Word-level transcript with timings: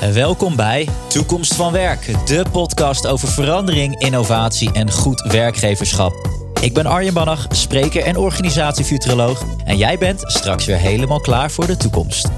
Welkom 0.00 0.56
bij 0.56 0.88
Toekomst 1.08 1.54
van 1.54 1.72
Werk, 1.72 2.26
de 2.26 2.44
podcast 2.52 3.06
over 3.06 3.28
verandering, 3.28 3.98
innovatie 3.98 4.72
en 4.72 4.90
goed 4.90 5.20
werkgeverschap. 5.20 6.28
Ik 6.60 6.74
ben 6.74 6.86
Arjen 6.86 7.14
Bannach, 7.14 7.46
spreker 7.50 8.02
en 8.02 8.16
organisatiefuturoloog. 8.16 9.44
En 9.64 9.76
jij 9.76 9.98
bent 9.98 10.22
straks 10.26 10.66
weer 10.66 10.76
helemaal 10.76 11.20
klaar 11.20 11.50
voor 11.50 11.66
de 11.66 11.76
toekomst. 11.76 12.28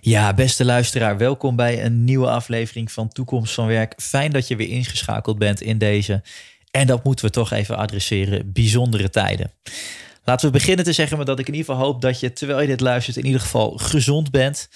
Ja, 0.00 0.34
beste 0.34 0.64
luisteraar, 0.64 1.18
welkom 1.18 1.56
bij 1.56 1.84
een 1.84 2.04
nieuwe 2.04 2.28
aflevering 2.28 2.92
van 2.92 3.08
Toekomst 3.08 3.54
van 3.54 3.66
Werk. 3.66 3.94
Fijn 3.96 4.30
dat 4.30 4.48
je 4.48 4.56
weer 4.56 4.68
ingeschakeld 4.68 5.38
bent 5.38 5.60
in 5.60 5.78
deze. 5.78 6.22
En 6.70 6.86
dat 6.86 7.04
moeten 7.04 7.24
we 7.24 7.30
toch 7.30 7.52
even 7.52 7.76
adresseren: 7.76 8.52
bijzondere 8.52 9.10
tijden. 9.10 9.50
Laten 10.24 10.46
we 10.46 10.52
beginnen 10.52 10.84
te 10.84 10.92
zeggen 10.92 11.24
dat 11.24 11.38
ik 11.38 11.48
in 11.48 11.54
ieder 11.54 11.70
geval 11.74 11.86
hoop 11.86 12.00
dat 12.00 12.20
je, 12.20 12.32
terwijl 12.32 12.60
je 12.60 12.66
dit 12.66 12.80
luistert, 12.80 13.16
in 13.16 13.26
ieder 13.26 13.40
geval 13.40 13.70
gezond 13.70 14.30
bent. 14.30 14.68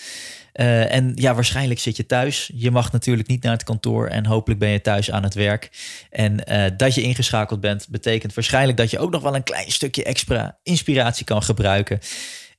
Uh, 0.55 0.93
en 0.93 1.13
ja, 1.15 1.35
waarschijnlijk 1.35 1.81
zit 1.81 1.97
je 1.97 2.07
thuis. 2.07 2.51
Je 2.55 2.71
mag 2.71 2.93
natuurlijk 2.93 3.29
niet 3.29 3.43
naar 3.43 3.53
het 3.53 3.65
kantoor 3.65 4.07
en 4.07 4.27
hopelijk 4.27 4.61
ben 4.61 4.69
je 4.69 4.81
thuis 4.81 5.11
aan 5.11 5.23
het 5.23 5.35
werk. 5.35 5.71
En 6.11 6.53
uh, 6.53 6.65
dat 6.77 6.95
je 6.95 7.03
ingeschakeld 7.03 7.61
bent, 7.61 7.89
betekent 7.89 8.35
waarschijnlijk 8.35 8.79
dat 8.79 8.91
je 8.91 8.99
ook 8.99 9.11
nog 9.11 9.23
wel 9.23 9.35
een 9.35 9.43
klein 9.43 9.71
stukje 9.71 10.05
extra 10.05 10.59
inspiratie 10.63 11.25
kan 11.25 11.43
gebruiken. 11.43 11.99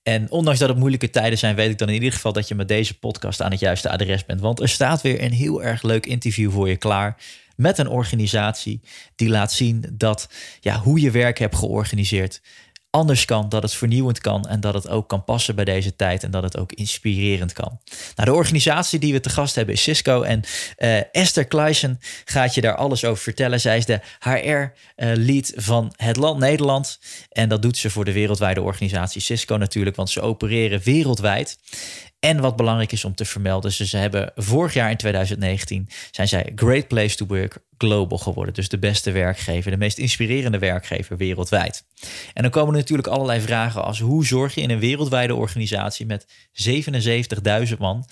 En 0.03 0.31
ondanks 0.31 0.59
dat 0.59 0.69
het 0.69 0.77
moeilijke 0.77 1.09
tijden 1.09 1.37
zijn, 1.37 1.55
weet 1.55 1.71
ik 1.71 1.77
dan 1.77 1.87
in 1.87 1.93
ieder 1.93 2.11
geval 2.11 2.33
dat 2.33 2.47
je 2.47 2.55
met 2.55 2.67
deze 2.67 2.99
podcast 2.99 3.41
aan 3.41 3.51
het 3.51 3.59
juiste 3.59 3.89
adres 3.89 4.25
bent. 4.25 4.41
Want 4.41 4.59
er 4.59 4.69
staat 4.69 5.01
weer 5.01 5.23
een 5.23 5.31
heel 5.31 5.63
erg 5.63 5.81
leuk 5.83 6.05
interview 6.05 6.51
voor 6.51 6.69
je 6.69 6.77
klaar 6.77 7.17
met 7.57 7.77
een 7.77 7.89
organisatie 7.89 8.81
die 9.15 9.29
laat 9.29 9.51
zien 9.51 9.85
dat 9.93 10.29
ja, 10.59 10.79
hoe 10.79 11.01
je 11.01 11.11
werk 11.11 11.39
hebt 11.39 11.55
georganiseerd 11.55 12.41
anders 12.89 13.25
kan, 13.25 13.49
dat 13.49 13.63
het 13.63 13.73
vernieuwend 13.73 14.19
kan 14.19 14.47
en 14.47 14.59
dat 14.59 14.73
het 14.73 14.89
ook 14.89 15.09
kan 15.09 15.23
passen 15.23 15.55
bij 15.55 15.65
deze 15.65 15.95
tijd 15.95 16.23
en 16.23 16.31
dat 16.31 16.43
het 16.43 16.57
ook 16.57 16.71
inspirerend 16.71 17.53
kan. 17.53 17.79
Nou, 18.15 18.29
de 18.29 18.35
organisatie 18.35 18.99
die 18.99 19.13
we 19.13 19.19
te 19.19 19.29
gast 19.29 19.55
hebben 19.55 19.73
is 19.73 19.81
Cisco 19.81 20.21
en 20.21 20.43
uh, 20.77 20.99
Esther 21.11 21.45
Kleisen 21.45 21.99
gaat 22.25 22.55
je 22.55 22.61
daar 22.61 22.75
alles 22.75 23.05
over 23.05 23.23
vertellen. 23.23 23.59
Zij 23.59 23.77
is 23.77 23.85
de 23.85 23.99
HR-lead 24.19 25.51
uh, 25.55 25.63
van 25.63 25.93
het 25.95 26.17
land 26.17 26.39
Nederland 26.39 26.99
en 27.29 27.49
dat 27.49 27.61
doet 27.61 27.77
ze 27.77 27.89
voor 27.89 28.05
de 28.05 28.13
wereldwijde 28.13 28.61
organisatie 28.61 29.21
Cisco 29.21 29.55
natuurlijk, 29.55 29.95
want 29.95 30.09
ze 30.09 30.21
opereren 30.21 30.81
wereldwijd. 30.83 31.57
En 32.19 32.41
wat 32.41 32.55
belangrijk 32.55 32.91
is 32.91 33.05
om 33.05 33.15
te 33.15 33.25
vermelden, 33.25 33.71
ze, 33.71 33.85
ze 33.85 33.97
hebben 33.97 34.31
vorig 34.35 34.73
jaar 34.73 34.89
in 34.89 34.97
2019 34.97 35.89
zijn 36.11 36.27
zij 36.27 36.51
Great 36.55 36.87
Place 36.87 37.15
to 37.15 37.25
Work 37.25 37.59
Global 37.77 38.17
geworden. 38.17 38.53
Dus 38.53 38.69
de 38.69 38.79
beste 38.79 39.11
werkgever, 39.11 39.71
de 39.71 39.77
meest 39.77 39.97
inspirerende 39.97 40.59
werkgever 40.59 41.17
wereldwijd. 41.17 41.85
En 42.33 42.41
dan 42.41 42.51
komen 42.51 42.73
er 42.73 42.79
natuurlijk 42.79 43.07
allerlei 43.07 43.41
vragen 43.41 43.83
als 43.83 43.99
hoe 43.99 44.25
zorg 44.25 44.55
je 44.55 44.61
in 44.61 44.69
een 44.69 44.79
wereldwijde 44.79 45.35
organisatie 45.35 46.05
met 46.05 46.25
77.000 47.69 47.77
man 47.79 48.05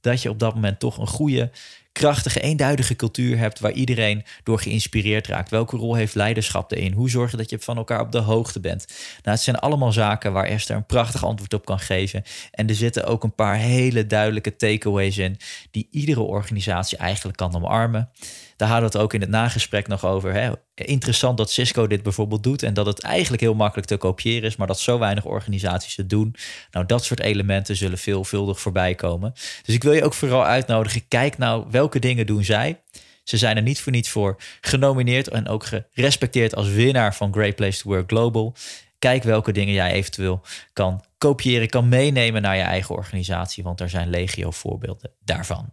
dat 0.00 0.22
je 0.22 0.30
op 0.30 0.38
dat 0.38 0.54
moment 0.54 0.78
toch 0.78 0.98
een 0.98 1.06
goede 1.06 1.50
krachtige, 1.92 2.40
eenduidige 2.40 2.96
cultuur 2.96 3.38
hebt 3.38 3.60
waar 3.60 3.72
iedereen 3.72 4.24
door 4.42 4.58
geïnspireerd 4.58 5.26
raakt. 5.26 5.50
Welke 5.50 5.76
rol 5.76 5.94
heeft 5.94 6.14
leiderschap 6.14 6.72
erin? 6.72 6.92
Hoe 6.92 7.10
zorg 7.10 7.30
je 7.30 7.36
dat 7.36 7.50
je 7.50 7.58
van 7.58 7.76
elkaar 7.76 8.00
op 8.00 8.12
de 8.12 8.18
hoogte 8.18 8.60
bent? 8.60 8.86
Nou, 9.22 9.36
het 9.36 9.40
zijn 9.40 9.56
allemaal 9.58 9.92
zaken 9.92 10.32
waar 10.32 10.46
Esther 10.46 10.76
een 10.76 10.86
prachtig 10.86 11.24
antwoord 11.24 11.54
op 11.54 11.64
kan 11.64 11.78
geven. 11.78 12.22
En 12.50 12.68
er 12.68 12.74
zitten 12.74 13.04
ook 13.04 13.24
een 13.24 13.34
paar 13.34 13.56
hele 13.56 14.06
duidelijke 14.06 14.56
takeaways 14.56 15.18
in 15.18 15.36
die 15.70 15.88
iedere 15.90 16.20
organisatie 16.20 16.98
eigenlijk 16.98 17.36
kan 17.36 17.54
omarmen. 17.54 18.10
Daar 18.56 18.68
hadden 18.68 18.90
we 18.90 18.96
het 18.96 19.04
ook 19.04 19.14
in 19.14 19.20
het 19.20 19.30
nagesprek 19.30 19.88
nog 19.88 20.04
over. 20.04 20.32
Hè. 20.32 20.52
Interessant 20.84 21.36
dat 21.36 21.50
Cisco 21.50 21.86
dit 21.86 22.02
bijvoorbeeld 22.02 22.42
doet 22.42 22.62
en 22.62 22.74
dat 22.74 22.86
het 22.86 23.00
eigenlijk 23.00 23.42
heel 23.42 23.54
makkelijk 23.54 23.88
te 23.88 23.96
kopiëren 23.96 24.42
is, 24.42 24.56
maar 24.56 24.66
dat 24.66 24.80
zo 24.80 24.98
weinig 24.98 25.24
organisaties 25.24 25.96
het 25.96 26.10
doen. 26.10 26.34
Nou, 26.70 26.86
dat 26.86 27.04
soort 27.04 27.20
elementen 27.20 27.76
zullen 27.76 27.98
veelvuldig 27.98 28.60
voorbij 28.60 28.94
komen. 28.94 29.32
Dus 29.64 29.74
ik 29.74 29.82
wil 29.82 29.92
je 29.92 30.04
ook 30.04 30.14
vooral 30.14 30.44
uitnodigen. 30.44 31.08
Kijk 31.08 31.38
nou 31.38 31.66
welke 31.70 31.98
dingen 31.98 32.26
doen 32.26 32.44
zij. 32.44 32.80
Ze 33.24 33.36
zijn 33.36 33.56
er 33.56 33.62
niet 33.62 33.80
voor 33.80 33.92
niets 33.92 34.10
voor 34.10 34.36
genomineerd 34.60 35.28
en 35.28 35.48
ook 35.48 35.64
gerespecteerd 35.66 36.54
als 36.54 36.68
winnaar 36.68 37.14
van 37.14 37.32
Great 37.32 37.56
Place 37.56 37.82
to 37.82 37.90
Work 37.90 38.08
Global. 38.08 38.54
Kijk 38.98 39.22
welke 39.22 39.52
dingen 39.52 39.74
jij 39.74 39.92
eventueel 39.92 40.42
kan 40.72 41.04
kopiëren, 41.18 41.68
kan 41.68 41.88
meenemen 41.88 42.42
naar 42.42 42.56
je 42.56 42.62
eigen 42.62 42.94
organisatie, 42.94 43.62
want 43.62 43.80
er 43.80 43.88
zijn 43.88 44.10
legio 44.10 44.50
voorbeelden 44.50 45.10
daarvan. 45.24 45.72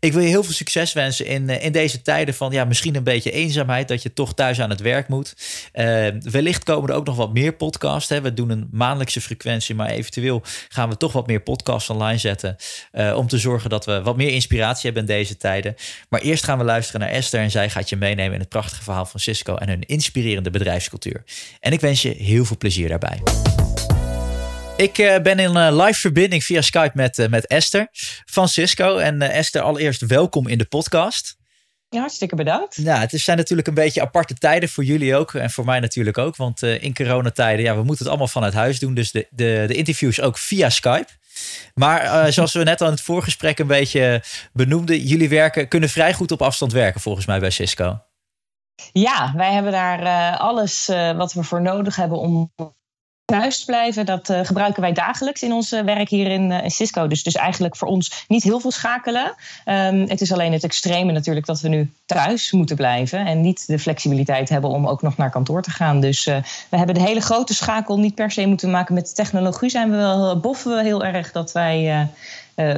Ik 0.00 0.12
wil 0.12 0.22
je 0.22 0.28
heel 0.28 0.42
veel 0.42 0.54
succes 0.54 0.92
wensen 0.92 1.26
in, 1.26 1.48
eh, 1.48 1.64
in 1.64 1.72
deze 1.72 2.02
tijden 2.02 2.34
van 2.34 2.52
ja, 2.52 2.64
misschien 2.64 2.94
een 2.94 3.04
beetje 3.04 3.30
eenzaamheid, 3.30 3.88
dat 3.88 4.02
je 4.02 4.12
toch 4.12 4.34
thuis 4.34 4.60
aan 4.60 4.70
het 4.70 4.80
werk 4.80 5.08
moet. 5.08 5.34
Uh, 5.74 6.08
wellicht 6.20 6.64
komen 6.64 6.90
er 6.90 6.96
ook 6.96 7.06
nog 7.06 7.16
wat 7.16 7.32
meer 7.32 7.52
podcasts. 7.52 8.08
Hè. 8.08 8.20
We 8.20 8.34
doen 8.34 8.50
een 8.50 8.68
maandelijkse 8.70 9.20
frequentie, 9.20 9.74
maar 9.74 9.88
eventueel 9.88 10.42
gaan 10.68 10.88
we 10.88 10.96
toch 10.96 11.12
wat 11.12 11.26
meer 11.26 11.40
podcasts 11.40 11.90
online 11.90 12.18
zetten. 12.18 12.56
Uh, 12.92 13.16
om 13.16 13.26
te 13.26 13.38
zorgen 13.38 13.70
dat 13.70 13.84
we 13.84 14.02
wat 14.02 14.16
meer 14.16 14.30
inspiratie 14.30 14.84
hebben 14.84 15.02
in 15.02 15.16
deze 15.18 15.36
tijden. 15.36 15.74
Maar 16.08 16.20
eerst 16.20 16.44
gaan 16.44 16.58
we 16.58 16.64
luisteren 16.64 17.00
naar 17.00 17.10
Esther 17.10 17.40
en 17.40 17.50
zij 17.50 17.70
gaat 17.70 17.88
je 17.88 17.96
meenemen 17.96 18.34
in 18.34 18.40
het 18.40 18.48
prachtige 18.48 18.82
verhaal 18.82 19.06
van 19.06 19.20
Cisco 19.20 19.56
en 19.56 19.68
hun 19.68 19.82
inspirerende 19.86 20.50
bedrijfscultuur. 20.50 21.24
En 21.60 21.72
ik 21.72 21.80
wens 21.80 22.02
je 22.02 22.08
heel 22.08 22.44
veel 22.44 22.58
plezier 22.58 22.88
daarbij. 22.88 23.20
Ik 24.80 24.98
uh, 24.98 25.18
ben 25.18 25.38
in 25.38 25.56
uh, 25.56 25.68
live 25.84 26.00
verbinding 26.00 26.44
via 26.44 26.60
Skype 26.60 26.90
met, 26.94 27.18
uh, 27.18 27.28
met 27.28 27.46
Esther 27.46 27.88
van 28.24 28.48
Cisco. 28.48 28.96
En 28.96 29.22
Esther, 29.22 29.62
allereerst 29.62 30.06
welkom 30.06 30.48
in 30.48 30.58
de 30.58 30.64
podcast. 30.64 31.36
Ja, 31.88 32.00
hartstikke 32.00 32.36
bedankt. 32.36 32.76
Ja, 32.76 33.00
het 33.00 33.10
zijn 33.10 33.36
natuurlijk 33.36 33.68
een 33.68 33.74
beetje 33.74 34.00
aparte 34.00 34.34
tijden 34.34 34.68
voor 34.68 34.84
jullie 34.84 35.16
ook. 35.16 35.34
En 35.34 35.50
voor 35.50 35.64
mij 35.64 35.80
natuurlijk 35.80 36.18
ook. 36.18 36.36
Want 36.36 36.62
in 36.62 36.94
coronatijden, 36.94 37.64
ja, 37.64 37.74
we 37.74 37.82
moeten 37.82 37.98
het 37.98 38.08
allemaal 38.08 38.28
vanuit 38.28 38.52
huis 38.52 38.78
doen. 38.78 38.94
Dus 38.94 39.10
de, 39.10 39.26
de, 39.30 39.64
de 39.66 39.74
interviews 39.74 40.20
ook 40.20 40.38
via 40.38 40.70
Skype. 40.70 41.08
Maar 41.74 42.08
zoals 42.32 42.52
we 42.52 42.62
net 42.62 42.82
aan 42.82 42.90
het 42.90 43.00
voorgesprek 43.00 43.58
een 43.58 43.66
beetje 43.66 44.22
benoemden, 44.52 44.98
jullie 44.98 45.28
werken, 45.28 45.68
kunnen 45.68 45.88
vrij 45.88 46.14
goed 46.14 46.32
op 46.32 46.42
afstand 46.42 46.72
werken 46.72 47.00
volgens 47.00 47.26
mij 47.26 47.40
bij 47.40 47.50
Cisco. 47.50 48.00
Ja, 48.92 49.32
wij 49.36 49.52
hebben 49.52 49.72
daar 49.72 50.36
alles 50.36 50.86
wat 51.16 51.32
we 51.32 51.42
voor 51.42 51.62
nodig 51.62 51.96
hebben 51.96 52.18
om 52.18 52.52
thuis 53.30 53.64
blijven, 53.64 54.06
dat 54.06 54.28
uh, 54.30 54.40
gebruiken 54.42 54.82
wij 54.82 54.92
dagelijks 54.92 55.42
in 55.42 55.52
ons 55.52 55.70
werk 55.70 56.08
hier 56.08 56.26
in, 56.26 56.50
uh, 56.50 56.64
in, 56.64 56.70
Cisco. 56.70 57.06
Dus, 57.06 57.22
dus 57.22 57.34
eigenlijk 57.34 57.76
voor 57.76 57.88
ons 57.88 58.24
niet 58.28 58.42
heel 58.42 58.60
veel 58.60 58.70
schakelen. 58.70 59.34
Um, 59.66 60.08
het 60.08 60.20
is 60.20 60.32
alleen 60.32 60.52
het 60.52 60.64
extreme 60.64 61.12
natuurlijk 61.12 61.46
dat 61.46 61.60
we 61.60 61.68
nu 61.68 61.92
thuis 62.06 62.52
moeten 62.52 62.76
blijven 62.76 63.26
en 63.26 63.40
niet 63.40 63.66
de 63.66 63.78
flexibiliteit 63.78 64.48
hebben 64.48 64.70
om 64.70 64.86
ook 64.86 65.02
nog 65.02 65.16
naar 65.16 65.30
kantoor 65.30 65.62
te 65.62 65.70
gaan. 65.70 66.00
Dus 66.00 66.24
we 66.68 66.76
hebben 66.76 66.94
de 66.94 67.02
hele 67.02 67.20
grote 67.20 67.54
schakel 67.54 67.98
niet 67.98 68.14
per 68.14 68.30
se 68.30 68.46
moeten 68.46 68.70
maken 68.70 68.94
met 68.94 69.14
technologie. 69.14 69.70
Zijn 69.70 69.90
we 69.90 69.96
wel, 69.96 70.40
boffen 70.40 70.76
we 70.76 70.82
heel 70.82 71.04
erg 71.04 71.32
dat 71.32 71.52
wij 71.52 72.08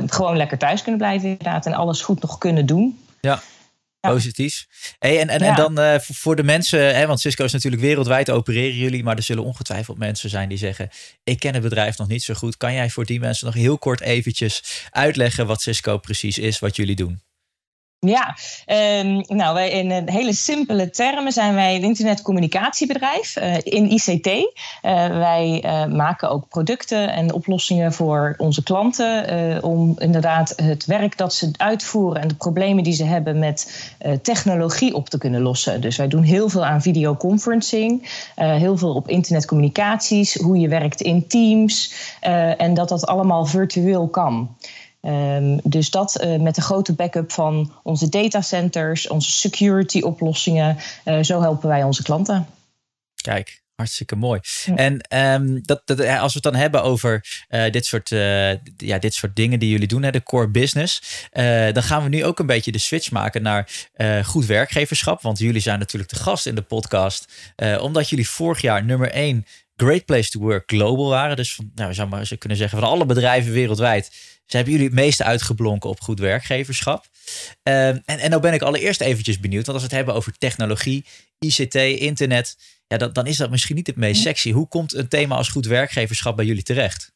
gewoon 0.07 0.37
lekker 0.37 0.59
thuis 0.59 0.83
kunnen 0.83 1.01
blijven 1.01 1.29
inderdaad 1.29 1.67
en 1.67 1.75
alles 1.75 2.01
goed 2.01 2.23
nog 2.23 2.39
kunnen 2.39 2.67
doen. 2.67 2.99
Ja. 3.21 3.41
Positief. 4.11 4.67
Hey, 4.99 5.21
en, 5.21 5.29
en, 5.29 5.41
en 5.41 5.55
dan 5.55 5.81
uh, 5.81 5.95
voor 5.99 6.37
de 6.37 6.43
mensen, 6.43 6.97
hè, 6.97 7.07
want 7.07 7.21
Cisco 7.21 7.45
is 7.45 7.53
natuurlijk 7.53 7.83
wereldwijd 7.83 8.31
opereren 8.31 8.77
jullie, 8.77 9.03
maar 9.03 9.17
er 9.17 9.23
zullen 9.23 9.45
ongetwijfeld 9.45 9.99
mensen 9.99 10.31
zijn 10.31 10.49
die 10.49 10.59
zeggen: 10.59 10.89
Ik 11.25 11.39
ken 11.39 11.55
het 11.55 11.63
bedrijf 11.63 11.99
nog 11.99 12.09
niet 12.09 12.23
zo 12.23 12.35
goed. 12.35 12.57
Kan 12.57 12.73
jij 12.75 12.91
voor 12.91 13.05
die 13.05 13.21
mensen 13.21 13.47
nog 13.47 13.55
heel 13.55 13.79
kort 13.79 14.01
eventjes 14.01 14.87
uitleggen 14.91 15.47
wat 15.47 15.63
Cisco 15.63 15.99
precies 15.99 16.39
is, 16.39 16.59
wat 16.59 16.77
jullie 16.77 16.97
doen? 16.97 17.21
Ja, 18.07 18.37
um, 19.01 19.25
nou, 19.27 19.55
wij 19.55 19.71
in 19.71 20.09
hele 20.09 20.35
simpele 20.35 20.91
termen 20.91 21.33
zijn 21.33 21.55
wij 21.55 21.77
een 21.77 21.83
internetcommunicatiebedrijf 21.83 23.37
uh, 23.37 23.55
in 23.63 23.91
ICT. 23.91 24.27
Uh, 24.27 24.43
wij 25.07 25.65
maken 25.91 26.31
ook 26.31 26.49
producten 26.49 27.13
en 27.13 27.33
oplossingen 27.33 27.93
voor 27.93 28.35
onze 28.39 28.63
klanten 28.63 29.63
om 29.63 29.95
inderdaad 29.99 30.53
het 30.57 30.85
werk 30.85 31.17
dat 31.17 31.35
ze 31.35 31.51
uitvoeren 31.57 32.23
en 32.23 32.29
de 32.29 32.35
problemen 32.35 32.85
die 32.85 32.93
ze 32.93 33.05
hebben 33.05 33.39
met 33.39 33.93
technologie 34.23 34.95
op 34.95 35.09
te 35.09 35.19
kunnen 35.19 35.41
lossen. 35.41 35.81
Dus 35.81 35.97
wij 35.97 36.09
doen 36.09 36.23
heel 36.23 36.49
veel 36.49 36.65
aan 36.65 36.83
videoconferencing, 36.83 38.09
heel 38.35 38.77
veel 38.77 38.95
op 38.95 39.09
internetcommunicaties, 39.09 40.35
hoe 40.35 40.59
je 40.59 40.69
werkt 40.69 41.01
in 41.01 41.27
teams 41.27 41.95
en 42.57 42.75
dat 42.75 42.89
dat 42.89 43.07
allemaal 43.07 43.47
virtueel 43.47 44.09
kan. 44.09 44.57
Um, 45.07 45.61
dus 45.65 45.91
dat 45.91 46.23
uh, 46.25 46.41
met 46.41 46.55
de 46.55 46.61
grote 46.61 46.95
backup 46.95 47.33
van 47.33 47.73
onze 47.83 48.09
datacenters, 48.09 49.09
onze 49.09 49.31
security 49.31 50.01
oplossingen. 50.01 50.77
Uh, 51.05 51.23
zo 51.23 51.41
helpen 51.41 51.69
wij 51.69 51.83
onze 51.83 52.03
klanten. 52.03 52.47
Kijk, 53.15 53.63
hartstikke 53.75 54.17
mooi. 54.17 54.41
Ja. 54.65 54.77
En 54.77 55.19
um, 55.43 55.61
dat, 55.63 55.83
dat, 55.85 56.01
als 56.01 56.33
we 56.35 56.41
het 56.43 56.53
dan 56.53 56.55
hebben 56.55 56.83
over 56.83 57.45
uh, 57.49 57.71
dit, 57.71 57.87
soort, 57.87 58.09
ja, 58.77 58.99
dit 58.99 59.15
soort 59.15 59.37
dingen 59.37 59.59
die 59.59 59.71
jullie 59.71 59.87
doen, 59.89 60.03
hè, 60.03 60.11
de 60.11 60.23
core 60.23 60.49
business. 60.49 61.03
dan 61.73 61.83
gaan 61.83 62.03
we 62.03 62.09
nu 62.09 62.25
ook 62.25 62.39
een 62.39 62.47
beetje 62.47 62.73
de 62.73 62.79
switch 62.79 63.11
maken 63.11 63.43
naar 63.43 63.69
goed 64.25 64.47
werkgeverschap. 64.47 65.23
Want 65.23 65.39
jullie 65.39 65.61
zijn 65.61 65.79
natuurlijk 65.79 66.11
de 66.13 66.19
gast 66.19 66.47
in 66.47 66.55
de 66.55 66.63
podcast. 66.63 67.33
omdat 67.81 68.09
jullie 68.09 68.29
vorig 68.29 68.61
jaar 68.61 68.85
nummer 68.85 69.11
1 69.11 69.47
Great 69.77 70.05
Place 70.05 70.31
to 70.31 70.41
Work 70.41 70.71
Global 70.71 71.09
waren. 71.09 71.37
Dus 71.37 71.55
van, 71.55 71.71
nou, 71.75 71.89
we 71.89 71.95
zouden 71.95 72.19
maar 72.19 72.39
kunnen 72.39 72.59
zeggen 72.59 72.79
van 72.79 72.89
alle 72.89 73.07
bedrijven 73.07 73.53
wereldwijd 73.53 74.11
ze 74.53 74.59
hebben 74.59 74.77
jullie 74.77 74.89
het 74.89 75.01
meeste 75.01 75.25
uitgeblonken 75.25 75.91
op 75.91 76.01
goed 76.01 76.19
werkgeverschap. 76.19 77.05
Um, 77.63 78.03
en, 78.05 78.19
en 78.19 78.31
nou 78.31 78.43
ben 78.43 78.53
ik 78.53 78.63
allereerst 78.63 79.01
eventjes 79.01 79.41
benieuwd, 79.41 79.67
want 79.67 79.79
als 79.79 79.87
we 79.87 79.89
het 79.89 79.97
hebben 79.97 80.15
over 80.15 80.39
technologie, 80.39 81.05
ICT, 81.39 81.75
internet, 81.75 82.57
ja, 82.87 82.97
dat, 82.97 83.15
dan 83.15 83.27
is 83.27 83.37
dat 83.37 83.51
misschien 83.51 83.77
niet 83.77 83.87
het 83.87 83.97
meest 83.97 84.23
sexy. 84.23 84.51
Hoe 84.51 84.69
komt 84.69 84.95
een 84.95 85.09
thema 85.09 85.37
als 85.37 85.49
goed 85.49 85.67
werkgeverschap 85.67 86.37
bij 86.37 86.45
jullie 86.45 86.63
terecht? 86.63 87.12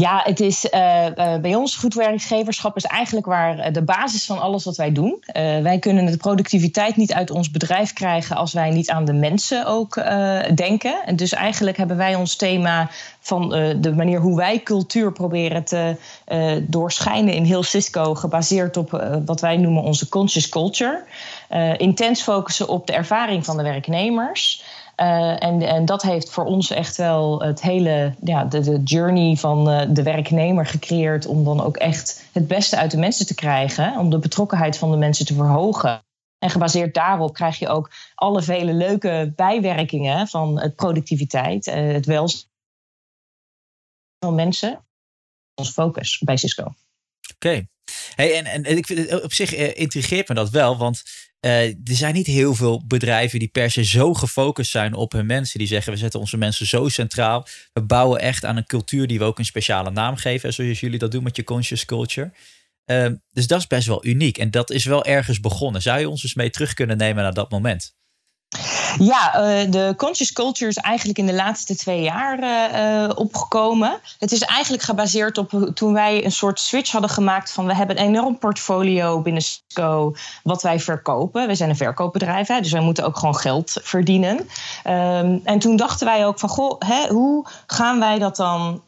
Ja, 0.00 0.20
het 0.24 0.40
is 0.40 0.64
uh, 0.64 1.06
uh, 1.06 1.36
bij 1.36 1.54
ons 1.54 1.76
goed 1.76 1.94
werkgeverschap 1.94 2.76
is 2.76 2.84
eigenlijk 2.84 3.26
waar 3.26 3.58
eh, 3.58 3.72
de 3.72 3.82
basis 3.82 4.24
van 4.24 4.40
alles 4.40 4.64
wat 4.64 4.76
wij 4.76 4.92
doen. 4.92 5.24
wij 5.62 5.78
kunnen 5.78 6.06
de 6.06 6.16
productiviteit 6.16 6.96
niet 6.96 7.12
uit 7.12 7.30
ons 7.30 7.50
bedrijf 7.50 7.92
krijgen 7.92 8.36
als 8.36 8.52
wij 8.52 8.70
niet 8.70 8.90
aan 8.90 9.04
de 9.04 9.12
mensen 9.12 9.66
ook 9.66 9.94
denken. 10.54 11.04
En 11.06 11.16
dus 11.16 11.32
eigenlijk 11.32 11.76
hebben 11.76 11.96
wij 11.96 12.14
ons 12.14 12.36
thema 12.36 12.90
van 13.20 13.48
de 13.80 13.92
manier 13.96 14.20
hoe 14.20 14.36
wij 14.36 14.60
cultuur 14.60 15.12
proberen 15.12 15.64
te 15.64 15.96
doorschijnen 16.62 17.34
in 17.34 17.44
heel 17.44 17.62
Cisco, 17.62 18.14
gebaseerd 18.14 18.76
op 18.76 19.20
wat 19.24 19.40
wij 19.40 19.56
noemen 19.56 19.82
onze 19.82 20.08
conscious 20.08 20.48
culture. 20.48 21.04
intens 21.76 22.22
focussen 22.22 22.68
op 22.68 22.86
de 22.86 22.92
ervaring 22.92 23.44
van 23.44 23.56
de 23.56 23.62
werknemers. 23.62 24.64
Uh, 25.00 25.42
en, 25.42 25.62
en 25.62 25.84
dat 25.84 26.02
heeft 26.02 26.30
voor 26.30 26.44
ons 26.44 26.70
echt 26.70 26.96
wel 26.96 27.42
het 27.42 27.62
hele, 27.62 28.14
ja, 28.24 28.44
de, 28.44 28.60
de 28.60 28.82
journey 28.82 29.36
van 29.36 29.70
uh, 29.70 29.86
de 29.88 30.02
werknemer 30.02 30.66
gecreëerd. 30.66 31.26
Om 31.26 31.44
dan 31.44 31.60
ook 31.60 31.76
echt 31.76 32.28
het 32.32 32.48
beste 32.48 32.76
uit 32.76 32.90
de 32.90 32.96
mensen 32.96 33.26
te 33.26 33.34
krijgen. 33.34 33.98
Om 33.98 34.10
de 34.10 34.18
betrokkenheid 34.18 34.78
van 34.78 34.90
de 34.90 34.96
mensen 34.96 35.26
te 35.26 35.34
verhogen. 35.34 36.04
En 36.38 36.50
gebaseerd 36.50 36.94
daarop 36.94 37.34
krijg 37.34 37.58
je 37.58 37.68
ook 37.68 37.90
alle 38.14 38.42
vele 38.42 38.72
leuke 38.72 39.32
bijwerkingen 39.36 40.28
van 40.28 40.60
het 40.60 40.76
productiviteit, 40.76 41.66
uh, 41.66 41.74
het 41.74 42.06
welzijn 42.06 42.48
van 44.18 44.34
mensen. 44.34 44.84
Ons 45.54 45.70
focus 45.70 46.18
bij 46.18 46.36
Cisco. 46.36 46.74
Oké. 47.34 47.66
Hey, 48.14 48.38
en, 48.38 48.64
en 48.64 48.76
ik 48.76 48.86
vind 48.86 49.10
het 49.10 49.22
op 49.22 49.32
zich 49.32 49.54
intrigeert 49.54 50.28
me 50.28 50.34
dat 50.34 50.50
wel, 50.50 50.76
want 50.76 51.02
uh, 51.40 51.64
er 51.64 51.76
zijn 51.84 52.14
niet 52.14 52.26
heel 52.26 52.54
veel 52.54 52.86
bedrijven 52.86 53.38
die 53.38 53.48
per 53.48 53.70
se 53.70 53.84
zo 53.84 54.14
gefocust 54.14 54.70
zijn 54.70 54.94
op 54.94 55.12
hun 55.12 55.26
mensen. 55.26 55.58
Die 55.58 55.68
zeggen 55.68 55.92
we 55.92 55.98
zetten 55.98 56.20
onze 56.20 56.36
mensen 56.36 56.66
zo 56.66 56.88
centraal. 56.88 57.46
We 57.72 57.82
bouwen 57.82 58.20
echt 58.20 58.44
aan 58.44 58.56
een 58.56 58.66
cultuur 58.66 59.06
die 59.06 59.18
we 59.18 59.24
ook 59.24 59.38
een 59.38 59.44
speciale 59.44 59.90
naam 59.90 60.16
geven. 60.16 60.52
Zoals 60.52 60.80
jullie 60.80 60.98
dat 60.98 61.10
doen 61.10 61.22
met 61.22 61.36
je 61.36 61.44
conscious 61.44 61.84
culture. 61.84 62.32
Uh, 62.86 63.06
dus 63.32 63.46
dat 63.46 63.58
is 63.58 63.66
best 63.66 63.86
wel 63.86 64.06
uniek. 64.06 64.38
En 64.38 64.50
dat 64.50 64.70
is 64.70 64.84
wel 64.84 65.04
ergens 65.04 65.40
begonnen. 65.40 65.82
Zou 65.82 66.00
je 66.00 66.08
ons 66.08 66.22
eens 66.22 66.34
mee 66.34 66.50
terug 66.50 66.74
kunnen 66.74 66.96
nemen 66.96 67.22
naar 67.22 67.34
dat 67.34 67.50
moment? 67.50 67.94
Ja, 68.98 69.34
uh, 69.34 69.70
de 69.70 69.94
conscious 69.96 70.32
culture 70.32 70.70
is 70.70 70.76
eigenlijk 70.76 71.18
in 71.18 71.26
de 71.26 71.34
laatste 71.34 71.76
twee 71.76 72.02
jaar 72.02 72.38
uh, 72.38 73.10
opgekomen. 73.14 74.00
Het 74.18 74.32
is 74.32 74.40
eigenlijk 74.40 74.82
gebaseerd 74.82 75.38
op 75.38 75.70
toen 75.74 75.92
wij 75.92 76.24
een 76.24 76.32
soort 76.32 76.60
switch 76.60 76.92
hadden 76.92 77.10
gemaakt 77.10 77.52
van 77.52 77.66
we 77.66 77.74
hebben 77.74 77.98
een 77.98 78.06
enorm 78.06 78.38
portfolio 78.38 79.20
binnen 79.20 79.42
Cisco 79.42 80.14
wat 80.42 80.62
wij 80.62 80.80
verkopen. 80.80 81.46
We 81.46 81.54
zijn 81.54 81.70
een 81.70 81.76
verkoopbedrijf, 81.76 82.48
hè, 82.48 82.60
dus 82.60 82.72
wij 82.72 82.80
moeten 82.80 83.04
ook 83.04 83.18
gewoon 83.18 83.36
geld 83.36 83.76
verdienen. 83.82 84.36
Um, 84.36 85.40
en 85.44 85.58
toen 85.58 85.76
dachten 85.76 86.06
wij 86.06 86.26
ook 86.26 86.38
van 86.38 86.48
goh, 86.48 86.78
hè, 86.78 87.08
hoe 87.08 87.46
gaan 87.66 87.98
wij 87.98 88.18
dat 88.18 88.36
dan, 88.36 88.82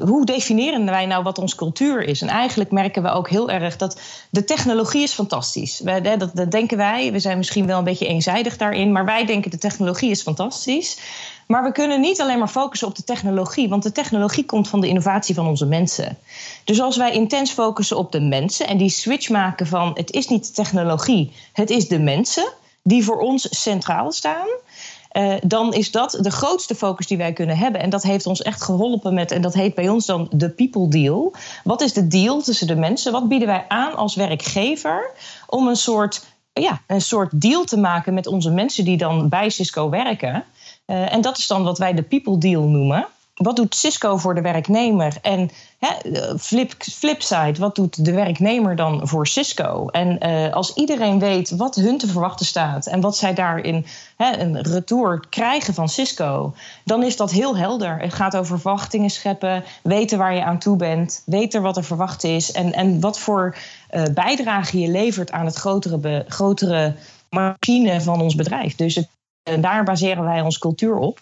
hoe 0.00 0.24
definiëren 0.24 0.84
wij 0.84 1.06
nou 1.06 1.22
wat 1.22 1.38
onze 1.38 1.56
cultuur 1.56 2.02
is? 2.02 2.22
En 2.22 2.28
eigenlijk 2.28 2.70
merken 2.70 3.02
we 3.02 3.08
ook 3.08 3.28
heel 3.28 3.50
erg 3.50 3.76
dat 3.76 4.00
de 4.30 4.44
technologie 4.44 5.02
is 5.02 5.12
fantastisch. 5.12 5.82
Dat, 6.02 6.30
dat 6.34 6.50
denken 6.50 6.76
wij, 6.76 7.12
we 7.12 7.18
zijn 7.18 7.36
misschien 7.36 7.66
wel 7.66 7.78
een 7.78 7.84
beetje 7.84 8.06
eenzijdig 8.06 8.56
daarin 8.56 8.86
maar 8.92 9.04
wij 9.04 9.15
denken 9.24 9.50
de 9.50 9.58
technologie 9.58 10.10
is 10.10 10.22
fantastisch. 10.22 10.98
Maar 11.46 11.62
we 11.62 11.72
kunnen 11.72 12.00
niet 12.00 12.20
alleen 12.20 12.38
maar 12.38 12.48
focussen 12.48 12.88
op 12.88 12.94
de 12.94 13.04
technologie, 13.04 13.68
want 13.68 13.82
de 13.82 13.92
technologie 13.92 14.44
komt 14.44 14.68
van 14.68 14.80
de 14.80 14.88
innovatie 14.88 15.34
van 15.34 15.46
onze 15.46 15.66
mensen. 15.66 16.18
Dus 16.64 16.80
als 16.80 16.96
wij 16.96 17.12
intens 17.12 17.50
focussen 17.50 17.96
op 17.96 18.12
de 18.12 18.20
mensen 18.20 18.66
en 18.66 18.76
die 18.76 18.88
switch 18.88 19.28
maken 19.28 19.66
van 19.66 19.90
het 19.94 20.10
is 20.10 20.28
niet 20.28 20.46
de 20.46 20.52
technologie, 20.52 21.32
het 21.52 21.70
is 21.70 21.88
de 21.88 21.98
mensen 21.98 22.52
die 22.82 23.04
voor 23.04 23.18
ons 23.18 23.60
centraal 23.60 24.12
staan. 24.12 24.46
Uh, 25.12 25.34
dan 25.42 25.74
is 25.74 25.90
dat 25.90 26.18
de 26.20 26.30
grootste 26.30 26.74
focus 26.74 27.06
die 27.06 27.16
wij 27.16 27.32
kunnen 27.32 27.56
hebben. 27.56 27.80
En 27.80 27.90
dat 27.90 28.02
heeft 28.02 28.26
ons 28.26 28.42
echt 28.42 28.62
geholpen 28.62 29.14
met, 29.14 29.30
en 29.30 29.42
dat 29.42 29.54
heet 29.54 29.74
bij 29.74 29.88
ons 29.88 30.06
dan 30.06 30.28
de 30.30 30.50
people 30.50 30.88
deal. 30.88 31.32
Wat 31.64 31.80
is 31.80 31.92
de 31.92 32.06
deal 32.06 32.42
tussen 32.42 32.66
de 32.66 32.76
mensen? 32.76 33.12
Wat 33.12 33.28
bieden 33.28 33.48
wij 33.48 33.64
aan 33.68 33.96
als 33.96 34.14
werkgever 34.14 35.10
om 35.46 35.68
een 35.68 35.76
soort 35.76 36.24
ja, 36.60 36.80
een 36.86 37.00
soort 37.00 37.40
deal 37.40 37.64
te 37.64 37.78
maken 37.78 38.14
met 38.14 38.26
onze 38.26 38.50
mensen 38.50 38.84
die 38.84 38.96
dan 38.96 39.28
bij 39.28 39.50
Cisco 39.50 39.88
werken. 39.88 40.44
Uh, 40.86 41.12
en 41.12 41.20
dat 41.20 41.38
is 41.38 41.46
dan 41.46 41.62
wat 41.62 41.78
wij 41.78 41.94
de 41.94 42.02
people 42.02 42.38
deal 42.38 42.62
noemen. 42.62 43.06
Wat 43.34 43.56
doet 43.56 43.74
Cisco 43.74 44.16
voor 44.16 44.34
de 44.34 44.40
werknemer? 44.40 45.16
En 45.22 45.50
flip, 46.38 46.74
flipside, 46.78 47.54
wat 47.58 47.74
doet 47.74 48.04
de 48.04 48.12
werknemer 48.12 48.76
dan 48.76 49.08
voor 49.08 49.26
Cisco? 49.26 49.86
En 49.86 50.26
uh, 50.26 50.52
als 50.52 50.74
iedereen 50.74 51.18
weet 51.18 51.50
wat 51.50 51.74
hun 51.74 51.98
te 51.98 52.06
verwachten 52.06 52.46
staat 52.46 52.86
en 52.86 53.00
wat 53.00 53.16
zij 53.16 53.34
daarin 53.34 53.86
hè, 54.16 54.38
een 54.38 54.60
retour 54.60 55.24
krijgen 55.28 55.74
van 55.74 55.88
Cisco, 55.88 56.54
dan 56.84 57.02
is 57.02 57.16
dat 57.16 57.30
heel 57.30 57.56
helder. 57.56 58.00
Het 58.00 58.14
gaat 58.14 58.36
over 58.36 58.60
verwachtingen 58.60 59.10
scheppen, 59.10 59.64
weten 59.82 60.18
waar 60.18 60.34
je 60.34 60.44
aan 60.44 60.58
toe 60.58 60.76
bent, 60.76 61.22
weten 61.26 61.62
wat 61.62 61.76
er 61.76 61.84
verwacht 61.84 62.24
is 62.24 62.52
en, 62.52 62.72
en 62.72 63.00
wat 63.00 63.18
voor 63.18 63.56
uh, 63.90 64.02
bijdrage 64.14 64.78
je 64.78 64.88
levert 64.88 65.30
aan 65.30 65.46
het 65.46 65.56
grotere, 65.56 66.24
grotere 66.28 66.94
machine 67.30 68.00
van 68.00 68.20
ons 68.20 68.34
bedrijf. 68.34 68.74
Dus 68.74 68.94
het, 68.94 69.08
uh, 69.48 69.62
daar 69.62 69.84
baseren 69.84 70.24
wij 70.24 70.40
onze 70.40 70.58
cultuur 70.58 70.96
op. 70.96 71.20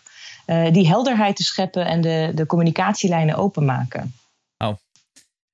Die 0.73 0.89
helderheid 0.89 1.37
te 1.37 1.43
scheppen 1.43 1.87
en 1.87 2.01
de, 2.01 2.33
de 2.35 2.47
communicatielijnen 2.47 3.37
openmaken. 3.37 4.15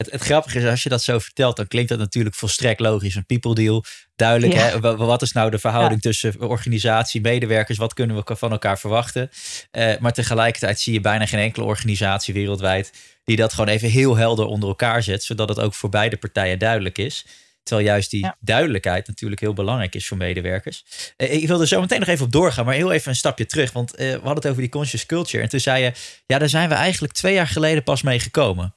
Het, 0.00 0.10
het, 0.10 0.20
grappige 0.20 0.58
is, 0.58 0.64
als 0.64 0.82
je 0.82 0.88
dat 0.88 1.02
zo 1.02 1.18
vertelt, 1.18 1.56
dan 1.56 1.68
klinkt 1.68 1.88
dat 1.88 1.98
natuurlijk 1.98 2.34
volstrekt 2.34 2.80
logisch. 2.80 3.14
Een 3.14 3.26
people 3.26 3.54
deal, 3.54 3.84
duidelijk. 4.16 4.52
Ja. 4.52 4.80
Hè? 4.80 4.96
Wat 4.96 5.22
is 5.22 5.32
nou 5.32 5.50
de 5.50 5.58
verhouding 5.58 6.02
ja. 6.02 6.10
tussen 6.10 6.40
organisatie, 6.40 7.20
medewerkers? 7.20 7.78
Wat 7.78 7.94
kunnen 7.94 8.16
we 8.16 8.36
van 8.36 8.50
elkaar 8.50 8.78
verwachten? 8.78 9.30
Uh, 9.72 9.92
maar 9.98 10.12
tegelijkertijd 10.12 10.80
zie 10.80 10.92
je 10.92 11.00
bijna 11.00 11.26
geen 11.26 11.40
enkele 11.40 11.64
organisatie 11.64 12.34
wereldwijd 12.34 12.92
die 13.24 13.36
dat 13.36 13.52
gewoon 13.52 13.68
even 13.68 13.88
heel 13.88 14.16
helder 14.16 14.46
onder 14.46 14.68
elkaar 14.68 15.02
zet, 15.02 15.22
zodat 15.22 15.48
het 15.48 15.60
ook 15.60 15.74
voor 15.74 15.88
beide 15.88 16.16
partijen 16.16 16.58
duidelijk 16.58 16.98
is. 16.98 17.26
Terwijl 17.62 17.88
juist 17.88 18.10
die 18.10 18.24
ja. 18.24 18.36
duidelijkheid 18.40 19.06
natuurlijk 19.06 19.40
heel 19.40 19.52
belangrijk 19.52 19.94
is 19.94 20.06
voor 20.06 20.16
medewerkers. 20.16 20.84
Uh, 21.16 21.32
ik 21.32 21.46
wilde 21.46 21.66
zo 21.66 21.80
meteen 21.80 22.00
nog 22.00 22.08
even 22.08 22.24
op 22.24 22.32
doorgaan, 22.32 22.64
maar 22.64 22.74
heel 22.74 22.92
even 22.92 23.10
een 23.10 23.16
stapje 23.16 23.46
terug. 23.46 23.72
Want 23.72 23.92
uh, 23.92 23.98
we 23.98 24.12
hadden 24.12 24.34
het 24.34 24.46
over 24.46 24.60
die 24.60 24.70
conscious 24.70 25.06
culture. 25.06 25.42
En 25.42 25.48
toen 25.48 25.60
zei 25.60 25.82
je, 25.82 25.92
ja, 26.26 26.38
daar 26.38 26.48
zijn 26.48 26.68
we 26.68 26.74
eigenlijk 26.74 27.12
twee 27.12 27.34
jaar 27.34 27.46
geleden 27.46 27.82
pas 27.82 28.02
mee 28.02 28.20
gekomen. 28.20 28.74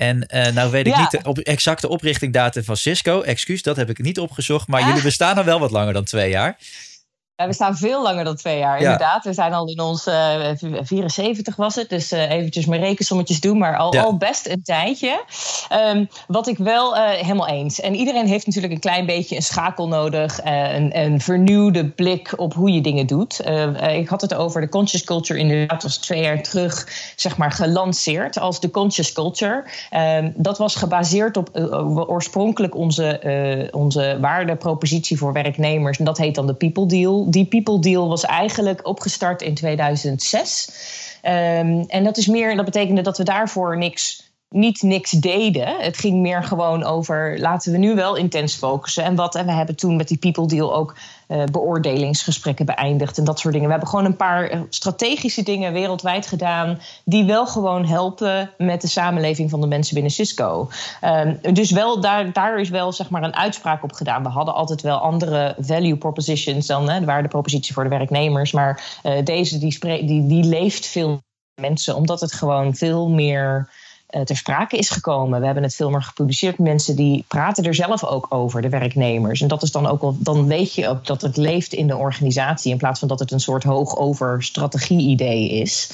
En 0.00 0.26
uh, 0.34 0.46
nou 0.46 0.70
weet 0.70 0.86
ik 0.86 0.94
ja. 0.94 1.00
niet 1.00 1.10
de 1.10 1.20
op, 1.22 1.38
exacte 1.38 1.88
oprichtingdatum 1.88 2.64
van 2.64 2.76
Cisco. 2.76 3.20
Excuus, 3.20 3.62
dat 3.62 3.76
heb 3.76 3.90
ik 3.90 3.98
niet 3.98 4.18
opgezocht. 4.18 4.68
Maar 4.68 4.86
jullie 4.86 5.02
bestaan 5.02 5.36
al 5.36 5.44
wel 5.44 5.60
wat 5.60 5.70
langer 5.70 5.92
dan 5.92 6.04
twee 6.04 6.30
jaar. 6.30 6.56
We 7.46 7.52
staan 7.52 7.76
veel 7.76 8.02
langer 8.02 8.24
dan 8.24 8.36
twee 8.36 8.58
jaar, 8.58 8.78
inderdaad. 8.78 9.24
We 9.24 9.32
zijn 9.32 9.52
al 9.52 9.68
in 9.68 9.80
ons 9.80 10.06
uh, 10.06 10.50
74 10.82 11.56
was 11.56 11.74
het, 11.74 11.88
dus 11.88 12.12
uh, 12.12 12.30
eventjes 12.30 12.66
mijn 12.66 12.80
rekensommetjes 12.80 13.40
doen, 13.40 13.58
maar 13.58 13.76
al, 13.76 13.94
ja. 13.94 14.02
al 14.02 14.16
best 14.16 14.48
een 14.48 14.62
tijdje. 14.62 15.24
Um, 15.72 16.08
wat 16.26 16.46
ik 16.46 16.58
wel 16.58 16.96
uh, 16.96 17.08
helemaal 17.08 17.48
eens. 17.48 17.80
En 17.80 17.94
iedereen 17.94 18.26
heeft 18.26 18.46
natuurlijk 18.46 18.74
een 18.74 18.80
klein 18.80 19.06
beetje 19.06 19.36
een 19.36 19.42
schakel 19.42 19.88
nodig, 19.88 20.40
een, 20.44 20.98
een 20.98 21.20
vernieuwde 21.20 21.88
blik 21.88 22.32
op 22.36 22.54
hoe 22.54 22.72
je 22.72 22.80
dingen 22.80 23.06
doet. 23.06 23.40
ik 23.88 24.08
had 24.08 24.20
het 24.20 24.34
over 24.34 24.60
de 24.60 24.68
conscious 24.68 25.04
culture 25.04 25.38
inderdaad, 25.38 25.82
was 25.82 25.96
twee 25.96 26.22
jaar 26.22 26.42
terug, 26.42 26.88
zeg 27.16 27.36
maar, 27.36 27.52
gelanceerd 27.52 28.38
als 28.38 28.60
de 28.60 28.70
conscious 28.70 29.12
culture. 29.12 29.64
Um, 29.96 30.32
dat 30.36 30.58
was 30.58 30.74
gebaseerd 30.74 31.36
op 31.36 31.50
oorspronkelijk 32.08 32.74
onze, 32.74 33.68
onze 33.72 34.18
waardepropositie 34.20 35.18
voor 35.18 35.32
werknemers. 35.32 35.98
En 35.98 36.04
dat 36.04 36.18
heet 36.18 36.34
dan 36.34 36.46
de 36.46 36.54
People 36.54 36.86
Deal 36.86 37.29
die 37.30 37.46
People 37.46 37.80
Deal 37.80 38.08
was 38.08 38.24
eigenlijk 38.24 38.86
opgestart 38.86 39.42
in 39.42 39.54
2006. 39.54 40.68
Um, 41.24 41.84
en 41.88 42.04
dat 42.04 42.16
is 42.16 42.26
meer, 42.26 42.56
dat 42.56 42.64
betekende 42.64 43.02
dat 43.02 43.18
we 43.18 43.24
daarvoor 43.24 43.78
niks 43.78 44.29
niet 44.54 44.82
niks 44.82 45.10
deden. 45.10 45.76
Het 45.78 45.98
ging 45.98 46.20
meer 46.20 46.44
gewoon 46.44 46.84
over 46.84 47.38
laten 47.38 47.72
we 47.72 47.78
nu 47.78 47.94
wel 47.94 48.16
intens 48.16 48.54
focussen. 48.54 49.04
En 49.04 49.14
wat 49.14 49.34
en 49.34 49.46
we 49.46 49.52
hebben 49.52 49.76
toen 49.76 49.96
met 49.96 50.08
die 50.08 50.18
People 50.18 50.46
Deal 50.46 50.74
ook 50.74 50.96
uh, 51.28 51.44
beoordelingsgesprekken 51.44 52.66
beëindigd 52.66 53.18
en 53.18 53.24
dat 53.24 53.38
soort 53.38 53.52
dingen. 53.52 53.66
We 53.66 53.72
hebben 53.72 53.90
gewoon 53.90 54.04
een 54.04 54.16
paar 54.16 54.62
strategische 54.68 55.42
dingen 55.42 55.72
wereldwijd 55.72 56.26
gedaan 56.26 56.80
die 57.04 57.24
wel 57.24 57.46
gewoon 57.46 57.86
helpen 57.86 58.50
met 58.58 58.80
de 58.80 58.88
samenleving 58.88 59.50
van 59.50 59.60
de 59.60 59.66
mensen 59.66 59.94
binnen 59.94 60.12
Cisco. 60.12 60.68
Um, 61.04 61.38
dus 61.54 61.70
wel 61.70 62.00
daar, 62.00 62.32
daar 62.32 62.60
is 62.60 62.68
wel 62.68 62.92
zeg 62.92 63.10
maar 63.10 63.22
een 63.22 63.36
uitspraak 63.36 63.82
op 63.82 63.92
gedaan. 63.92 64.22
We 64.22 64.28
hadden 64.28 64.54
altijd 64.54 64.82
wel 64.82 64.98
andere 64.98 65.54
value 65.58 65.96
propositions 65.96 66.66
dan 66.66 66.90
hè, 66.90 67.00
de 67.00 67.06
waardepropositie 67.06 67.74
voor 67.74 67.84
de 67.84 67.90
werknemers, 67.90 68.52
maar 68.52 69.00
uh, 69.02 69.24
deze 69.24 69.58
die, 69.58 69.78
die, 70.06 70.26
die 70.26 70.44
leeft 70.44 70.86
veel 70.86 71.20
mensen 71.60 71.96
omdat 71.96 72.20
het 72.20 72.32
gewoon 72.32 72.74
veel 72.74 73.08
meer 73.08 73.68
ter 74.24 74.36
sprake 74.36 74.76
is 74.76 74.90
gekomen. 74.90 75.40
We 75.40 75.44
hebben 75.46 75.62
het 75.62 75.74
veel 75.74 75.90
meer 75.90 76.02
gepubliceerd. 76.02 76.58
Mensen 76.58 76.96
die 76.96 77.24
praten 77.28 77.64
er 77.64 77.74
zelf 77.74 78.04
ook 78.04 78.26
over, 78.28 78.62
de 78.62 78.68
werknemers. 78.68 79.40
En 79.40 79.48
dat 79.48 79.62
is 79.62 79.70
dan 79.70 79.86
ook 79.86 80.00
wel, 80.00 80.16
dan 80.18 80.46
weet 80.46 80.74
je 80.74 80.88
ook 80.88 81.06
dat 81.06 81.22
het 81.22 81.36
leeft 81.36 81.72
in 81.72 81.86
de 81.86 81.96
organisatie 81.96 82.72
in 82.72 82.78
plaats 82.78 82.98
van 82.98 83.08
dat 83.08 83.18
het 83.18 83.32
een 83.32 83.40
soort 83.40 83.62
hoogover 83.62 84.42
strategie-idee 84.42 85.48
is. 85.48 85.90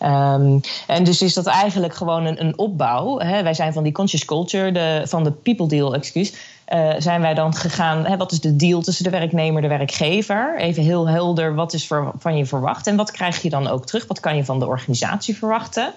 Um, 0.00 0.60
en 0.86 1.04
dus 1.04 1.22
is 1.22 1.34
dat 1.34 1.46
eigenlijk 1.46 1.94
gewoon 1.94 2.26
een, 2.26 2.40
een 2.40 2.58
opbouw. 2.58 3.18
Hè? 3.18 3.42
Wij 3.42 3.54
zijn 3.54 3.72
van 3.72 3.82
die 3.82 3.92
conscious 3.92 4.24
culture, 4.24 4.72
de, 4.72 5.02
van 5.04 5.24
de 5.24 5.30
people 5.32 5.68
deal, 5.68 5.94
excuus. 5.94 6.32
Uh, 6.68 6.90
zijn 6.98 7.20
wij 7.20 7.34
dan 7.34 7.54
gegaan, 7.54 8.06
hè, 8.06 8.16
wat 8.16 8.32
is 8.32 8.40
de 8.40 8.56
deal 8.56 8.82
tussen 8.82 9.04
de 9.04 9.10
werknemer 9.10 9.62
en 9.62 9.68
de 9.68 9.76
werkgever? 9.76 10.58
Even 10.58 10.82
heel 10.82 11.08
helder, 11.08 11.54
wat 11.54 11.72
is 11.72 11.86
van 12.18 12.36
je 12.36 12.46
verwacht 12.46 12.86
en 12.86 12.96
wat 12.96 13.10
krijg 13.10 13.42
je 13.42 13.50
dan 13.50 13.68
ook 13.68 13.86
terug? 13.86 14.06
Wat 14.06 14.20
kan 14.20 14.36
je 14.36 14.44
van 14.44 14.58
de 14.58 14.66
organisatie 14.66 15.36
verwachten? 15.36 15.92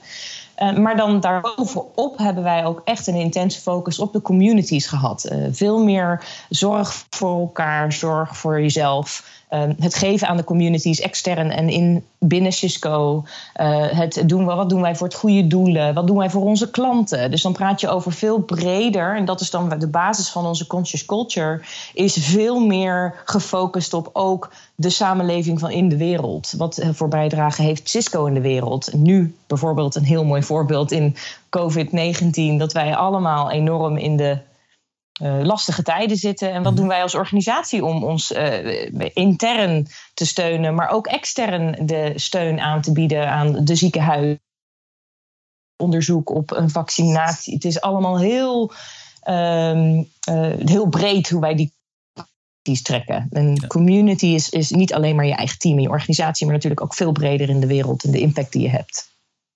Maar 0.58 0.96
dan 0.96 1.20
daarbovenop 1.20 2.18
hebben 2.18 2.44
wij 2.44 2.66
ook 2.66 2.82
echt 2.84 3.08
een 3.08 3.16
intense 3.16 3.62
focus 3.62 4.00
op 4.00 4.14
de 4.14 4.22
communities 4.22 4.88
gehad. 4.88 5.36
veel 5.52 5.84
meer 5.84 6.24
zorg 6.50 7.06
voor 7.10 7.40
elkaar, 7.40 7.94
zorg 7.94 8.38
voor 8.38 8.62
jezelf. 8.62 9.44
Ehm, 9.50 9.74
het 9.80 9.96
geven 9.96 10.28
aan 10.28 10.38
de 10.38 10.44
communities 10.44 11.00
extern 11.00 11.52
en 11.52 11.70
in 11.70 12.04
binnen 12.20 12.54
Cisco. 12.54 13.24
Uh, 13.62 13.86
het 13.90 14.24
doen, 14.26 14.46
wat 14.46 14.70
doen 14.70 14.82
wij 14.82 14.96
voor 14.96 15.08
het 15.08 15.16
goede 15.16 15.48
doelen? 15.48 15.94
Wat 15.94 16.08
doen 16.08 16.18
wij 16.18 16.30
voor 16.30 16.42
onze 16.42 16.70
klanten? 16.70 17.32
Dus 17.32 17.42
dan 17.42 17.54
praat 17.54 17.82
je 17.82 17.90
over 17.90 18.12
veel 18.12 18.40
breder. 18.40 19.16
En 19.16 19.26
dat 19.26 19.42
is 19.42 19.50
dan 19.50 19.80
de 19.80 19.88
basis 19.88 20.30
van 20.30 20.46
onze 20.46 20.68
conscious 20.68 21.06
culture. 21.06 21.62
Is 21.94 22.14
veel 22.14 22.60
meer 22.60 23.16
gefocust 23.26 23.94
op 23.94 24.10
ook 24.14 24.52
de 24.76 24.90
samenleving 24.90 25.60
van 25.60 25.72
in 25.72 25.90
de 25.90 25.98
wereld. 25.98 26.54
Wat 26.58 26.86
voor 26.92 27.08
bijdrage 27.08 27.62
heeft 27.62 27.90
Cisco 27.90 28.26
in 28.26 28.34
de 28.34 28.42
wereld? 28.42 28.94
Nu 28.94 29.36
bijvoorbeeld 29.48 29.96
een 29.96 30.04
heel 30.04 30.24
mooi 30.24 30.44
voorbeeld 30.44 30.92
in 30.92 31.16
COVID-19. 31.50 32.58
Dat 32.58 32.74
wij 32.74 32.96
allemaal 32.96 33.52
enorm 33.52 33.98
in 33.98 34.18
de 34.18 34.38
uh, 35.22 35.44
lastige 35.44 35.84
tijden 35.84 36.18
zitten. 36.18 36.52
En 36.52 36.64
wat 36.64 36.72
mhm. 36.72 36.82
doen 36.82 36.88
wij 36.88 37.02
als 37.02 37.16
organisatie 37.16 37.86
om 37.86 38.04
ons 38.04 38.32
uh, 38.32 38.90
intern 39.14 39.88
te 40.14 40.26
steunen, 40.26 40.76
maar 40.76 40.90
ook 40.90 41.08
extern 41.08 41.86
de 41.86 42.12
steun 42.16 42.60
aan 42.60 42.82
te 42.82 42.92
bieden 42.92 43.30
aan 43.30 43.66
de 43.66 43.76
ziekenhuis? 43.76 44.38
Onderzoek 45.78 46.30
op 46.30 46.52
een 46.52 46.70
vaccinatie. 46.70 47.54
Het 47.54 47.66
is 47.66 47.82
allemaal 47.82 48.20
heel, 48.20 48.72
uh, 49.30 50.00
heel 50.66 50.88
breed 50.88 51.30
hoe 51.30 51.42
wij 51.42 51.56
die 51.56 51.74
trekken. 52.82 53.28
Een 53.30 53.68
community 53.68 54.26
is, 54.26 54.50
is 54.50 54.70
niet 54.70 54.94
alleen 54.94 55.16
maar 55.16 55.26
je 55.26 55.36
eigen 55.36 55.60
team 55.60 55.76
en 55.76 55.82
je 55.82 55.90
organisatie, 55.90 56.46
maar 56.46 56.56
natuurlijk 56.56 56.82
ook 56.82 56.94
veel 56.94 57.12
breder 57.12 57.50
in 57.50 57.60
de 57.60 57.68
wereld 57.68 58.04
en 58.04 58.12
de 58.12 58.20
impact 58.20 58.52
die 58.52 58.62
je 58.62 58.70
hebt. 58.70 59.10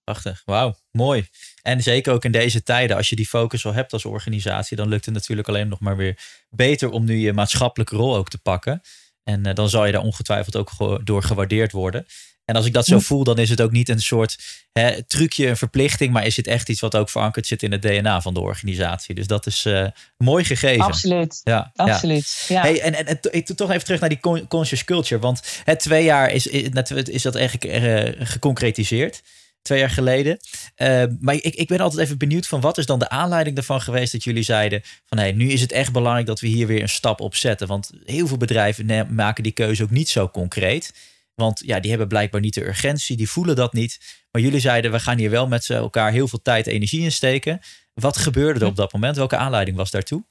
Prachtig, 0.03 0.41
wauw, 0.45 0.75
mooi. 0.91 1.27
En 1.61 1.83
zeker 1.83 2.13
ook 2.13 2.25
in 2.25 2.31
deze 2.31 2.63
tijden, 2.63 2.97
als 2.97 3.09
je 3.09 3.15
die 3.15 3.27
focus 3.27 3.65
al 3.65 3.73
hebt 3.73 3.93
als 3.93 4.05
organisatie, 4.05 4.77
dan 4.77 4.89
lukt 4.89 5.05
het 5.05 5.13
natuurlijk 5.13 5.47
alleen 5.47 5.67
nog 5.67 5.79
maar 5.79 5.97
weer 5.97 6.17
beter 6.49 6.89
om 6.89 7.05
nu 7.05 7.17
je 7.17 7.33
maatschappelijke 7.33 7.95
rol 7.95 8.15
ook 8.15 8.29
te 8.29 8.37
pakken. 8.37 8.81
En 9.23 9.47
uh, 9.47 9.53
dan 9.53 9.69
zal 9.69 9.85
je 9.85 9.91
daar 9.91 10.01
ongetwijfeld 10.01 10.55
ook 10.55 10.71
door 11.05 11.23
gewaardeerd 11.23 11.71
worden. 11.71 12.05
En 12.49 12.55
als 12.55 12.65
ik 12.65 12.73
dat 12.73 12.85
zo 12.85 12.99
voel, 12.99 13.23
dan 13.23 13.37
is 13.37 13.49
het 13.49 13.61
ook 13.61 13.71
niet 13.71 13.89
een 13.89 13.99
soort 13.99 14.37
hè, 14.71 15.03
trucje, 15.03 15.47
een 15.47 15.57
verplichting, 15.57 16.13
maar 16.13 16.25
is 16.25 16.37
het 16.37 16.47
echt 16.47 16.69
iets 16.69 16.79
wat 16.79 16.95
ook 16.95 17.09
verankerd 17.09 17.47
zit 17.47 17.63
in 17.63 17.71
het 17.71 17.81
DNA 17.81 18.21
van 18.21 18.33
de 18.33 18.39
organisatie. 18.39 19.15
Dus 19.15 19.27
dat 19.27 19.45
is 19.45 19.65
uh, 19.65 19.87
mooi 20.17 20.43
gegeven. 20.43 20.85
Absoluut. 20.85 21.41
Ja, 21.43 21.71
absoluut. 21.75 22.45
Ja. 22.47 22.61
Hey, 22.61 22.81
en, 22.81 22.95
en, 22.95 23.21
en 23.21 23.43
toch 23.55 23.69
even 23.69 23.83
terug 23.83 23.99
naar 23.99 24.09
die 24.09 24.47
conscious 24.47 24.83
culture, 24.83 25.21
want 25.21 25.61
het 25.63 25.79
twee 25.79 26.03
jaar 26.03 26.31
is, 26.31 26.47
is, 26.47 26.69
is 27.03 27.21
dat 27.21 27.35
eigenlijk 27.35 27.83
uh, 27.83 28.27
geconcretiseerd 28.27 29.21
twee 29.61 29.79
jaar 29.79 29.89
geleden. 29.89 30.37
Uh, 30.77 31.03
maar 31.19 31.35
ik, 31.35 31.55
ik 31.55 31.67
ben 31.67 31.79
altijd 31.79 32.01
even 32.01 32.17
benieuwd 32.17 32.47
van 32.47 32.61
wat 32.61 32.77
is 32.77 32.85
dan 32.85 32.99
de 32.99 33.09
aanleiding 33.09 33.55
daarvan 33.55 33.81
geweest 33.81 34.11
dat 34.11 34.23
jullie 34.23 34.43
zeiden 34.43 34.81
van 35.05 35.17
hey, 35.17 35.31
nu 35.31 35.49
is 35.49 35.61
het 35.61 35.71
echt 35.71 35.91
belangrijk 35.91 36.27
dat 36.27 36.39
we 36.39 36.47
hier 36.47 36.67
weer 36.67 36.81
een 36.81 36.89
stap 36.89 37.19
op 37.21 37.35
zetten. 37.35 37.67
Want 37.67 37.91
heel 38.05 38.27
veel 38.27 38.37
bedrijven 38.37 39.15
maken 39.15 39.43
die 39.43 39.51
keuze 39.51 39.83
ook 39.83 39.89
niet 39.89 40.09
zo 40.09 40.29
concreet. 40.29 40.93
Want 41.35 41.61
ja, 41.65 41.79
die 41.79 41.89
hebben 41.89 42.07
blijkbaar 42.07 42.41
niet 42.41 42.53
de 42.53 42.65
urgentie, 42.65 43.17
die 43.17 43.29
voelen 43.29 43.55
dat 43.55 43.73
niet. 43.73 43.99
Maar 44.31 44.41
jullie 44.41 44.59
zeiden, 44.59 44.91
we 44.91 44.99
gaan 44.99 45.17
hier 45.17 45.29
wel 45.29 45.47
met 45.47 45.69
elkaar 45.69 46.11
heel 46.11 46.27
veel 46.27 46.41
tijd 46.41 46.67
en 46.67 46.73
energie 46.73 47.01
in 47.01 47.11
steken. 47.11 47.59
Wat 47.93 48.17
gebeurde 48.17 48.59
er 48.59 48.65
op 48.65 48.75
dat 48.75 48.93
moment? 48.93 49.15
Welke 49.15 49.37
aanleiding 49.37 49.77
was 49.77 49.91
daartoe? 49.91 50.23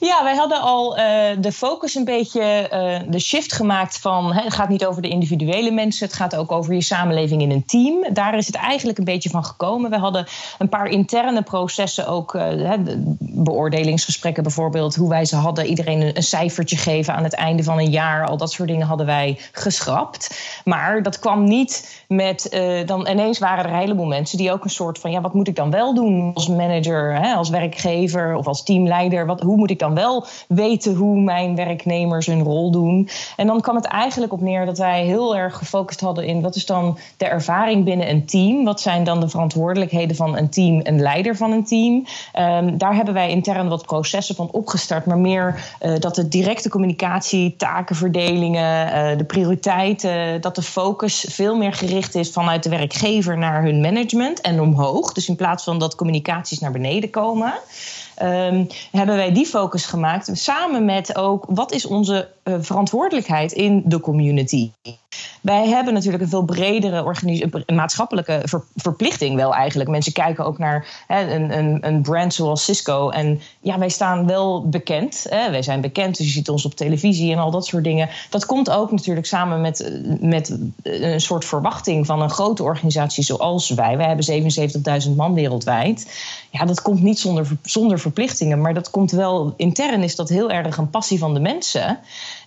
Ja, 0.00 0.24
wij 0.24 0.34
hadden 0.34 0.60
al 0.60 0.98
uh, 0.98 1.04
de 1.38 1.52
focus 1.52 1.94
een 1.94 2.04
beetje, 2.04 2.68
uh, 2.72 3.12
de 3.12 3.18
shift 3.18 3.52
gemaakt 3.52 3.98
van 3.98 4.32
hè, 4.32 4.42
het 4.42 4.54
gaat 4.54 4.68
niet 4.68 4.84
over 4.84 5.02
de 5.02 5.08
individuele 5.08 5.70
mensen, 5.70 6.06
het 6.06 6.16
gaat 6.16 6.36
ook 6.36 6.52
over 6.52 6.74
je 6.74 6.82
samenleving 6.82 7.42
in 7.42 7.50
een 7.50 7.64
team. 7.64 8.06
Daar 8.12 8.36
is 8.36 8.46
het 8.46 8.54
eigenlijk 8.54 8.98
een 8.98 9.04
beetje 9.04 9.30
van 9.30 9.44
gekomen. 9.44 9.90
We 9.90 9.98
hadden 9.98 10.26
een 10.58 10.68
paar 10.68 10.86
interne 10.86 11.42
processen 11.42 12.06
ook, 12.06 12.34
uh, 12.34 12.72
beoordelingsgesprekken 13.18 14.42
bijvoorbeeld, 14.42 14.94
hoe 14.94 15.08
wij 15.08 15.24
ze 15.24 15.36
hadden, 15.36 15.66
iedereen 15.66 16.00
een, 16.00 16.16
een, 16.16 16.22
cijfertje 16.22 16.76
geven 16.76 17.14
aan 17.14 17.24
het 17.24 17.34
einde 17.34 17.62
van 17.62 17.78
een 17.78 17.90
jaar, 17.90 18.26
al 18.26 18.36
dat 18.36 18.52
soort 18.52 18.68
dingen 18.68 18.86
hadden 18.86 19.06
wij 19.06 19.38
geschrapt. 19.52 20.40
Maar 20.64 21.02
dat 21.02 21.18
kwam 21.18 21.44
niet 21.44 22.04
met, 22.08 22.62
dan 22.86 23.08
ineens 23.08 23.38
waren 23.38 23.64
er 23.64 23.70
een 23.70 23.78
heleboel 23.78 24.06
mensen 24.06 24.38
die 24.38 24.52
ook 24.52 24.64
een 24.64 24.70
soort 24.70 24.98
van, 24.98 25.10
ja, 25.10 25.20
wat 25.20 25.34
moet 25.34 25.48
ik 25.48 25.56
dan 25.56 25.70
wel 25.70 25.94
doen 25.94 26.30
als 26.34 26.48
manager, 26.48 27.14
hè, 27.14 27.34
als 27.34 27.48
werkgever 27.48 28.34
of 28.34 28.46
als 28.46 28.62
teamleider? 28.62 29.26
Wat, 29.26 29.42
hoe 29.50 29.58
moet 29.58 29.70
ik 29.70 29.78
dan 29.78 29.94
wel 29.94 30.26
weten 30.48 30.94
hoe 30.94 31.20
mijn 31.20 31.54
werknemers 31.54 32.26
hun 32.26 32.42
rol 32.42 32.70
doen? 32.70 33.08
En 33.36 33.46
dan 33.46 33.60
kwam 33.60 33.76
het 33.76 33.84
eigenlijk 33.84 34.32
op 34.32 34.40
neer 34.40 34.66
dat 34.66 34.78
wij 34.78 35.04
heel 35.04 35.36
erg 35.36 35.56
gefocust 35.56 36.00
hadden 36.00 36.26
in 36.26 36.40
wat 36.40 36.54
is 36.54 36.66
dan 36.66 36.98
de 37.16 37.24
ervaring 37.24 37.84
binnen 37.84 38.10
een 38.10 38.26
team? 38.26 38.64
Wat 38.64 38.80
zijn 38.80 39.04
dan 39.04 39.20
de 39.20 39.28
verantwoordelijkheden 39.28 40.16
van 40.16 40.36
een 40.36 40.50
team, 40.50 40.80
een 40.82 41.00
leider 41.00 41.36
van 41.36 41.52
een 41.52 41.64
team? 41.64 42.06
Um, 42.38 42.78
daar 42.78 42.94
hebben 42.94 43.14
wij 43.14 43.30
intern 43.30 43.68
wat 43.68 43.86
processen 43.86 44.34
van 44.34 44.48
opgestart, 44.50 45.06
maar 45.06 45.18
meer 45.18 45.76
uh, 45.82 45.98
dat 45.98 46.14
de 46.14 46.28
directe 46.28 46.68
communicatie, 46.68 47.56
takenverdelingen, 47.56 48.86
uh, 48.86 49.18
de 49.18 49.24
prioriteiten, 49.24 50.40
dat 50.40 50.54
de 50.54 50.62
focus 50.62 51.26
veel 51.28 51.56
meer 51.56 51.72
gericht 51.72 52.14
is 52.14 52.30
vanuit 52.30 52.62
de 52.62 52.70
werkgever 52.70 53.38
naar 53.38 53.62
hun 53.62 53.80
management 53.80 54.40
en 54.40 54.60
omhoog. 54.60 55.12
Dus 55.12 55.28
in 55.28 55.36
plaats 55.36 55.64
van 55.64 55.78
dat 55.78 55.94
communicaties 55.94 56.58
naar 56.58 56.72
beneden 56.72 57.10
komen. 57.10 57.52
Um, 58.22 58.66
hebben 58.90 59.16
wij 59.16 59.32
die 59.32 59.46
focus 59.46 59.86
gemaakt. 59.86 60.30
Samen 60.32 60.84
met 60.84 61.16
ook 61.16 61.44
wat 61.48 61.72
is 61.72 61.86
onze 61.86 62.28
uh, 62.44 62.54
verantwoordelijkheid 62.60 63.52
in 63.52 63.82
de 63.84 64.00
community. 64.00 64.70
Wij 65.40 65.68
hebben 65.68 65.94
natuurlijk 65.94 66.22
een 66.22 66.28
veel 66.28 66.44
bredere 66.44 67.64
maatschappelijke 67.66 68.42
verplichting 68.74 69.36
wel 69.36 69.54
eigenlijk. 69.54 69.90
Mensen 69.90 70.12
kijken 70.12 70.44
ook 70.44 70.58
naar 70.58 71.04
hè, 71.06 71.34
een, 71.34 71.58
een, 71.58 71.86
een, 71.86 72.02
brand 72.02 72.34
zoals 72.34 72.64
Cisco. 72.64 73.08
En 73.08 73.40
ja, 73.60 73.78
wij 73.78 73.88
staan 73.88 74.26
wel 74.26 74.68
bekend. 74.68 75.26
Hè. 75.28 75.50
Wij 75.50 75.62
zijn 75.62 75.80
bekend, 75.80 76.16
dus 76.16 76.26
je 76.26 76.32
ziet 76.32 76.48
ons 76.48 76.64
op 76.64 76.74
televisie 76.74 77.32
en 77.32 77.38
al 77.38 77.50
dat 77.50 77.66
soort 77.66 77.84
dingen. 77.84 78.08
Dat 78.30 78.46
komt 78.46 78.70
ook 78.70 78.90
natuurlijk 78.90 79.26
samen 79.26 79.60
met, 79.60 80.00
met 80.20 80.58
een 80.82 81.20
soort 81.20 81.44
verwachting 81.44 82.06
van 82.06 82.22
een 82.22 82.30
grote 82.30 82.62
organisatie 82.62 83.24
zoals 83.24 83.70
wij. 83.70 83.96
Wij 83.96 84.06
hebben 84.06 85.06
77.000 85.08 85.16
man 85.16 85.34
wereldwijd. 85.34 86.12
Ja, 86.50 86.64
dat 86.64 86.82
komt 86.82 87.02
niet 87.02 87.18
zonder, 87.18 87.48
zonder 87.62 87.98
verplichtingen, 88.10 88.60
maar 88.60 88.74
dat 88.74 88.90
komt 88.90 89.10
wel 89.10 89.54
intern 89.56 90.02
is 90.02 90.16
dat 90.16 90.28
heel 90.28 90.50
erg 90.50 90.76
een 90.76 90.90
passie 90.90 91.18
van 91.18 91.34
de 91.34 91.40
mensen. 91.40 91.98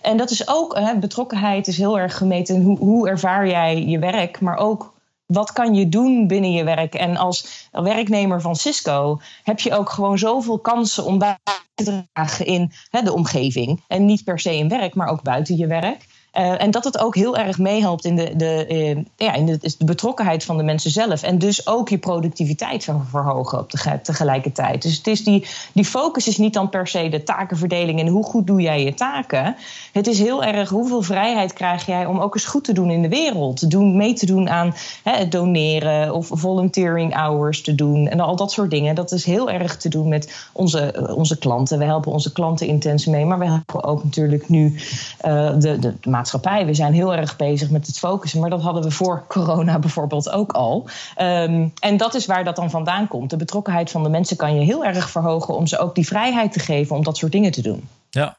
En 0.02 0.16
dat 0.16 0.30
is 0.30 0.48
ook, 0.48 0.78
hè, 0.78 0.98
betrokkenheid 0.98 1.66
is 1.66 1.76
heel 1.76 1.98
erg 1.98 2.16
gemeten. 2.16 2.62
Hoe, 2.62 2.78
hoe 2.78 3.08
ervaar 3.08 3.48
jij 3.48 3.84
je 3.84 3.98
werk, 3.98 4.40
maar 4.40 4.56
ook 4.56 4.92
wat 5.26 5.52
kan 5.52 5.74
je 5.74 5.88
doen 5.88 6.26
binnen 6.26 6.52
je 6.52 6.64
werk? 6.64 6.94
En 6.94 7.16
als 7.16 7.68
werknemer 7.70 8.40
van 8.40 8.56
Cisco 8.56 9.20
heb 9.42 9.60
je 9.60 9.76
ook 9.76 9.90
gewoon 9.90 10.18
zoveel 10.18 10.58
kansen 10.58 11.04
om 11.04 11.18
bij 11.18 11.36
te 11.74 12.04
dragen 12.12 12.46
in 12.46 12.72
hè, 12.90 13.02
de 13.02 13.12
omgeving. 13.12 13.84
En 13.88 14.04
niet 14.04 14.24
per 14.24 14.38
se 14.38 14.56
in 14.56 14.68
werk, 14.68 14.94
maar 14.94 15.08
ook 15.08 15.22
buiten 15.22 15.56
je 15.56 15.66
werk. 15.66 16.06
Uh, 16.38 16.62
en 16.62 16.70
dat 16.70 16.84
het 16.84 16.98
ook 16.98 17.14
heel 17.14 17.36
erg 17.36 17.58
meehelpt 17.58 18.04
in, 18.04 18.16
de, 18.16 18.36
de, 18.36 18.66
uh, 18.68 19.04
ja, 19.16 19.34
in 19.34 19.46
de, 19.46 19.58
de, 19.78 19.84
betrokkenheid 19.84 20.44
van 20.44 20.56
de 20.56 20.62
mensen 20.62 20.90
zelf. 20.90 21.22
En 21.22 21.38
dus 21.38 21.66
ook 21.66 21.88
je 21.88 21.98
productiviteit 21.98 22.88
verhogen 23.10 23.58
op 23.58 23.70
de, 23.70 24.00
tegelijkertijd. 24.02 24.82
Dus 24.82 24.96
het 24.96 25.06
is 25.06 25.24
die, 25.24 25.46
die 25.72 25.84
focus 25.84 26.28
is 26.28 26.38
niet 26.38 26.54
dan 26.54 26.68
per 26.68 26.86
se 26.86 27.08
de 27.08 27.22
takenverdeling 27.22 28.00
en 28.00 28.06
hoe 28.06 28.24
goed 28.24 28.46
doe 28.46 28.60
jij 28.60 28.84
je 28.84 28.94
taken. 28.94 29.56
Het 29.92 30.06
is 30.06 30.18
heel 30.18 30.44
erg 30.44 30.68
hoeveel 30.68 31.02
vrijheid 31.02 31.52
krijg 31.52 31.86
jij 31.86 32.06
om 32.06 32.18
ook 32.18 32.34
eens 32.34 32.44
goed 32.44 32.64
te 32.64 32.72
doen 32.72 32.90
in 32.90 33.02
de 33.02 33.08
wereld. 33.08 33.70
Doen, 33.70 33.96
mee 33.96 34.12
te 34.12 34.26
doen 34.26 34.48
aan 34.48 34.74
hè, 35.02 35.28
doneren 35.28 36.14
of 36.14 36.28
volunteering 36.30 37.14
hours 37.14 37.62
te 37.62 37.74
doen. 37.74 38.08
En 38.08 38.20
al 38.20 38.36
dat 38.36 38.52
soort 38.52 38.70
dingen. 38.70 38.94
Dat 38.94 39.12
is 39.12 39.24
heel 39.24 39.50
erg 39.50 39.76
te 39.76 39.88
doen 39.88 40.08
met 40.08 40.48
onze, 40.52 41.10
onze 41.16 41.38
klanten. 41.38 41.78
We 41.78 41.84
helpen 41.84 42.12
onze 42.12 42.32
klanten 42.32 42.66
intens 42.66 43.06
mee. 43.06 43.24
Maar 43.24 43.38
we 43.38 43.46
helpen 43.46 43.84
ook 43.84 44.04
natuurlijk 44.04 44.48
nu 44.48 44.74
de, 45.20 45.56
de, 45.58 45.78
de 45.78 45.94
maatschappij. 46.24 46.66
We 46.66 46.74
zijn 46.74 46.92
heel 46.92 47.14
erg 47.14 47.36
bezig 47.36 47.70
met 47.70 47.86
het 47.86 47.98
focussen, 47.98 48.40
maar 48.40 48.50
dat 48.50 48.62
hadden 48.62 48.82
we 48.82 48.90
voor 48.90 49.24
corona 49.28 49.78
bijvoorbeeld 49.78 50.30
ook 50.30 50.52
al. 50.52 50.88
Um, 51.20 51.72
en 51.78 51.96
dat 51.96 52.14
is 52.14 52.26
waar 52.26 52.44
dat 52.44 52.56
dan 52.56 52.70
vandaan 52.70 53.08
komt. 53.08 53.30
De 53.30 53.36
betrokkenheid 53.36 53.90
van 53.90 54.02
de 54.02 54.08
mensen 54.08 54.36
kan 54.36 54.54
je 54.54 54.64
heel 54.64 54.84
erg 54.84 55.10
verhogen 55.10 55.54
om 55.54 55.66
ze 55.66 55.78
ook 55.78 55.94
die 55.94 56.06
vrijheid 56.06 56.52
te 56.52 56.60
geven 56.60 56.96
om 56.96 57.02
dat 57.02 57.16
soort 57.16 57.32
dingen 57.32 57.50
te 57.50 57.62
doen. 57.62 57.88
Ja, 58.10 58.38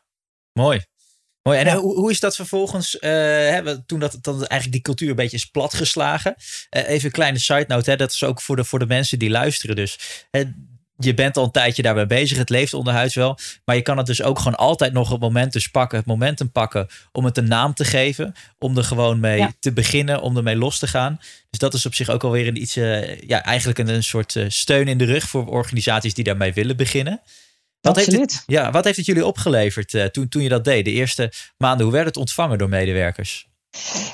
mooi. 0.53 0.81
Mooi. 1.41 1.59
En 1.59 1.77
hoe, 1.77 1.95
hoe, 1.95 2.11
is 2.11 2.19
dat 2.19 2.35
vervolgens, 2.35 2.95
uh, 2.95 3.01
hè, 3.01 3.85
toen 3.85 3.99
dat, 3.99 4.17
dat 4.21 4.35
eigenlijk 4.35 4.71
die 4.71 4.81
cultuur 4.81 5.09
een 5.09 5.15
beetje 5.15 5.37
is 5.37 5.45
platgeslagen? 5.45 6.35
Uh, 6.37 6.89
even 6.89 7.05
een 7.05 7.11
kleine 7.11 7.39
side 7.39 7.65
note, 7.67 7.89
hè, 7.89 7.95
dat 7.95 8.11
is 8.11 8.23
ook 8.23 8.41
voor 8.41 8.55
de, 8.55 8.63
voor 8.63 8.79
de 8.79 8.85
mensen 8.85 9.19
die 9.19 9.29
luisteren. 9.29 9.75
Dus 9.75 9.99
hè, 10.31 10.43
je 10.97 11.13
bent 11.13 11.37
al 11.37 11.43
een 11.43 11.51
tijdje 11.51 11.81
daarbij 11.81 12.07
bezig. 12.07 12.37
Het 12.37 12.49
leeft 12.49 12.73
onderhuids 12.73 13.15
wel. 13.15 13.37
Maar 13.65 13.75
je 13.75 13.81
kan 13.81 13.97
het 13.97 14.05
dus 14.05 14.21
ook 14.21 14.37
gewoon 14.37 14.55
altijd 14.55 14.93
nog 14.93 15.09
het 15.09 15.19
moment 15.19 15.53
dus 15.53 15.67
pakken. 15.67 15.97
Het 15.97 16.07
momentum 16.07 16.51
pakken 16.51 16.87
om 17.11 17.25
het 17.25 17.37
een 17.37 17.47
naam 17.47 17.73
te 17.73 17.85
geven. 17.85 18.35
Om 18.59 18.77
er 18.77 18.83
gewoon 18.83 19.19
mee 19.19 19.47
te 19.59 19.73
beginnen. 19.73 20.21
Om 20.21 20.37
ermee 20.37 20.55
los 20.55 20.79
te 20.79 20.87
gaan. 20.87 21.19
Dus 21.49 21.59
dat 21.59 21.73
is 21.73 21.85
op 21.85 21.95
zich 21.95 22.09
ook 22.09 22.23
alweer 22.23 22.47
een 22.47 22.61
iets... 22.61 22.77
Uh, 22.77 23.19
ja, 23.21 23.43
eigenlijk 23.43 23.79
een, 23.79 23.87
een 23.87 24.03
soort 24.03 24.35
uh, 24.35 24.45
steun 24.47 24.87
in 24.87 24.97
de 24.97 25.05
rug 25.05 25.27
voor 25.27 25.47
organisaties 25.47 26.13
die 26.13 26.23
daarmee 26.23 26.53
willen 26.53 26.77
beginnen. 26.77 27.21
Wat 27.81 27.97
Absoluut. 27.97 28.19
Heeft 28.19 28.33
het, 28.33 28.43
ja, 28.45 28.71
wat 28.71 28.83
heeft 28.83 28.97
het 28.97 29.05
jullie 29.05 29.25
opgeleverd 29.25 29.93
uh, 29.93 30.05
toen, 30.05 30.27
toen 30.29 30.41
je 30.41 30.49
dat 30.49 30.63
deed? 30.63 30.85
De 30.85 30.91
eerste 30.91 31.31
maanden, 31.57 31.85
hoe 31.85 31.93
werd 31.93 32.05
het 32.05 32.17
ontvangen 32.17 32.57
door 32.57 32.69
medewerkers? 32.69 33.47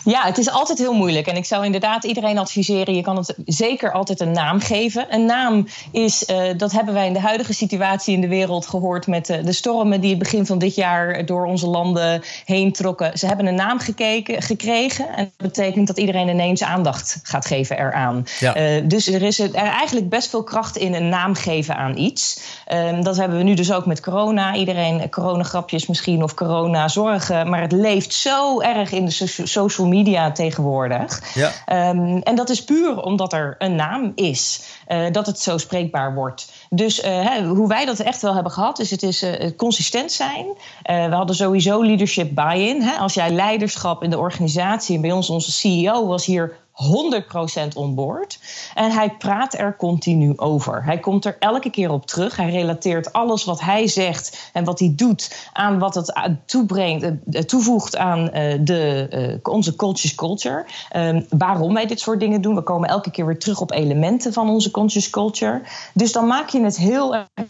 Ja, 0.03 0.25
het 0.25 0.37
is 0.37 0.49
altijd 0.49 0.77
heel 0.77 0.93
moeilijk. 0.93 1.27
En 1.27 1.35
ik 1.35 1.45
zou 1.45 1.65
inderdaad 1.65 2.03
iedereen 2.03 2.37
adviseren: 2.37 2.95
je 2.95 3.01
kan 3.01 3.17
het 3.17 3.35
zeker 3.45 3.91
altijd 3.91 4.19
een 4.19 4.31
naam 4.31 4.59
geven. 4.59 5.05
Een 5.09 5.25
naam 5.25 5.67
is, 5.91 6.23
uh, 6.29 6.41
dat 6.57 6.71
hebben 6.71 6.93
wij 6.93 7.07
in 7.07 7.13
de 7.13 7.19
huidige 7.19 7.53
situatie 7.53 8.13
in 8.13 8.21
de 8.21 8.27
wereld 8.27 8.67
gehoord 8.67 9.07
met 9.07 9.25
de, 9.25 9.43
de 9.43 9.51
stormen 9.51 10.01
die 10.01 10.09
het 10.09 10.19
begin 10.19 10.45
van 10.45 10.57
dit 10.57 10.75
jaar 10.75 11.25
door 11.25 11.45
onze 11.45 11.67
landen 11.67 12.21
heen 12.45 12.71
trokken. 12.71 13.17
Ze 13.17 13.27
hebben 13.27 13.45
een 13.45 13.55
naam 13.55 13.79
gekeken, 13.79 14.41
gekregen. 14.41 15.09
En 15.15 15.31
dat 15.37 15.51
betekent 15.51 15.87
dat 15.87 15.97
iedereen 15.97 16.27
ineens 16.27 16.63
aandacht 16.63 17.19
gaat 17.23 17.45
geven 17.45 17.77
eraan. 17.77 18.25
Ja. 18.39 18.57
Uh, 18.57 18.81
dus 18.87 19.07
er 19.07 19.21
is 19.21 19.39
er 19.39 19.53
eigenlijk 19.53 20.09
best 20.09 20.29
veel 20.29 20.43
kracht 20.43 20.77
in 20.77 20.93
een 20.93 21.09
naam 21.09 21.35
geven 21.35 21.75
aan 21.75 21.97
iets. 21.97 22.41
Uh, 22.73 23.01
dat 23.01 23.17
hebben 23.17 23.37
we 23.37 23.43
nu 23.43 23.53
dus 23.53 23.73
ook 23.73 23.85
met 23.85 23.99
corona. 23.99 24.55
Iedereen 24.55 25.09
coronagrapjes 25.09 25.87
misschien 25.87 26.23
of 26.23 26.33
corona 26.33 26.87
zorgen. 26.87 27.49
Maar 27.49 27.61
het 27.61 27.71
leeft 27.71 28.13
zo 28.13 28.61
erg 28.61 28.91
in 28.91 29.05
de 29.05 29.11
social 29.51 29.87
media 29.87 30.31
tegenwoordig. 30.31 31.33
Ja. 31.33 31.89
Um, 31.89 32.17
en 32.17 32.35
dat 32.35 32.49
is 32.49 32.63
puur 32.63 33.01
omdat 33.01 33.33
er 33.33 33.55
een 33.57 33.75
naam 33.75 34.11
is. 34.15 34.61
Uh, 34.87 35.05
dat 35.11 35.25
het 35.25 35.39
zo 35.39 35.57
spreekbaar 35.57 36.13
wordt. 36.13 36.51
Dus 36.69 37.03
uh, 37.03 37.05
hè, 37.05 37.43
hoe 37.43 37.67
wij 37.67 37.85
dat 37.85 37.99
echt 37.99 38.21
wel 38.21 38.33
hebben 38.33 38.51
gehad, 38.51 38.79
is 38.79 38.91
het 38.91 39.03
is 39.03 39.23
uh, 39.23 39.49
consistent 39.57 40.11
zijn. 40.11 40.45
we 40.83 41.15
hadden 41.15 41.35
sowieso 41.35 41.83
leadership 41.83 42.35
buy-in. 42.35 42.89
Als 42.99 43.13
jij 43.13 43.29
leiderschap 43.29 44.03
in 44.03 44.09
de 44.09 44.17
organisatie, 44.17 44.95
en 44.95 45.01
bij 45.01 45.11
ons 45.11 45.29
onze 45.29 45.51
CEO 45.51 46.07
was 46.07 46.25
hier 46.25 46.59
100% 46.81 47.67
onboord. 47.73 48.39
En 48.73 48.91
hij 48.91 49.09
praat 49.09 49.53
er 49.53 49.75
continu 49.75 50.37
over. 50.37 50.83
Hij 50.83 50.99
komt 50.99 51.25
er 51.25 51.35
elke 51.39 51.69
keer 51.69 51.91
op 51.91 52.05
terug. 52.05 52.35
Hij 52.35 52.49
relateert 52.49 53.13
alles 53.13 53.43
wat 53.43 53.61
hij 53.61 53.87
zegt 53.87 54.49
en 54.53 54.63
wat 54.63 54.79
hij 54.79 54.93
doet 54.95 55.49
aan 55.53 55.79
wat 55.79 55.95
het 55.95 56.13
toebrengt, 56.45 57.03
eh, 57.03 57.41
toevoegt 57.41 57.97
aan 57.97 58.29
eh, 58.29 58.59
de, 58.61 59.07
uh, 59.43 59.53
onze 59.53 59.75
conscious 59.75 60.15
culture. 60.15 60.65
Um, 60.95 61.25
waarom 61.29 61.73
wij 61.73 61.85
dit 61.85 61.99
soort 61.99 62.19
dingen 62.19 62.41
doen. 62.41 62.55
We 62.55 62.61
komen 62.61 62.89
elke 62.89 63.11
keer 63.11 63.25
weer 63.25 63.39
terug 63.39 63.61
op 63.61 63.71
elementen 63.71 64.33
van 64.33 64.49
onze 64.49 64.71
conscious 64.71 65.09
culture. 65.09 65.61
Dus 65.93 66.11
dan 66.11 66.27
maak 66.27 66.49
je 66.49 66.63
het 66.63 66.77
heel 66.77 67.15
erg 67.15 67.49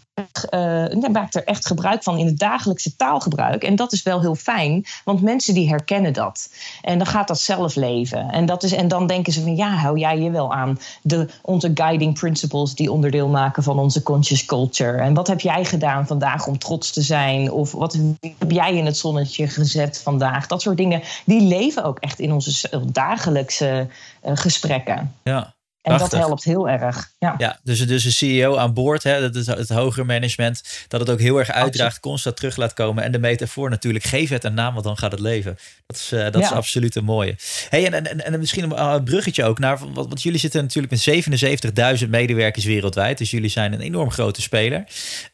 uh, 0.49 1.09
maakt 1.11 1.35
er 1.35 1.43
echt 1.43 1.67
gebruik 1.67 2.03
van 2.03 2.17
in 2.17 2.25
het 2.25 2.39
dagelijkse 2.39 2.95
taalgebruik. 2.95 3.63
En 3.63 3.75
dat 3.75 3.91
is 3.91 4.03
wel 4.03 4.21
heel 4.21 4.35
fijn, 4.35 4.85
want 5.03 5.21
mensen 5.21 5.53
die 5.53 5.69
herkennen 5.69 6.13
dat. 6.13 6.49
En 6.81 6.97
dan 6.97 7.07
gaat 7.07 7.27
dat 7.27 7.39
zelf 7.39 7.75
leven. 7.75 8.29
En, 8.29 8.45
dat 8.45 8.63
is, 8.63 8.71
en 8.71 8.87
dan 8.87 9.07
denken 9.23 9.33
ze 9.33 9.41
van 9.41 9.55
ja, 9.55 9.69
hou 9.69 9.99
jij 9.99 10.19
je 10.19 10.31
wel 10.31 10.53
aan 10.53 10.79
de, 11.01 11.27
onze 11.41 11.71
guiding 11.73 12.19
principles 12.19 12.75
die 12.75 12.91
onderdeel 12.91 13.27
maken 13.27 13.63
van 13.63 13.79
onze 13.79 14.03
conscious 14.03 14.45
culture. 14.45 14.97
En 14.97 15.13
wat 15.13 15.27
heb 15.27 15.39
jij 15.39 15.65
gedaan 15.65 16.07
vandaag 16.07 16.47
om 16.47 16.57
trots 16.57 16.91
te 16.91 17.01
zijn? 17.01 17.51
Of 17.51 17.71
wat 17.71 17.97
heb 18.37 18.51
jij 18.51 18.75
in 18.75 18.85
het 18.85 18.97
zonnetje 18.97 19.47
gezet 19.47 20.01
vandaag? 20.03 20.47
Dat 20.47 20.61
soort 20.61 20.77
dingen, 20.77 21.01
die 21.25 21.41
leven 21.41 21.83
ook 21.83 21.99
echt 21.99 22.19
in 22.19 22.31
onze 22.31 22.83
dagelijkse 22.91 23.87
uh, 24.25 24.31
gesprekken. 24.35 25.15
Ja. 25.23 25.53
En 25.81 25.97
dat 25.97 26.11
helpt 26.11 26.43
heel 26.43 26.69
erg. 26.69 27.11
Ja, 27.19 27.35
ja 27.37 27.59
dus, 27.63 27.87
dus 27.87 28.03
een 28.03 28.11
CEO 28.11 28.57
aan 28.57 28.73
boord, 28.73 29.03
hè, 29.03 29.21
dat 29.21 29.35
is 29.35 29.47
het 29.47 29.69
hogere 29.69 30.05
management, 30.05 30.85
dat 30.87 30.99
het 30.99 31.09
ook 31.09 31.19
heel 31.19 31.37
erg 31.37 31.51
uitdraagt, 31.51 31.99
constant 31.99 32.35
terug 32.35 32.55
laat 32.55 32.73
komen. 32.73 33.03
En 33.03 33.11
de 33.11 33.19
metafoor 33.19 33.69
natuurlijk, 33.69 34.03
geef 34.03 34.29
het 34.29 34.43
een 34.43 34.53
naam, 34.53 34.73
want 34.73 34.85
dan 34.85 34.97
gaat 34.97 35.11
het 35.11 35.19
leven. 35.19 35.57
Dat 35.87 35.97
is, 35.97 36.13
uh, 36.13 36.23
dat 36.23 36.41
is 36.41 36.51
absoluut 36.51 36.95
een 36.95 37.03
mooie. 37.03 37.35
Hey, 37.69 37.91
en, 37.91 38.05
en, 38.05 38.25
en 38.25 38.39
misschien 38.39 38.79
een 38.79 39.03
bruggetje 39.03 39.43
ook 39.43 39.59
naar, 39.59 39.77
want, 39.77 39.95
want 39.95 40.21
jullie 40.21 40.39
zitten 40.39 40.61
natuurlijk 40.61 40.93
met 40.93 42.01
77.000 42.01 42.09
medewerkers 42.09 42.65
wereldwijd, 42.65 43.17
dus 43.17 43.31
jullie 43.31 43.49
zijn 43.49 43.73
een 43.73 43.81
enorm 43.81 44.11
grote 44.11 44.41
speler. 44.41 44.83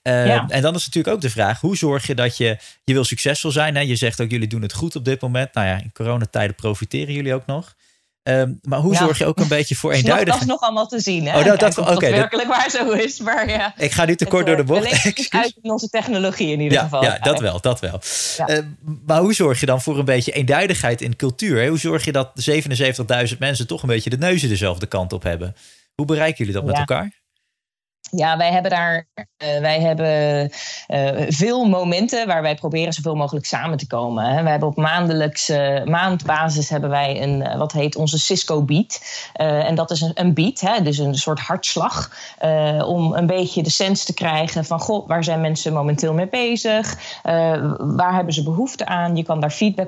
Uh, 0.04 0.52
en 0.54 0.62
dan 0.62 0.76
is 0.76 0.86
natuurlijk 0.86 1.16
ook 1.16 1.22
de 1.22 1.30
vraag, 1.30 1.62
hoe 1.62 1.78
zorg 1.78 2.08
je 2.08 2.16
dat 2.16 2.38
je, 2.38 2.58
je 2.84 2.94
wil 2.94 3.04
succesvol 3.04 3.52
zijn? 3.52 3.76
Hè? 3.76 3.82
Je 3.82 3.96
zegt 3.96 4.22
ook, 4.22 4.32
jullie 4.32 4.48
doen 4.48 4.62
het 4.62 4.74
goed 4.74 4.96
op 4.96 5.06
dit 5.06 5.22
moment. 5.22 5.54
Nou 5.54 5.68
ja, 5.68 5.78
in 5.78 5.92
coronatijden 5.94 6.56
profiteren 6.56 7.14
jullie 7.14 7.34
ook 7.34 7.46
nog. 7.46 7.76
Um, 8.28 8.60
maar 8.62 8.80
hoe 8.80 8.96
zorg 8.96 9.18
je 9.18 9.26
ook 9.26 9.40
een 9.40 9.48
beetje 9.48 9.76
voor 9.76 9.92
eenduidigheid? 9.94 10.40
Dat 10.40 10.42
is 10.42 10.54
nog 10.54 10.62
allemaal 10.62 10.88
te 10.88 11.00
zien. 11.00 11.28
Hè? 11.28 11.40
Oh, 11.40 11.46
dat, 11.46 11.60
dat, 11.60 11.78
okay, 11.78 12.12
werkelijk 12.12 12.48
waar 12.48 12.70
zo 12.70 12.92
is. 12.92 13.20
Maar 13.20 13.50
ja, 13.50 13.74
ik 13.78 13.92
ga 13.92 14.06
nu 14.06 14.16
te 14.16 14.26
kort 14.26 14.46
door 14.46 14.56
de 14.56 14.64
bocht. 14.64 15.14
uit 15.30 15.58
in 15.62 15.72
onze 15.72 15.90
technologie 15.90 16.52
in 16.52 16.60
ieder 16.60 16.78
ja, 16.78 16.84
geval. 16.84 17.04
Ja, 17.04 17.18
dat 17.20 17.40
wel. 17.40 17.62
Dat 17.62 17.80
wel. 17.80 18.02
Ja. 18.38 18.50
Uh, 18.50 18.64
maar 19.06 19.20
hoe 19.20 19.34
zorg 19.34 19.60
je 19.60 19.66
dan 19.66 19.82
voor 19.82 20.00
een 20.00 20.06
beetje 20.06 20.32
eenduidigheid 20.32 21.02
in 21.02 21.16
cultuur? 21.16 21.62
Hè? 21.62 21.68
Hoe 21.68 21.80
zorg 21.80 22.06
je 22.06 22.12
dat 22.12 22.32
77.000 23.32 23.38
mensen 23.40 23.68
toch 23.68 23.82
een 23.82 23.88
beetje 23.88 24.10
de 24.10 24.18
neuzen 24.18 24.50
dezelfde 24.50 24.86
kant 24.86 25.14
op 25.14 25.24
hebben? 25.24 25.56
Hoe 25.96 26.06
bereiken 26.06 26.38
jullie 26.38 26.54
dat 26.54 26.66
met 26.66 26.78
elkaar? 26.78 27.12
Ja, 28.12 28.38
wij 28.38 28.52
hebben 28.52 28.72
daar 28.72 29.08
uh, 29.16 29.60
wij 29.60 29.80
hebben 29.80 30.52
uh, 30.88 31.26
veel 31.28 31.66
momenten 31.66 32.28
waar 32.28 32.42
wij 32.42 32.56
proberen 32.56 32.94
zoveel 32.94 33.16
mogelijk 33.16 33.46
samen 33.46 33.78
te 33.78 33.88
komen. 33.88 34.26
Hè. 34.26 34.44
We 34.44 34.50
hebben 34.50 34.68
op 34.68 34.76
maandelijkse 34.76 35.82
maandbasis 35.86 36.70
hebben 36.70 36.90
wij 36.90 37.22
een 37.22 37.58
wat 37.58 37.72
heet 37.72 37.96
onze 37.96 38.20
Cisco 38.20 38.64
Beat. 38.64 39.02
en 39.34 39.76
dat 39.76 39.92
is 39.92 40.02
een, 40.02 40.12
een 40.14 40.34
beat, 40.34 40.60
hè, 40.60 40.82
dus 40.82 40.98
een 40.98 41.16
soort 41.16 41.40
hartslag. 41.40 42.12
om 42.86 43.14
een 43.14 43.28
beetje 43.28 43.64
de 43.64 43.70
sens 43.70 44.04
te 44.04 44.14
krijgen 44.14 44.66
van 44.66 44.80
goh, 44.80 45.08
waar 45.08 45.24
zijn 45.24 45.42
mensen 45.42 45.74
momenteel 45.74 46.14
mee 46.14 46.28
bezig? 46.28 47.20
waar 47.78 48.16
hebben 48.16 48.34
ze 48.34 48.44
behoefte 48.44 48.86
aan? 48.86 49.16
Je 49.16 49.24
kan 49.24 49.40
daar 49.40 49.52
feedback 49.52 49.88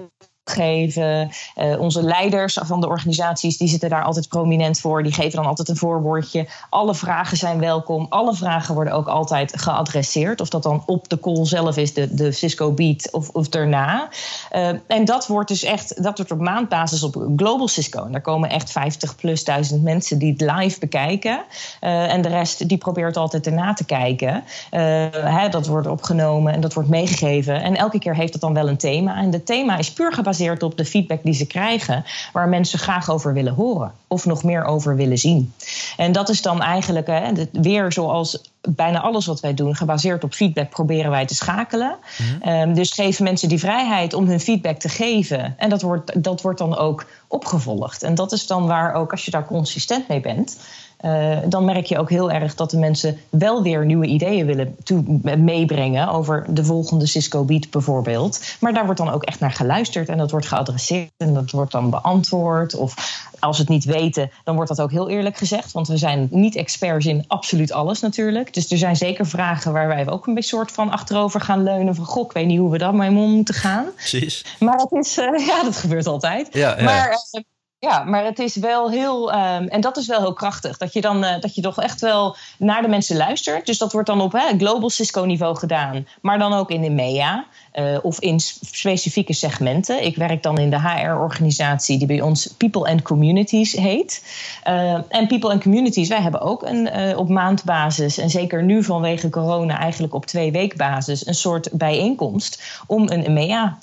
geven. 0.50 1.32
Uh, 1.56 1.80
onze 1.80 2.04
leiders 2.04 2.58
van 2.62 2.82
de 2.82 2.88
organisaties 2.88 3.58
die 3.58 3.68
zitten 3.68 3.90
daar 3.90 4.04
altijd 4.04 4.28
prominent 4.28 4.80
voor. 4.80 5.04
Die 5.04 5.14
geven 5.14 5.36
dan 5.36 5.46
altijd 5.46 5.70
een 5.70 5.78
voorwoordje. 5.78 6.48
Alle 6.70 6.96
vragen 6.96 7.38
zijn 7.38 7.60
welkom. 7.60 8.06
Alle 8.10 8.34
vragen 8.34 8.74
worden 8.76 8.94
ook 8.94 9.08
altijd 9.08 9.62
geadresseerd. 9.62 10.42
Of 10.42 10.50
dat 10.50 10.64
dan 10.64 10.84
op 10.86 11.10
de 11.10 11.20
call 11.20 11.46
zelf 11.46 11.78
is, 11.78 11.94
de, 11.94 12.14
de 12.14 12.32
Cisco 12.32 12.72
Beat, 12.72 13.12
of, 13.12 13.30
of 13.30 13.50
daarna. 13.50 14.10
Uh, 14.52 14.70
en 14.88 15.06
dat 15.06 15.28
wordt 15.28 15.48
dus 15.48 15.64
echt, 15.64 16.04
dat 16.04 16.18
wordt 16.18 16.32
op 16.32 16.40
maandbasis 16.40 17.04
op 17.04 17.28
Global 17.36 17.68
Cisco. 17.68 18.06
En 18.06 18.12
daar 18.12 18.22
komen 18.22 18.50
echt 18.50 18.72
50 18.72 19.16
plus 19.16 19.44
duizend 19.44 19.84
mensen 19.84 20.18
die 20.18 20.32
het 20.38 20.42
live 20.42 20.80
bekijken. 20.80 21.44
Uh, 21.82 22.14
en 22.14 22.22
de 22.22 22.30
rest 22.30 22.68
die 22.68 22.78
probeert 22.78 23.18
altijd 23.18 23.46
erna 23.46 23.74
te 23.74 23.86
kijken. 23.86 24.44
Hè, 24.70 25.50
dat 25.50 25.68
wordt 25.68 25.88
opgenomen 25.88 26.54
en 26.54 26.62
dat 26.62 26.74
wordt 26.74 26.90
meegegeven. 26.90 27.62
En 27.62 27.76
elke 27.76 28.00
keer 28.00 28.16
heeft 28.16 28.34
het 28.34 28.42
dan 28.42 28.54
wel 28.54 28.68
een 28.68 28.78
thema. 28.78 29.18
En 29.18 29.32
het 29.32 29.46
thema 29.46 29.78
is 29.78 29.92
puur 29.94 30.14
gebaseerd 30.14 30.38
op 30.40 30.78
de 30.78 30.86
feedback 30.86 31.24
die 31.24 31.34
ze 31.34 31.46
krijgen, 31.46 32.06
waar 32.34 32.50
mensen 32.50 32.80
graag 32.80 33.10
over 33.10 33.34
willen 33.34 33.54
horen 33.54 33.92
of 34.08 34.26
nog 34.26 34.44
meer 34.44 34.64
over 34.64 34.96
willen 34.96 35.18
zien. 35.18 35.54
En 35.98 36.12
dat 36.12 36.30
is 36.30 36.42
dan 36.42 36.62
eigenlijk 36.62 37.08
hè, 37.08 37.32
weer 37.52 37.92
zoals 37.92 38.42
bijna 38.62 39.02
alles 39.02 39.26
wat 39.26 39.40
wij 39.40 39.54
doen, 39.54 39.76
gebaseerd 39.76 40.24
op 40.24 40.34
feedback, 40.34 40.70
proberen 40.70 41.12
wij 41.12 41.26
te 41.26 41.36
schakelen. 41.36 41.98
Mhm. 42.18 42.50
um, 42.50 42.74
dus 42.74 42.92
geven 42.92 43.24
mensen 43.24 43.50
die 43.50 43.60
vrijheid 43.60 44.14
om 44.14 44.28
hun 44.28 44.40
feedback 44.40 44.80
te 44.80 44.90
geven. 44.90 45.56
En 45.58 45.70
dat 45.70 45.82
wordt, 45.82 46.24
dat 46.24 46.42
wordt 46.42 46.60
dan 46.60 46.78
ook 46.78 47.06
opgevolgd. 47.28 48.04
En 48.04 48.16
dat 48.16 48.32
is 48.32 48.48
dan 48.48 48.68
waar 48.68 48.94
ook, 48.94 49.12
als 49.12 49.26
je 49.26 49.32
daar 49.32 49.46
consistent 49.46 50.08
mee 50.08 50.20
bent, 50.20 50.58
uh, 51.06 51.38
dan 51.48 51.66
merk 51.66 51.86
je 51.86 51.98
ook 51.98 52.10
heel 52.10 52.32
erg 52.32 52.56
dat 52.56 52.72
de 52.72 52.78
mensen 52.78 53.18
wel 53.30 53.64
weer 53.64 53.86
nieuwe 53.86 54.06
ideeën 54.06 54.46
willen 54.46 54.76
toe, 54.84 55.04
meebrengen 55.38 56.08
over 56.10 56.46
de 56.48 56.64
volgende 56.64 57.08
Cisco 57.08 57.44
Beat 57.44 57.70
bijvoorbeeld. 57.70 58.42
Maar 58.60 58.74
daar 58.74 58.86
wordt 58.86 59.00
dan 59.00 59.10
ook 59.10 59.24
echt 59.24 59.40
naar 59.40 59.52
geluisterd 59.52 60.10
en 60.10 60.18
dat 60.18 60.32
wordt 60.32 60.46
geadresseerd 60.46 61.12
en 61.18 61.34
dat 61.34 61.52
wordt 61.52 61.72
dan 61.72 61.90
beantwoord. 61.90 62.76
Of 62.76 62.94
als 63.40 63.56
ze 63.56 63.62
het 63.62 63.72
niet 63.72 63.86
weten, 63.86 64.32
dan 64.44 64.56
wordt 64.56 64.70
dat 64.70 64.82
ook 64.82 64.92
heel 64.92 65.10
eerlijk 65.10 65.38
gezegd. 65.38 65.72
Want 65.72 65.88
we 65.88 65.98
zijn 65.98 66.28
niet 66.32 66.56
experts 66.56 67.06
in 67.06 67.24
absoluut 67.28 67.72
alles 67.72 68.00
natuurlijk. 68.00 68.54
Dus 68.54 68.72
er 68.72 68.78
zijn 68.78 68.96
zeker 68.96 69.28
vragen 69.28 69.74
waar 69.74 69.88
wij 69.88 70.08
ook 70.10 70.28
een 70.28 70.34
beetje 70.34 70.48
soort 70.50 70.72
van 70.72 70.92
achterover 70.92 71.42
gaan 71.42 71.64
leunen. 71.64 71.96
Van 71.96 72.06
goh, 72.06 72.26
ik 72.26 72.32
weet 72.32 72.46
niet 72.46 72.60
hoe 72.60 72.72
we 72.72 72.78
daar 72.78 72.96
mee 72.96 73.10
om 73.10 73.32
moeten 73.32 73.56
gaan. 73.56 73.86
Precies. 73.96 74.46
Maar 74.60 74.78
dat 74.78 74.92
is, 74.92 75.18
uh, 75.18 75.48
ja, 75.48 75.64
dat 75.64 75.76
gebeurt 75.76 76.08
altijd. 76.08 76.48
Ja, 76.52 76.78
ja. 76.78 76.84
Maar 76.84 77.10
uh, 77.10 77.42
ja, 77.80 78.04
maar 78.04 78.26
het 78.26 78.40
is 78.40 78.56
wel 78.56 78.92
heel. 78.92 79.34
Um, 79.34 79.68
en 79.68 79.82
dat 79.82 79.98
is 79.98 80.08
wel 80.08 80.20
heel 80.20 80.34
krachtig. 80.34 80.78
Dat 80.78 80.94
je 80.94 81.02
dan 81.02 81.24
uh, 81.24 81.40
dat 81.40 81.56
je 81.56 81.62
toch 81.62 81.82
echt 81.82 82.02
wel 82.02 82.36
naar 82.58 82.82
de 82.82 82.88
mensen 82.88 83.18
luistert. 83.18 83.66
Dus 83.66 83.78
dat 83.78 83.92
wordt 83.92 84.08
dan 84.08 84.22
op 84.22 84.32
hè, 84.32 84.58
global 84.58 84.90
Cisco-niveau 84.90 85.56
gedaan. 85.56 86.08
Maar 86.22 86.40
dan 86.40 86.54
ook 86.54 86.70
in 86.70 86.82
de 86.82 86.90
MEA. 86.90 87.46
Uh, 87.74 87.98
of 88.02 88.20
in 88.20 88.40
specifieke 88.40 89.34
segmenten. 89.34 90.06
Ik 90.06 90.16
werk 90.16 90.44
dan 90.44 90.58
in 90.58 90.70
de 90.70 90.80
HR-organisatie 90.80 91.98
die 91.98 92.08
bij 92.08 92.22
ons 92.22 92.54
People 92.58 92.92
and 92.92 93.02
Communities 93.02 93.72
heet. 93.72 94.24
Uh, 94.68 94.94
en 94.94 95.28
People 95.28 95.52
and 95.52 95.62
Communities, 95.62 96.08
wij 96.08 96.22
hebben 96.22 96.42
ook 96.42 96.64
een, 96.64 97.16
op 97.16 97.30
maandbasis. 97.30 98.18
En 98.18 98.30
zeker 98.30 98.64
nu 98.64 98.84
vanwege 98.84 99.30
corona 99.30 99.80
eigenlijk 99.80 100.14
op 100.14 100.26
twee 100.26 100.52
weekbasis. 100.52 101.28
Een 101.28 101.36
soort 101.36 101.70
bijeenkomst 101.72 102.82
om 102.88 103.10
een 103.10 103.34
MEA 103.34 103.78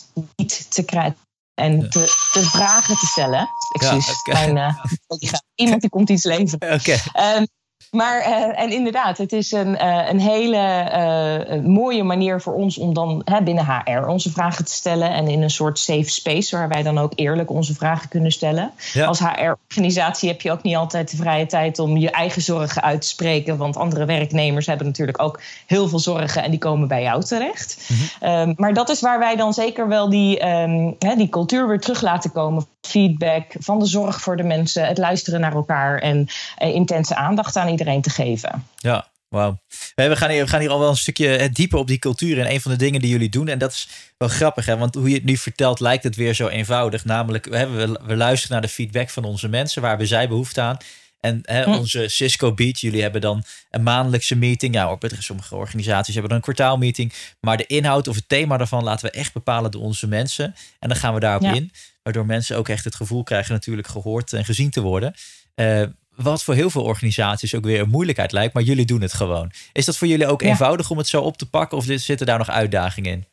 te 0.68 0.84
krijgen 0.84 1.25
en 1.56 1.90
te, 1.90 2.28
te, 2.32 2.42
vragen 2.42 2.96
te 2.96 3.06
stellen. 3.06 3.48
Excuus, 3.72 4.06
ja, 4.06 4.12
okay. 4.32 4.52
mijn, 4.52 4.76
uh, 5.10 5.30
iemand 5.54 5.80
die 5.80 5.90
komt 5.90 6.10
iets 6.10 6.24
leveren. 6.24 6.72
Okay. 6.72 7.00
Um, 7.36 7.46
Maar 7.90 8.20
en 8.54 8.70
inderdaad, 8.70 9.18
het 9.18 9.32
is 9.32 9.52
een, 9.52 9.86
een 10.10 10.20
hele 10.20 11.62
mooie 11.64 12.02
manier 12.02 12.40
voor 12.40 12.54
ons 12.54 12.78
om 12.78 12.94
dan 12.94 13.24
binnen 13.44 13.66
HR 13.66 14.06
onze 14.06 14.30
vragen 14.30 14.64
te 14.64 14.72
stellen. 14.72 15.10
En 15.10 15.28
in 15.28 15.42
een 15.42 15.50
soort 15.50 15.78
safe 15.78 16.10
space 16.10 16.56
waar 16.56 16.68
wij 16.68 16.82
dan 16.82 16.98
ook 16.98 17.12
eerlijk 17.14 17.50
onze 17.50 17.74
vragen 17.74 18.08
kunnen 18.08 18.32
stellen. 18.32 18.70
Als 19.06 19.18
HR-organisatie 19.18 20.28
heb 20.28 20.40
je 20.40 20.52
ook 20.52 20.62
niet 20.62 20.76
altijd 20.76 21.10
de 21.10 21.16
vrije 21.16 21.46
tijd 21.46 21.78
om 21.78 21.96
je 21.96 22.10
eigen 22.10 22.42
zorgen 22.42 22.82
uit 22.82 23.00
te 23.00 23.08
spreken. 23.08 23.56
Want 23.56 23.76
andere 23.76 24.04
werknemers 24.04 24.66
hebben 24.66 24.86
natuurlijk 24.86 25.22
ook 25.22 25.40
heel 25.66 25.88
veel 25.88 25.98
zorgen 25.98 26.42
en 26.42 26.50
die 26.50 26.58
komen 26.58 26.88
bij 26.88 27.02
jou 27.02 27.24
terecht. 27.24 27.88
Mhm. 27.88 28.24
Ehm, 28.30 28.52
maar 28.56 28.74
dat 28.74 28.88
is 28.88 29.00
waar 29.00 29.18
wij 29.18 29.36
dan 29.36 29.52
zeker 29.52 29.88
wel 29.88 30.08
die, 30.08 30.46
um, 30.48 30.96
die 30.98 31.28
cultuur 31.28 31.68
weer 31.68 31.80
terug 31.80 32.00
laten 32.00 32.32
komen. 32.32 32.66
Feedback 32.80 33.44
van 33.58 33.78
de 33.78 33.86
zorg 33.86 34.20
voor 34.20 34.36
de 34.36 34.42
mensen, 34.42 34.86
het 34.86 34.98
luisteren 34.98 35.40
naar 35.40 35.54
elkaar 35.54 35.98
en 35.98 36.26
intense 36.58 37.16
aandacht 37.16 37.56
aan 37.56 37.68
iedereen 37.78 38.02
te 38.02 38.10
geven. 38.10 38.66
Ja, 38.76 39.08
Wauw. 39.28 39.58
We 39.94 40.16
gaan, 40.16 40.30
hier, 40.30 40.44
we 40.44 40.50
gaan 40.50 40.60
hier 40.60 40.70
al 40.70 40.78
wel 40.78 40.88
een 40.88 40.96
stukje 40.96 41.36
eh, 41.36 41.48
dieper 41.52 41.78
op 41.78 41.86
die 41.86 41.98
cultuur. 41.98 42.38
En 42.38 42.50
een 42.50 42.60
van 42.60 42.70
de 42.70 42.76
dingen 42.76 43.00
die 43.00 43.10
jullie 43.10 43.28
doen. 43.28 43.48
En 43.48 43.58
dat 43.58 43.72
is 43.72 43.88
wel 44.16 44.28
grappig, 44.28 44.66
hè? 44.66 44.76
want 44.76 44.94
hoe 44.94 45.08
je 45.08 45.14
het 45.14 45.24
nu 45.24 45.36
vertelt, 45.36 45.80
lijkt 45.80 46.04
het 46.04 46.16
weer 46.16 46.34
zo 46.34 46.48
eenvoudig. 46.48 47.04
Namelijk, 47.04 47.46
we, 47.46 47.98
we 48.06 48.16
luisteren 48.16 48.52
naar 48.52 48.66
de 48.66 48.72
feedback 48.72 49.10
van 49.10 49.24
onze 49.24 49.48
mensen. 49.48 49.80
Waar 49.80 49.90
hebben 49.90 50.08
zij 50.08 50.28
behoefte 50.28 50.60
aan? 50.60 50.76
En 51.20 51.40
hè, 51.42 51.64
hm. 51.64 51.70
onze 51.70 52.08
Cisco 52.08 52.54
Beat, 52.54 52.80
jullie 52.80 53.02
hebben 53.02 53.20
dan 53.20 53.44
een 53.70 53.82
maandelijkse 53.82 54.36
meeting. 54.36 54.74
Ja, 54.74 54.90
op 54.90 55.04
sommige 55.18 55.56
organisaties 55.56 56.12
hebben 56.12 56.28
dan 56.28 56.38
een 56.38 56.54
kwartaalmeeting. 56.54 57.12
Maar 57.40 57.56
de 57.56 57.66
inhoud 57.66 58.08
of 58.08 58.14
het 58.14 58.28
thema 58.28 58.56
daarvan 58.56 58.84
laten 58.84 59.06
we 59.06 59.12
echt 59.12 59.32
bepalen 59.32 59.70
door 59.70 59.82
onze 59.82 60.08
mensen. 60.08 60.54
En 60.78 60.88
dan 60.88 60.98
gaan 60.98 61.14
we 61.14 61.20
daarop 61.20 61.54
in. 61.54 61.72
Waardoor 62.02 62.26
mensen 62.26 62.56
ook 62.56 62.68
echt 62.68 62.84
het 62.84 62.94
gevoel 62.94 63.22
krijgen 63.22 63.52
natuurlijk 63.52 63.88
gehoord 63.88 64.32
en 64.32 64.44
gezien 64.44 64.70
te 64.70 64.80
worden. 64.80 65.14
Uh, 65.54 65.82
wat 66.16 66.42
voor 66.42 66.54
heel 66.54 66.70
veel 66.70 66.82
organisaties 66.82 67.54
ook 67.54 67.64
weer 67.64 67.80
een 67.80 67.88
moeilijkheid 67.88 68.32
lijkt, 68.32 68.54
maar 68.54 68.62
jullie 68.62 68.86
doen 68.86 69.00
het 69.00 69.12
gewoon. 69.12 69.52
Is 69.72 69.84
dat 69.84 69.96
voor 69.96 70.08
jullie 70.08 70.26
ook 70.26 70.42
eenvoudig 70.42 70.90
om 70.90 70.98
het 70.98 71.08
zo 71.08 71.22
op 71.22 71.36
te 71.36 71.48
pakken 71.48 71.78
of 71.78 71.84
zitten 71.84 72.26
daar 72.26 72.38
nog 72.38 72.50
uitdagingen 72.50 73.12
in? 73.12 73.26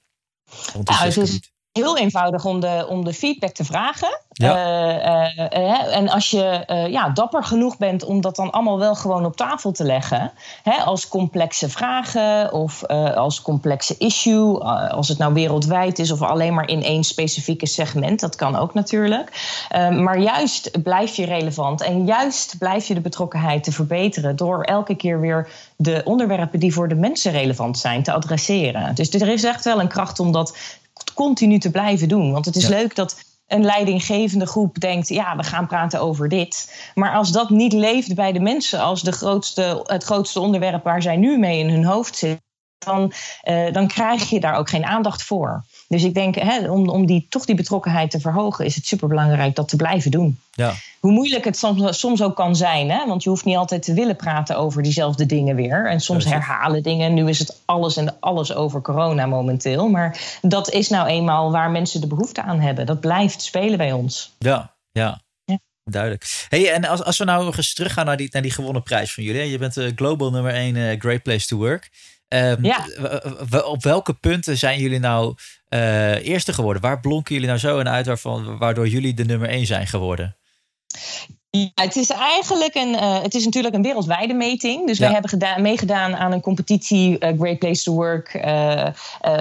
Nou, 0.73 1.03
het 1.05 1.17
is 1.17 1.51
heel 1.73 1.97
eenvoudig 1.97 2.45
om 2.45 2.59
de, 2.59 2.85
om 2.89 3.03
de 3.03 3.13
feedback 3.13 3.51
te 3.51 3.63
vragen. 3.63 4.19
Ja. 4.29 4.55
Uh, 5.35 5.95
en 5.95 6.09
als 6.09 6.29
je 6.29 6.63
ja, 6.89 7.09
dapper 7.09 7.43
genoeg 7.43 7.77
bent 7.77 8.03
om 8.03 8.21
dat 8.21 8.35
dan 8.35 8.51
allemaal 8.51 8.79
wel 8.79 8.95
gewoon 8.95 9.25
op 9.25 9.35
tafel 9.35 9.71
te 9.71 9.83
leggen, 9.83 10.31
hè, 10.63 10.83
als 10.83 11.07
complexe 11.07 11.69
vragen 11.69 12.53
of 12.53 12.83
als 13.15 13.41
complexe 13.41 13.97
issue, 13.97 14.59
als 14.89 15.07
het 15.07 15.17
nou 15.17 15.33
wereldwijd 15.33 15.99
is 15.99 16.11
of 16.11 16.21
alleen 16.21 16.53
maar 16.53 16.67
in 16.67 16.83
één 16.83 17.03
specifieke 17.03 17.65
segment, 17.65 18.19
dat 18.19 18.35
kan 18.35 18.55
ook 18.55 18.73
natuurlijk. 18.73 19.57
maar 19.89 20.19
juist 20.19 20.83
blijf 20.83 21.15
je 21.15 21.25
relevant 21.25 21.81
en 21.81 22.05
juist 22.05 22.57
blijf 22.57 22.87
je 22.87 22.93
de 22.93 23.01
betrokkenheid 23.01 23.63
te 23.63 23.71
verbeteren 23.71 24.35
door 24.35 24.63
elke 24.63 24.95
keer 24.95 25.19
weer 25.19 25.49
de 25.75 26.01
onderwerpen 26.05 26.59
die 26.59 26.73
voor 26.73 26.87
de 26.87 26.95
mensen 26.95 27.31
relevant 27.31 27.77
zijn 27.77 28.03
te 28.03 28.13
adresseren. 28.13 28.95
Dus 28.95 29.09
er 29.09 29.27
is 29.27 29.43
echt 29.43 29.63
wel 29.63 29.79
een 29.79 29.87
kracht 29.87 30.19
om 30.19 30.31
dat 30.31 30.57
continu 31.13 31.59
te 31.59 31.71
blijven 31.71 32.07
doen. 32.07 32.31
Want 32.31 32.45
het 32.45 32.55
is 32.55 32.67
leuk 32.67 32.95
dat 32.95 33.23
een 33.47 33.63
leidinggevende 33.63 34.45
groep 34.45 34.79
denkt: 34.79 35.07
ja, 35.07 35.35
we 35.35 35.43
gaan 35.43 35.67
praten 35.67 36.01
over 36.01 36.29
dit. 36.29 36.89
Maar 36.95 37.13
als 37.13 37.31
dat 37.31 37.49
niet 37.49 37.73
leeft 37.73 38.15
bij 38.15 38.31
de 38.31 38.39
mensen 38.39 38.79
als 38.79 39.01
de 39.01 39.11
grootste, 39.11 39.83
het 39.83 40.03
grootste 40.03 40.39
onderwerp 40.39 40.83
waar 40.83 41.01
zij 41.01 41.17
nu 41.17 41.37
mee 41.37 41.59
in 41.59 41.69
hun 41.69 41.85
hoofd 41.85 42.15
zitten, 42.15 42.41
dan, 42.83 43.11
uh, 43.43 43.71
dan 43.71 43.87
krijg 43.87 44.29
je 44.29 44.39
daar 44.39 44.55
ook 44.55 44.69
geen 44.69 44.85
aandacht 44.85 45.23
voor. 45.23 45.63
Dus 45.87 46.03
ik 46.03 46.13
denk, 46.13 46.35
hè, 46.35 46.71
om, 46.71 46.89
om 46.89 47.05
die, 47.05 47.25
toch 47.29 47.45
die 47.45 47.55
betrokkenheid 47.55 48.11
te 48.11 48.19
verhogen, 48.19 48.65
is 48.65 48.75
het 48.75 48.85
superbelangrijk 48.85 49.55
dat 49.55 49.69
te 49.69 49.75
blijven 49.75 50.11
doen. 50.11 50.39
Ja. 50.51 50.73
Hoe 50.99 51.11
moeilijk 51.11 51.45
het 51.45 51.57
soms, 51.57 51.99
soms 51.99 52.21
ook 52.21 52.35
kan 52.35 52.55
zijn, 52.55 52.91
hè? 52.91 53.05
want 53.07 53.23
je 53.23 53.29
hoeft 53.29 53.45
niet 53.45 53.55
altijd 53.55 53.83
te 53.83 53.93
willen 53.93 54.15
praten 54.15 54.57
over 54.57 54.83
diezelfde 54.83 55.25
dingen 55.25 55.55
weer. 55.55 55.89
En 55.89 55.99
soms 55.99 56.25
herhalen 56.25 56.83
dingen. 56.83 57.13
Nu 57.13 57.29
is 57.29 57.39
het 57.39 57.61
alles 57.65 57.97
en 57.97 58.19
alles 58.19 58.53
over 58.53 58.81
corona 58.81 59.25
momenteel. 59.25 59.89
Maar 59.89 60.37
dat 60.41 60.71
is 60.71 60.89
nou 60.89 61.07
eenmaal 61.07 61.51
waar 61.51 61.71
mensen 61.71 62.01
de 62.01 62.07
behoefte 62.07 62.41
aan 62.41 62.59
hebben. 62.59 62.85
Dat 62.85 62.99
blijft 62.99 63.41
spelen 63.41 63.77
bij 63.77 63.91
ons. 63.91 64.33
Ja, 64.39 64.73
ja. 64.91 65.21
Duidelijk. 65.85 66.45
Hey, 66.49 66.71
en 66.71 66.85
als, 66.85 67.03
als 67.03 67.17
we 67.17 67.23
nou 67.23 67.53
eens 67.55 67.73
teruggaan 67.73 68.05
naar 68.05 68.17
die, 68.17 68.29
naar 68.31 68.41
die 68.41 68.51
gewonnen 68.51 68.83
prijs 68.83 69.13
van 69.13 69.23
jullie. 69.23 69.49
Je 69.49 69.57
bent 69.57 69.73
de 69.73 69.91
global 69.95 70.31
nummer 70.31 70.53
1 70.53 70.75
uh, 70.75 70.99
Great 70.99 71.23
Place 71.23 71.47
to 71.47 71.57
Work. 71.57 71.89
Um, 72.33 72.65
ja. 72.65 72.87
Op 73.65 73.83
welke 73.83 74.13
punten 74.13 74.57
zijn 74.57 74.79
jullie 74.79 74.99
nou 74.99 75.35
uh, 75.69 76.25
eerste 76.25 76.53
geworden? 76.53 76.81
Waar 76.81 76.99
blonken 76.99 77.33
jullie 77.33 77.49
nou 77.49 77.59
zo 77.59 77.79
in 77.79 77.89
uit 77.89 78.05
waarvan, 78.05 78.57
waardoor 78.57 78.87
jullie 78.87 79.13
de 79.13 79.25
nummer 79.25 79.49
1 79.49 79.65
zijn 79.65 79.87
geworden? 79.87 80.37
Ja, 81.57 81.69
het 81.75 81.95
is 81.95 82.09
eigenlijk 82.09 82.75
een, 82.75 82.93
uh, 82.93 83.21
het 83.21 83.33
is 83.33 83.45
natuurlijk 83.45 83.75
een 83.75 83.81
wereldwijde 83.81 84.33
meting. 84.33 84.87
Dus 84.87 84.99
wij 84.99 85.11
hebben 85.11 85.29
gedaan, 85.29 85.61
meegedaan 85.61 86.15
aan 86.15 86.31
een 86.31 86.41
competitie 86.41 87.09
uh, 87.19 87.39
Great 87.39 87.59
Place 87.59 87.83
to 87.83 87.93
Work 87.93 88.33
uh, 88.33 88.87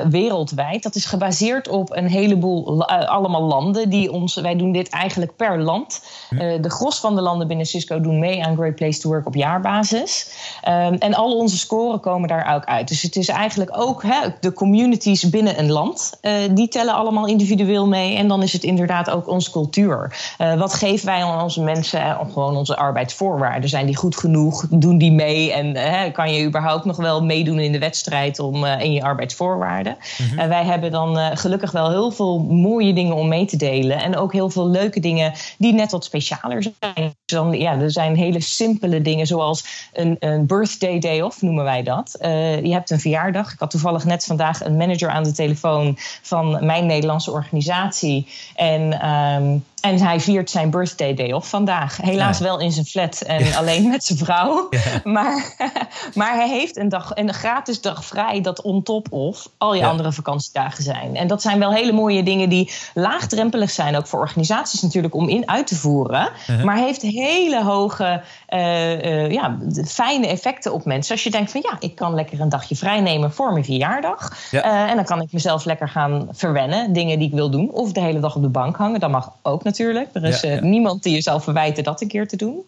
wereldwijd. 0.08 0.82
Dat 0.82 0.94
is 0.94 1.04
gebaseerd 1.04 1.68
op 1.68 1.96
een 1.96 2.06
heleboel 2.06 2.88
allemaal 2.88 3.42
landen 3.42 3.90
die 3.90 4.12
ons. 4.12 4.34
Wij 4.34 4.56
doen 4.56 4.72
dit 4.72 4.88
eigenlijk 4.88 5.36
per 5.36 5.62
land. 5.62 6.02
Hm. 6.28 6.60
de 6.60 6.70
gros 6.70 7.00
van 7.00 7.14
de 7.14 7.20
landen 7.20 7.48
binnen 7.48 7.66
Cisco 7.66 8.00
doen 8.00 8.18
mee 8.18 8.44
aan 8.44 8.56
Great 8.56 8.74
Place 8.74 9.00
to 9.00 9.08
Work 9.08 9.26
op 9.26 9.34
jaarbasis. 9.34 10.30
Um, 10.68 10.94
en 10.94 11.14
al 11.14 11.36
onze 11.36 11.58
scoren 11.58 12.00
komen 12.00 12.28
daar 12.28 12.54
ook 12.54 12.64
uit. 12.64 12.88
Dus 12.88 13.02
het 13.02 13.16
is 13.16 13.28
eigenlijk 13.28 13.70
ook 13.78 14.02
hè, 14.02 14.28
de 14.40 14.52
communities 14.52 15.30
binnen 15.30 15.58
een 15.58 15.70
land. 15.70 16.20
die 16.50 16.68
tellen 16.68 16.94
allemaal 16.94 17.26
individueel 17.26 17.86
mee. 17.86 18.16
En 18.16 18.28
dan 18.28 18.42
is 18.42 18.52
het 18.52 18.62
inderdaad 18.62 19.10
ook 19.10 19.28
onze 19.28 19.50
cultuur. 19.50 20.16
wat 20.58 20.74
geven 20.74 21.06
wij 21.06 21.22
aan 21.22 21.42
onze 21.42 21.62
mensen? 21.62 22.00
Of 22.20 22.32
gewoon 22.32 22.56
onze 22.56 22.76
arbeidsvoorwaarden. 22.76 23.68
Zijn 23.68 23.86
die 23.86 23.96
goed 23.96 24.16
genoeg? 24.16 24.66
Doen 24.70 24.98
die 24.98 25.12
mee? 25.12 25.52
En 25.52 25.76
hè, 25.76 26.10
kan 26.10 26.32
je 26.32 26.44
überhaupt 26.44 26.84
nog 26.84 26.96
wel 26.96 27.24
meedoen 27.24 27.58
in 27.58 27.72
de 27.72 27.78
wedstrijd 27.78 28.38
om, 28.38 28.64
uh, 28.64 28.80
in 28.80 28.92
je 28.92 29.02
arbeidsvoorwaarden? 29.02 29.96
Mhm. 30.18 30.38
En 30.38 30.48
wij 30.48 30.64
hebben 30.64 30.90
dan 30.90 31.18
uh, 31.18 31.26
gelukkig 31.34 31.70
wel 31.70 31.90
heel 31.90 32.10
veel 32.10 32.38
mooie 32.38 32.92
dingen 32.92 33.14
om 33.14 33.28
mee 33.28 33.44
te 33.44 33.56
delen. 33.56 33.98
En 33.98 34.16
ook 34.16 34.32
heel 34.32 34.50
veel 34.50 34.68
leuke 34.68 35.00
dingen 35.00 35.32
die 35.58 35.72
net 35.72 35.90
wat 35.92 36.04
specialer 36.04 36.62
zijn. 36.62 36.94
Dus 36.94 37.12
dan, 37.24 37.52
ja, 37.58 37.80
er 37.80 37.90
zijn 37.90 38.16
hele 38.16 38.40
simpele 38.40 39.02
dingen 39.02 39.26
zoals 39.26 39.88
een, 39.92 40.16
een 40.18 40.46
birthday 40.46 40.98
day 40.98 41.20
off 41.20 41.42
noemen 41.42 41.64
wij 41.64 41.82
dat. 41.82 42.16
Uh, 42.20 42.64
je 42.64 42.72
hebt 42.72 42.90
een 42.90 43.00
verjaardag. 43.00 43.52
Ik 43.52 43.58
had 43.58 43.70
toevallig 43.70 44.04
net 44.04 44.24
vandaag 44.24 44.64
een 44.64 44.76
manager 44.76 45.10
aan 45.10 45.24
de 45.24 45.32
telefoon 45.32 45.94
van 46.22 46.66
mijn 46.66 46.86
Nederlandse 46.86 47.30
organisatie. 47.30 48.26
En 48.54 49.08
um, 49.10 49.64
en 49.82 49.98
hij 49.98 50.20
viert 50.20 50.50
zijn 50.50 50.70
birthday 50.70 51.14
day 51.14 51.32
off 51.32 51.48
vandaag. 51.48 51.96
Helaas 51.96 52.38
wel 52.38 52.60
in 52.60 52.72
zijn 52.72 52.86
flat 52.86 53.20
en 53.20 53.54
alleen 53.58 53.88
met 53.88 54.04
zijn 54.04 54.18
vrouw. 54.18 54.68
Maar, 55.04 55.56
maar 56.14 56.34
hij 56.34 56.48
heeft 56.48 56.76
een, 56.76 56.88
dag, 56.88 57.10
een 57.14 57.32
gratis 57.32 57.80
dag 57.80 58.04
vrij 58.04 58.40
dat 58.40 58.62
on 58.62 58.82
top 58.82 59.12
of 59.12 59.48
al 59.58 59.74
je 59.74 59.86
andere 59.86 60.12
vakantiedagen 60.12 60.82
zijn. 60.82 61.16
En 61.16 61.26
dat 61.26 61.42
zijn 61.42 61.58
wel 61.58 61.72
hele 61.72 61.92
mooie 61.92 62.22
dingen 62.22 62.48
die 62.48 62.72
laagdrempelig 62.94 63.70
zijn. 63.70 63.96
Ook 63.96 64.06
voor 64.06 64.20
organisaties 64.20 64.80
natuurlijk 64.80 65.14
om 65.14 65.28
in 65.28 65.48
uit 65.48 65.66
te 65.66 65.76
voeren. 65.76 66.30
Uh-huh. 66.50 66.64
Maar 66.64 66.76
heeft 66.76 67.02
hele 67.02 67.62
hoge, 67.62 68.22
uh, 68.48 69.04
uh, 69.04 69.30
ja, 69.30 69.58
fijne 69.86 70.26
effecten 70.26 70.72
op 70.72 70.84
mensen. 70.84 71.12
Als 71.12 71.24
je 71.24 71.30
denkt 71.30 71.50
van 71.50 71.60
ja, 71.64 71.76
ik 71.80 71.94
kan 71.94 72.14
lekker 72.14 72.40
een 72.40 72.48
dagje 72.48 72.76
vrij 72.76 73.00
nemen 73.00 73.32
voor 73.32 73.52
mijn 73.52 73.64
verjaardag. 73.64 74.32
Uh, 74.52 74.90
en 74.90 74.96
dan 74.96 75.04
kan 75.04 75.20
ik 75.20 75.32
mezelf 75.32 75.64
lekker 75.64 75.88
gaan 75.88 76.28
verwennen. 76.32 76.92
Dingen 76.92 77.18
die 77.18 77.28
ik 77.28 77.34
wil 77.34 77.50
doen. 77.50 77.70
Of 77.70 77.92
de 77.92 78.00
hele 78.00 78.20
dag 78.20 78.36
op 78.36 78.42
de 78.42 78.48
bank 78.48 78.76
hangen. 78.76 79.00
Dat 79.00 79.10
mag 79.10 79.32
ook 79.42 79.52
natuurlijk 79.52 79.70
natuurlijk. 79.72 80.08
Er 80.12 80.24
is 80.24 80.42
eh, 80.42 80.60
niemand 80.60 81.02
die 81.02 81.14
je 81.14 81.20
zal 81.20 81.40
verwijten 81.40 81.84
dat 81.84 82.00
een 82.00 82.08
keer 82.08 82.28
te 82.28 82.36
doen. 82.36 82.64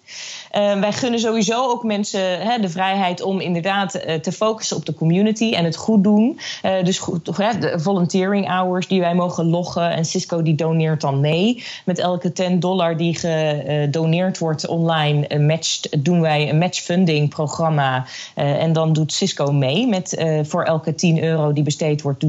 Uh, 0.56 0.80
wij 0.80 0.92
gunnen 0.92 1.20
sowieso 1.20 1.70
ook 1.70 1.82
mensen 1.84 2.40
hè, 2.40 2.58
de 2.58 2.68
vrijheid 2.68 3.22
om 3.22 3.40
inderdaad 3.40 3.94
uh, 3.94 4.14
te 4.14 4.32
focussen 4.32 4.76
op 4.76 4.86
de 4.86 4.94
community 4.94 5.52
en 5.54 5.64
het 5.64 5.76
goed 5.76 6.04
doen. 6.04 6.40
dus 6.82 6.98
goed, 6.98 7.36
de 7.36 7.74
volunteering 7.76 8.48
hours 8.48 8.86
die 8.86 9.00
wij 9.00 9.14
mogen 9.14 9.44
loggen. 9.44 9.90
En 9.90 10.04
Cisco 10.04 10.42
die 10.42 10.54
doneert 10.54 11.00
dan 11.00 11.20
mee. 11.20 11.64
Met 11.84 11.98
elke 11.98 12.32
10 12.32 12.60
dollar 12.60 12.96
die 12.96 13.18
gedoneerd 13.18 14.38
wordt 14.38 14.66
online, 14.66 15.38
matcht, 15.38 16.04
doen 16.04 16.20
wij 16.20 16.50
een 16.50 16.58
matchfunding 16.58 17.28
programma. 17.28 18.06
en 18.34 18.72
dan 18.72 18.92
doet 18.92 19.12
Cisco 19.12 19.52
mee 19.52 19.86
met 19.86 20.24
voor 20.42 20.62
elke 20.62 20.94
10 20.94 21.22
euro 21.22 21.52
die 21.52 21.64
besteed 21.64 22.02
wordt, 22.02 22.20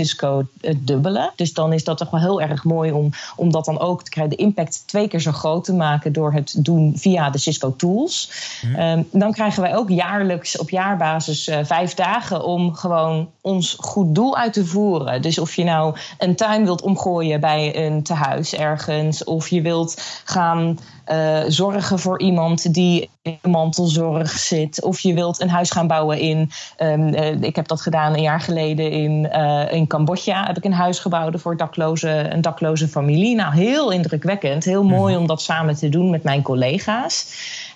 Cisco 0.00 0.46
het 0.60 0.86
dubbele. 0.86 1.30
Dus 1.36 1.52
dan 1.52 1.72
is 1.72 1.84
dat 1.84 1.98
toch 1.98 2.10
wel 2.10 2.20
heel 2.20 2.40
erg 2.40 2.64
mooi 2.64 2.92
om, 2.92 3.10
om 3.36 3.52
dat 3.52 3.64
dan 3.64 3.78
ook 3.78 4.02
te 4.02 4.10
krijgen, 4.10 4.36
de 4.36 4.42
impact 4.42 4.82
twee 4.86 5.08
keer 5.08 5.20
zo 5.20 5.32
groot 5.32 5.64
te 5.64 5.72
maken 5.72 6.12
door 6.12 6.32
het 6.32 6.54
doen 6.58 6.92
via 6.96 7.30
de 7.30 7.38
Cisco 7.38 7.76
tools. 7.76 8.30
Mhm. 8.62 8.74
Ehm, 8.74 9.02
dan 9.12 9.32
krijgen 9.32 9.62
wij 9.62 9.76
ook 9.76 9.88
jaarlijks 9.88 10.58
op 10.58 10.70
jaarbasis 10.70 11.48
uh, 11.48 11.58
vijf 11.62 11.94
dagen 11.94 12.44
om 12.44 12.74
gewoon 12.74 13.28
ons 13.40 13.76
goed 13.80 14.14
doel 14.14 14.36
uit 14.36 14.52
te 14.52 14.66
voeren. 14.66 15.22
Dus 15.22 15.38
of 15.38 15.54
je 15.54 15.64
nou 15.64 15.96
een 16.18 16.36
tuin 16.36 16.64
wilt 16.64 16.82
omgooien 16.82 17.40
bij 17.40 17.86
een 17.86 18.02
tehuis 18.02 18.54
ergens, 18.54 19.24
of 19.24 19.48
je 19.48 19.62
wilt 19.62 20.20
gaan 20.24 20.78
uh, 21.10 21.40
zorgen 21.48 21.98
voor 21.98 22.20
iemand 22.20 22.74
die 22.74 23.10
in 23.22 23.38
mantelzorg 23.42 24.30
zit. 24.30 24.82
Of 24.82 25.00
je 25.00 25.14
wilt 25.14 25.40
een 25.40 25.50
huis 25.50 25.70
gaan 25.70 25.86
bouwen 25.86 26.18
in. 26.18 26.50
Um, 26.78 27.14
uh, 27.14 27.42
ik 27.42 27.56
heb 27.56 27.68
dat 27.68 27.80
gedaan 27.80 28.14
een 28.14 28.22
jaar 28.22 28.40
geleden 28.40 28.90
in, 28.90 29.28
uh, 29.32 29.72
in 29.72 29.86
Cambodja 29.90 30.46
heb 30.46 30.56
ik 30.56 30.64
een 30.64 30.72
huis 30.72 30.98
gebouwd 30.98 31.40
voor 31.40 31.56
dakloze, 31.56 32.08
een 32.08 32.40
dakloze 32.40 32.88
familie. 32.88 33.34
Nou, 33.34 33.54
heel 33.54 33.90
indrukwekkend. 33.90 34.64
Heel 34.64 34.84
mooi 34.84 35.12
mhm. 35.12 35.20
om 35.20 35.26
dat 35.28 35.42
samen 35.42 35.76
te 35.76 35.88
doen 35.88 36.10
met 36.10 36.22
mijn 36.22 36.42
collega's. 36.42 37.26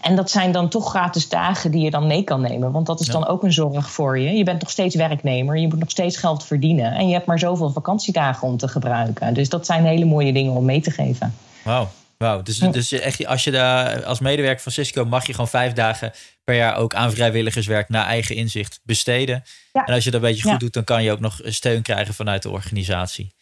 En 0.01 0.17
dat 0.17 0.31
zijn 0.31 0.53
dan 0.53 0.69
toch 0.69 0.91
gratis 0.91 1.29
dagen 1.29 1.71
die 1.71 1.83
je 1.83 1.91
dan 1.91 2.07
mee 2.07 2.23
kan 2.23 2.41
nemen. 2.41 2.73
Want 2.73 2.87
dat 2.87 3.01
is 3.01 3.07
dan 3.07 3.27
ook 3.27 3.43
een 3.43 3.53
zorg 3.53 3.91
voor 3.91 4.19
je. 4.19 4.31
Je 4.37 4.45
bent 4.45 4.61
nog 4.61 4.71
steeds 4.71 4.95
werknemer. 4.95 5.59
Je 5.59 5.69
moet 5.69 5.79
nog 5.79 5.91
steeds 5.91 6.17
geld 6.17 6.45
verdienen. 6.45 6.93
En 6.93 7.07
je 7.09 7.15
hebt 7.15 7.27
maar 7.27 7.39
zoveel 7.39 7.71
vakantiedagen 7.71 8.49
om 8.49 8.57
te 8.57 8.69
gebruiken. 8.69 9.35
Dus 9.35 9.49
dat 9.49 9.67
zijn 9.67 9.85
hele 9.85 10.05
mooie 10.05 10.33
dingen 10.33 10.53
om 10.53 10.65
mee 10.65 10.81
te 10.81 10.91
geven. 10.91 11.35
Wauw. 11.63 11.89
Wauw, 12.19 12.43
dus, 12.43 12.59
dus 12.59 12.93
echt, 12.93 13.27
als 13.27 13.45
je 13.45 13.51
daar 13.51 14.05
als 14.05 14.21
medewerker 14.21 14.63
van 14.63 14.73
Cisco 14.73 15.05
mag 15.05 15.27
je 15.27 15.33
gewoon 15.33 15.49
vijf 15.49 15.73
dagen 15.73 16.13
per 16.45 16.55
jaar 16.55 16.77
ook 16.77 16.95
aan 16.95 17.13
vrijwilligerswerk 17.13 17.89
naar 17.89 18.07
eigen 18.07 18.35
inzicht 18.35 18.81
besteden. 18.83 19.43
En 19.73 19.95
als 19.95 20.05
je 20.05 20.11
dat 20.11 20.23
een 20.23 20.29
beetje 20.29 20.51
goed 20.51 20.61
doet, 20.61 20.73
dan 20.73 20.85
kan 20.85 21.03
je 21.03 21.13
ook 21.13 21.21
nog 21.21 21.41
steun 21.45 21.83
krijgen 21.83 22.15
vanuit 22.15 22.43
de 22.43 22.51
organisatie. 22.51 23.35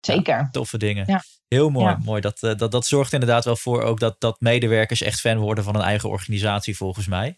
Zeker. 0.00 0.48
toffe 0.52 0.78
dingen. 0.78 1.22
Heel 1.48 1.70
mooi. 1.70 1.96
mooi. 2.04 2.20
Dat, 2.20 2.42
eh, 2.42 2.54
dat, 2.54 2.72
dat 2.72 2.86
zorgt 2.86 3.12
inderdaad 3.12 3.44
wel 3.44 3.56
voor 3.56 3.82
ook 3.82 4.00
dat, 4.00 4.20
dat 4.20 4.40
medewerkers 4.40 5.02
echt 5.02 5.20
fan 5.20 5.38
worden 5.38 5.64
van 5.64 5.74
een 5.74 5.82
eigen 5.82 6.08
organisatie, 6.08 6.76
volgens 6.76 7.06
mij. 7.06 7.36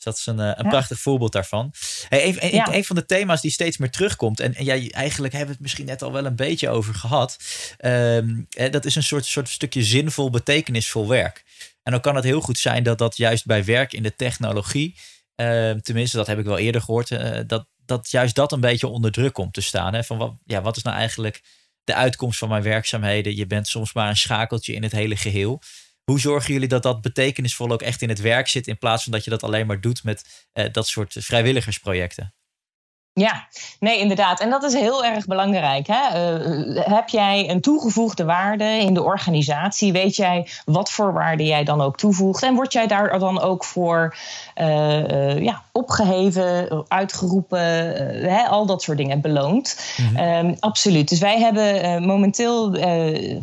Dus 0.00 0.12
dat 0.14 0.16
is 0.16 0.26
een, 0.26 0.40
eh, 0.40 0.52
een 0.54 0.68
prachtig 0.68 1.00
voorbeeld 1.00 1.32
daarvan. 1.32 1.72
Hey, 2.08 2.36
een, 2.40 2.74
een, 2.74 2.84
van 2.84 2.96
de 2.96 3.06
thema's 3.06 3.40
die 3.40 3.50
steeds 3.50 3.76
meer 3.76 3.90
terugkomt, 3.90 4.40
en, 4.40 4.54
en 4.54 4.64
jij, 4.64 4.90
eigenlijk 4.90 5.32
hebben 5.32 5.50
we 5.50 5.54
het 5.54 5.62
misschien 5.62 5.86
net 5.86 6.02
al 6.02 6.12
wel 6.12 6.24
een 6.24 6.36
beetje 6.36 6.68
over 6.68 6.94
gehad. 6.94 7.36
Um, 7.84 8.46
dat 8.70 8.84
is 8.84 8.94
een 8.94 9.02
soort, 9.02 9.24
soort 9.24 9.48
stukje 9.48 9.82
zinvol, 9.82 10.30
betekenisvol 10.30 11.08
werk. 11.08 11.44
En 11.82 11.92
dan 11.92 12.00
kan 12.00 12.14
het 12.14 12.24
heel 12.24 12.40
goed 12.40 12.58
zijn 12.58 12.82
dat 12.82 12.98
dat 12.98 13.16
juist 13.16 13.46
bij 13.46 13.64
werk 13.64 13.92
in 13.92 14.02
de 14.02 14.16
technologie, 14.16 14.96
ehm, 15.34 15.80
tenminste 15.80 16.16
dat 16.16 16.26
heb 16.26 16.38
ik 16.38 16.44
wel 16.44 16.58
eerder 16.58 16.80
gehoord, 16.80 17.10
uh, 17.10 17.38
dat, 17.46 17.66
dat 17.84 18.10
juist 18.10 18.34
dat 18.34 18.52
een 18.52 18.60
beetje 18.60 18.86
onder 18.86 19.12
druk 19.12 19.32
komt 19.32 19.52
te 19.52 19.60
staan. 19.60 19.94
Hè? 19.94 20.04
Van 20.04 20.18
wat, 20.18 20.34
ja, 20.44 20.62
wat 20.62 20.76
is 20.76 20.82
nou 20.82 20.96
eigenlijk 20.96 21.42
de 21.84 21.94
uitkomst 21.94 22.38
van 22.38 22.48
mijn 22.48 22.62
werkzaamheden? 22.62 23.36
Je 23.36 23.46
bent 23.46 23.68
soms 23.68 23.92
maar 23.92 24.08
een 24.08 24.16
schakeltje 24.16 24.72
in 24.72 24.82
het 24.82 24.92
hele 24.92 25.16
geheel. 25.16 25.62
Hoe 26.10 26.20
zorgen 26.20 26.52
jullie 26.52 26.68
dat 26.68 26.82
dat 26.82 27.00
betekenisvol 27.00 27.70
ook 27.70 27.82
echt 27.82 28.02
in 28.02 28.08
het 28.08 28.20
werk 28.20 28.48
zit, 28.48 28.66
in 28.66 28.78
plaats 28.78 29.02
van 29.02 29.12
dat 29.12 29.24
je 29.24 29.30
dat 29.30 29.42
alleen 29.42 29.66
maar 29.66 29.80
doet 29.80 30.04
met 30.04 30.48
uh, 30.54 30.64
dat 30.72 30.86
soort 30.86 31.16
vrijwilligersprojecten? 31.18 32.34
Ja, 33.12 33.46
nee, 33.80 33.98
inderdaad. 33.98 34.40
En 34.40 34.50
dat 34.50 34.62
is 34.62 34.74
heel 34.74 35.04
erg 35.04 35.26
belangrijk. 35.26 35.86
Hè? 35.86 36.38
Uh, 36.38 36.84
heb 36.84 37.08
jij 37.08 37.50
een 37.50 37.60
toegevoegde 37.60 38.24
waarde 38.24 38.64
in 38.64 38.94
de 38.94 39.02
organisatie? 39.02 39.92
Weet 39.92 40.16
jij 40.16 40.48
wat 40.64 40.90
voor 40.90 41.12
waarde 41.12 41.44
jij 41.44 41.64
dan 41.64 41.80
ook 41.80 41.96
toevoegt? 41.96 42.42
En 42.42 42.54
word 42.54 42.72
jij 42.72 42.86
daar 42.86 43.18
dan 43.18 43.40
ook 43.40 43.64
voor 43.64 44.16
uh, 44.56 45.08
uh, 45.08 45.42
ja, 45.42 45.62
opgeheven, 45.72 46.84
uitgeroepen, 46.88 47.60
hè? 48.28 48.42
al 48.42 48.66
dat 48.66 48.82
soort 48.82 48.98
dingen, 48.98 49.20
beloond? 49.20 49.80
Mm 49.96 50.16
-hmm. 50.16 50.56
absoluut. 50.60 51.08
Dus 51.08 51.18
wij 51.18 51.38
hebben 51.38 52.02
momenteel, 52.06 52.70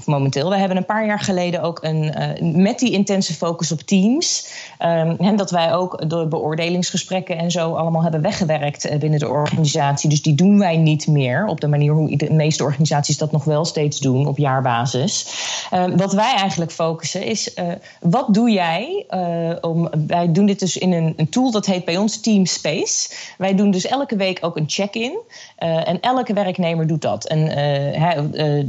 momenteel, 0.06 0.50
wij 0.50 0.60
hebben 0.60 0.78
een 0.78 0.86
paar 0.86 1.06
jaar 1.06 1.20
geleden 1.20 1.62
ook 1.62 1.80
een, 1.82 2.14
met 2.62 2.80
die 2.80 2.92
intense 2.92 3.34
focus 3.34 3.72
op 3.72 3.80
teams, 3.80 4.50
um, 4.80 5.16
en 5.20 5.36
dat 5.36 5.52
wij 5.52 5.74
ook 5.74 6.10
de 6.10 6.26
beoordelingsgesprekken 6.28 7.38
en 7.38 7.52
zo 7.52 7.74
allemaal 7.74 8.02
hebben 8.04 8.22
weggewerkt 8.22 9.00
binnen 9.00 9.20
de 9.20 9.28
organisatie 9.28 9.57
organisatie. 9.58 10.10
Dus 10.10 10.22
die 10.22 10.36
doen 10.36 10.60
wij 10.60 10.78
niet 10.78 11.08
meer 11.08 11.46
op 11.46 11.62
de 11.62 11.68
manier 11.68 11.92
hoe 11.92 12.18
de 12.18 12.34
meeste 12.34 12.64
organisaties 12.64 13.18
dat 13.18 13.32
nog 13.32 13.44
wel 13.44 13.66
steeds 13.66 14.00
doen 14.00 14.28
op 14.28 14.38
jaarbasis. 14.38 15.26
Uh, 15.74 15.86
wat 15.96 16.14
wij 16.14 16.34
eigenlijk 16.36 16.72
focussen 16.72 17.24
is, 17.24 17.54
uh, 17.56 17.66
wat 18.02 18.34
doe 18.34 18.52
jij 18.52 19.06
uh, 19.10 19.56
om. 19.62 19.90
Wij 20.08 20.32
doen 20.32 20.46
dit 20.46 20.60
dus 20.60 20.78
in 20.78 20.92
een, 20.92 21.14
een, 21.18 21.30
tool 21.30 21.52
dat 21.52 21.66
heet 21.66 21.86
bij 21.86 21.98
ons 21.98 22.20
Team 22.20 22.46
Space. 22.46 23.10
Wij 23.38 23.56
doen 23.56 23.72
dus 23.72 23.86
elke 23.86 24.16
week 24.16 24.38
ook 24.42 24.58
een 24.58 24.70
check-in. 24.70 25.18
en 25.58 26.00
elke 26.00 26.34
werknemer 26.34 26.88
doet 26.88 27.02
dat. 27.02 27.28
En 27.28 27.46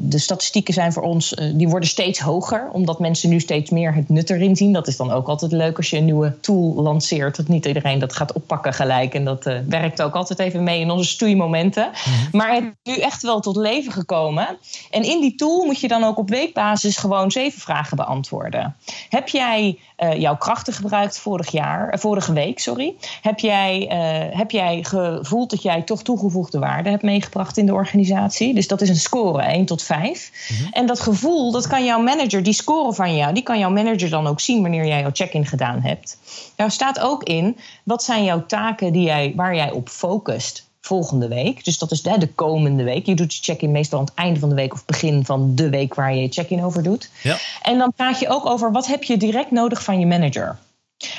de 0.08 0.18
statistieken 0.18 0.74
zijn 0.74 0.92
voor 0.92 1.02
ons, 1.02 1.34
die 1.54 1.68
worden 1.68 1.88
steeds 1.88 2.18
hoger, 2.18 2.68
omdat 2.72 2.98
mensen 2.98 3.28
nu 3.28 3.40
steeds 3.40 3.70
meer 3.70 3.94
het 3.94 4.08
nut 4.08 4.30
erin 4.30 4.56
zien. 4.56 4.72
Dat 4.72 4.86
is 4.86 4.96
dan 4.96 5.10
ook 5.10 5.28
altijd 5.28 5.52
leuk 5.52 5.76
als 5.76 5.90
je 5.90 5.96
een 5.96 6.04
nieuwe 6.04 6.40
tool 6.40 6.74
lanceert. 6.74 7.36
Dat 7.36 7.48
niet 7.48 7.66
iedereen 7.66 7.98
dat 7.98 8.12
gaat 8.12 8.32
oppakken 8.32 8.72
gelijk. 8.72 9.14
En 9.14 9.24
dat 9.24 9.44
werkt 9.68 10.02
ook 10.02 10.14
altijd 10.14 10.38
even 10.38 10.64
mee 10.64 10.77
in 10.80 10.90
onze 10.90 11.08
stoeimomenten. 11.08 11.84
Mm 11.84 12.28
Maar 12.32 12.54
het 12.54 12.64
is 12.82 12.94
nu 12.94 13.00
echt 13.00 13.22
wel 13.22 13.40
tot 13.40 13.56
leven 13.56 13.92
gekomen. 13.92 14.58
En 14.90 15.02
in 15.02 15.20
die 15.20 15.34
tool 15.34 15.64
moet 15.64 15.80
je 15.80 15.88
dan 15.88 16.04
ook 16.04 16.18
op 16.18 16.28
weekbasis 16.28 16.96
gewoon 16.96 17.30
zeven 17.30 17.60
vragen 17.60 17.96
beantwoorden. 17.96 18.76
Heb 19.08 19.28
jij 19.28 19.78
uh, 19.98 20.20
jouw 20.20 20.36
krachten 20.36 20.72
gebruikt 20.72 21.18
vorig 21.18 21.50
jaar, 21.50 21.94
uh, 21.94 22.00
vorige 22.00 22.32
week, 22.32 22.58
sorry? 22.58 22.94
Heb 23.22 23.38
jij, 23.38 23.90
uh, 23.92 24.38
heb 24.38 24.50
jij 24.50 24.84
gevoeld 24.84 25.50
dat 25.50 25.62
jij 25.62 25.82
toch 25.82 26.02
toegevoegde 26.02 26.58
waarde 26.58 26.90
hebt 26.90 27.02
meegebracht 27.02 27.56
in 27.56 27.66
de 27.66 27.72
organisatie? 27.72 28.54
Dus 28.54 28.68
dat 28.68 28.80
is 28.80 28.88
een 28.88 28.96
score, 28.96 29.42
1 29.42 29.64
tot 29.64 29.82
5. 29.82 30.30
Mm 30.50 30.56
-hmm. 30.56 30.72
En 30.72 30.86
dat 30.86 31.00
gevoel, 31.00 31.52
dat 31.52 31.66
kan 31.66 31.84
jouw 31.84 32.02
manager, 32.02 32.42
die 32.42 32.52
score 32.52 32.94
van 32.94 33.16
jou, 33.16 33.34
die 33.34 33.42
kan 33.42 33.58
jouw 33.58 33.70
manager 33.70 34.10
dan 34.10 34.26
ook 34.26 34.40
zien 34.40 34.62
wanneer 34.62 34.86
jij 34.86 35.00
jouw 35.00 35.10
check-in 35.12 35.46
gedaan 35.46 35.80
hebt. 35.82 36.18
Daar 36.56 36.70
staat 36.70 37.00
ook 37.00 37.22
in, 37.22 37.56
wat 37.84 38.02
zijn 38.02 38.24
jouw 38.24 38.46
taken 38.46 38.92
die 38.92 39.02
jij, 39.02 39.32
waar 39.36 39.54
jij 39.54 39.70
op 39.70 39.88
focust? 39.88 40.67
Volgende 40.88 41.28
week. 41.28 41.64
Dus 41.64 41.78
dat 41.78 41.90
is 41.90 42.02
de, 42.02 42.18
de 42.18 42.28
komende 42.28 42.82
week. 42.82 43.06
Je 43.06 43.14
doet 43.14 43.34
je 43.34 43.42
check-in 43.42 43.70
meestal 43.70 43.98
aan 43.98 44.04
het 44.04 44.14
einde 44.14 44.40
van 44.40 44.48
de 44.48 44.54
week 44.54 44.72
of 44.72 44.84
begin 44.84 45.24
van 45.24 45.54
de 45.54 45.70
week 45.70 45.94
waar 45.94 46.14
je 46.14 46.22
je 46.22 46.28
check-in 46.28 46.64
over 46.64 46.82
doet. 46.82 47.10
Ja. 47.22 47.36
En 47.62 47.78
dan 47.78 47.92
praat 47.96 48.20
je 48.20 48.28
ook 48.28 48.46
over 48.46 48.72
wat 48.72 48.86
heb 48.86 49.02
je 49.02 49.16
direct 49.16 49.50
nodig 49.50 49.82
van 49.82 49.98
je 50.00 50.06
manager. 50.06 50.58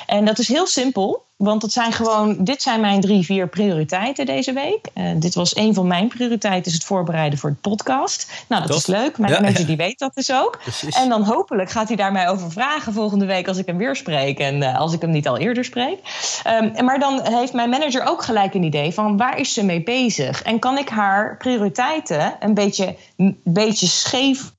En 0.05 0.25
dat 0.25 0.39
is 0.39 0.47
heel 0.47 0.67
simpel. 0.67 1.27
Want 1.35 1.61
het 1.61 1.71
zijn 1.71 1.91
gewoon, 1.91 2.43
dit 2.43 2.61
zijn 2.61 2.81
mijn 2.81 3.01
drie, 3.01 3.25
vier 3.25 3.47
prioriteiten 3.47 4.25
deze 4.25 4.53
week. 4.53 4.87
Uh, 4.95 5.11
dit 5.15 5.35
was 5.35 5.55
een 5.55 5.73
van 5.73 5.87
mijn 5.87 6.07
prioriteiten, 6.07 6.65
is 6.65 6.73
het 6.73 6.83
voorbereiden 6.83 7.39
voor 7.39 7.49
de 7.49 7.55
podcast. 7.55 8.31
Nou, 8.47 8.67
dat 8.67 8.75
is 8.75 8.85
leuk. 8.85 9.17
Mijn 9.17 9.33
ja, 9.33 9.39
manager 9.39 9.65
die 9.65 9.77
weet 9.77 9.99
dat 9.99 10.13
dus 10.13 10.31
ook. 10.31 10.57
Precies. 10.61 10.95
En 10.95 11.09
dan 11.09 11.23
hopelijk 11.23 11.69
gaat 11.69 11.87
hij 11.87 11.97
daar 11.97 12.11
mij 12.11 12.29
over 12.29 12.51
vragen 12.51 12.93
volgende 12.93 13.25
week 13.25 13.47
als 13.47 13.57
ik 13.57 13.65
hem 13.65 13.77
weer 13.77 13.95
spreek. 13.95 14.39
En 14.39 14.55
uh, 14.55 14.79
als 14.79 14.93
ik 14.93 15.01
hem 15.01 15.09
niet 15.09 15.27
al 15.27 15.37
eerder 15.37 15.65
spreek. 15.65 15.99
Um, 16.47 16.85
maar 16.85 16.99
dan 16.99 17.21
heeft 17.23 17.53
mijn 17.53 17.69
manager 17.69 18.07
ook 18.07 18.23
gelijk 18.23 18.53
een 18.53 18.63
idee 18.63 18.93
van 18.93 19.17
waar 19.17 19.37
is 19.37 19.53
ze 19.53 19.63
mee 19.63 19.83
bezig? 19.83 20.41
En 20.41 20.59
kan 20.59 20.77
ik 20.77 20.89
haar 20.89 21.37
prioriteiten 21.37 22.35
een 22.39 22.53
beetje, 22.53 22.95
een 23.17 23.39
beetje 23.43 23.87
scheef 23.87 24.51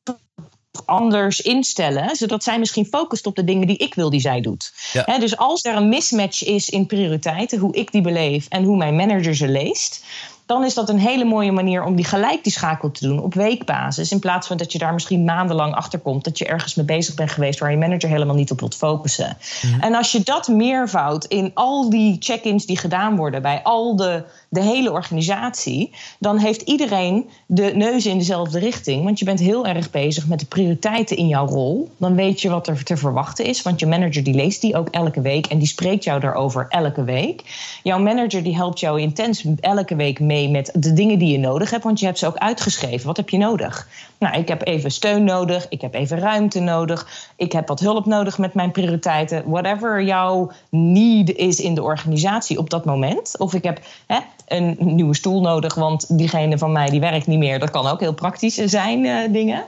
anders 0.85 1.41
instellen, 1.41 2.17
zodat 2.17 2.43
zij 2.43 2.59
misschien 2.59 2.87
focust 2.87 3.27
op 3.27 3.37
de 3.37 3.45
dingen 3.45 3.67
die 3.67 3.77
ik 3.77 3.95
wil 3.95 4.11
die 4.11 4.21
zij 4.21 4.41
doet. 4.41 4.73
Ja. 4.93 5.19
dus 5.19 5.37
als 5.37 5.65
er 5.65 5.77
een 5.77 5.89
mismatch 5.89 6.45
is 6.45 6.69
in 6.69 6.87
prioriteiten, 6.87 7.59
hoe 7.59 7.75
ik 7.75 7.93
die 7.93 8.03
beleef 8.03 8.47
en 8.49 8.65
hoe 8.65 8.77
mijn 8.77 8.97
manager 8.97 9.35
ze 9.35 9.49
leest, 9.49 10.05
dan 10.51 10.65
is 10.65 10.75
dat 10.75 10.89
een 10.89 10.99
hele 10.99 11.25
mooie 11.25 11.53
manier 11.53 11.85
om 11.85 11.97
die 11.97 12.05
gelijk 12.05 12.45
die 12.45 12.53
schakel 12.53 12.91
te 12.91 13.07
doen 13.07 13.23
op 13.23 13.35
weekbasis. 13.35 14.13
In 14.13 14.19
plaats 14.19 14.47
van 14.47 14.57
dat 14.57 14.73
je 14.73 14.79
daar 14.79 14.93
misschien 14.93 15.25
maandenlang 15.25 15.75
achter 15.75 15.99
komt 15.99 16.25
dat 16.25 16.39
je 16.39 16.45
ergens 16.45 16.75
mee 16.75 16.87
bezig 16.87 17.15
bent 17.15 17.31
geweest 17.31 17.59
waar 17.59 17.71
je 17.71 17.77
manager 17.77 18.09
helemaal 18.09 18.35
niet 18.35 18.51
op 18.51 18.61
wilt 18.61 18.77
focussen. 18.77 19.37
Mhm. 19.63 19.81
En 19.81 19.95
als 19.95 20.13
je 20.13 20.23
dat 20.23 20.49
meervouwt 20.49 21.25
in 21.25 21.51
al 21.55 21.91
die 21.91 22.17
check-ins 22.19 22.67
die 22.67 22.79
gedaan 22.79 23.17
worden 23.17 23.43
bij 23.43 23.63
al 23.63 23.97
de, 23.97 24.25
de 24.53 24.63
hele 24.63 24.93
organisatie, 24.93 25.91
dan 26.19 26.39
heeft 26.39 26.61
iedereen 26.61 27.29
de 27.47 27.73
neus 27.75 28.07
in 28.07 28.19
dezelfde 28.19 28.59
richting. 28.59 29.05
Want 29.05 29.19
je 29.19 29.25
bent 29.25 29.41
heel 29.41 29.67
erg 29.67 29.91
bezig 29.91 30.27
met 30.27 30.41
de 30.41 30.47
prioriteiten 30.47 31.17
in 31.17 31.29
jouw 31.29 31.47
rol. 31.47 31.91
Dan 31.97 32.15
weet 32.15 32.41
je 32.41 32.51
wat 32.51 32.69
er 32.69 32.85
te 32.85 32.97
verwachten 32.97 33.45
is, 33.45 33.63
want 33.63 33.81
je 33.81 33.87
manager 33.87 34.23
die 34.23 34.35
leest 34.35 34.61
die 34.61 34.77
ook 34.77 34.89
elke 34.89 35.21
week 35.21 35.47
en 35.47 35.59
die 35.59 35.69
spreekt 35.69 36.05
jou 36.05 36.21
daarover 36.21 36.67
elke 36.69 37.05
week. 37.05 37.43
Jouw 37.83 37.99
manager 37.99 38.43
die 38.43 38.55
helpt 38.55 38.81
jou 38.81 39.01
intens 39.01 39.45
elke 39.61 39.97
week 39.97 40.21
mee 40.21 40.49
met 40.49 40.71
de 40.75 40.93
dingen 40.93 41.19
die 41.19 41.33
je 41.33 41.39
nodig 41.39 41.71
hebt, 41.71 41.85
want 41.85 42.01
je 42.01 42.07
hebt 42.07 42.19
ze 42.19 42.27
ook 42.27 42.37
uitgeschreven. 42.37 43.07
Wat 43.07 43.17
heb 43.17 43.29
je 43.29 43.39
nodig? 43.39 43.89
Nou, 44.19 44.39
ik 44.39 44.49
heb 44.49 44.67
even 44.67 44.91
steun 44.91 45.25
nodig, 45.25 45.67
ik 45.69 45.81
heb 45.81 45.95
even 45.95 46.19
ruimte 46.19 46.61
nodig, 46.61 47.31
ik 47.37 47.53
heb 47.53 47.69
wat 47.69 47.81
hulp 47.81 48.07
nodig 48.07 48.39
met 48.39 48.55
mijn 48.55 48.71
prioriteiten. 48.71 49.43
Whatever 49.47 50.03
jouw 50.03 50.51
need 50.69 51.37
is 51.37 51.61
in 51.61 51.75
de 51.75 51.83
organisatie 51.83 52.59
op 52.59 52.71
dat 52.71 52.85
moment. 52.85 53.39
Of 53.39 53.55
ik 53.55 53.65
heb 53.65 53.81
hè, 54.07 54.19
een 54.51 54.77
nieuwe 54.81 55.15
stoel 55.15 55.41
nodig, 55.41 55.75
want 55.75 56.19
diegene 56.19 56.59
van 56.59 56.73
mij 56.73 56.91
die 56.91 57.01
werkt 57.01 57.27
niet 57.27 57.39
meer. 57.39 57.59
Dat 57.59 57.71
kan 57.71 57.87
ook 57.87 58.01
heel 58.01 58.15
praktisch 58.15 58.55
zijn, 58.55 59.05
uh, 59.05 59.33
dingen. 59.33 59.65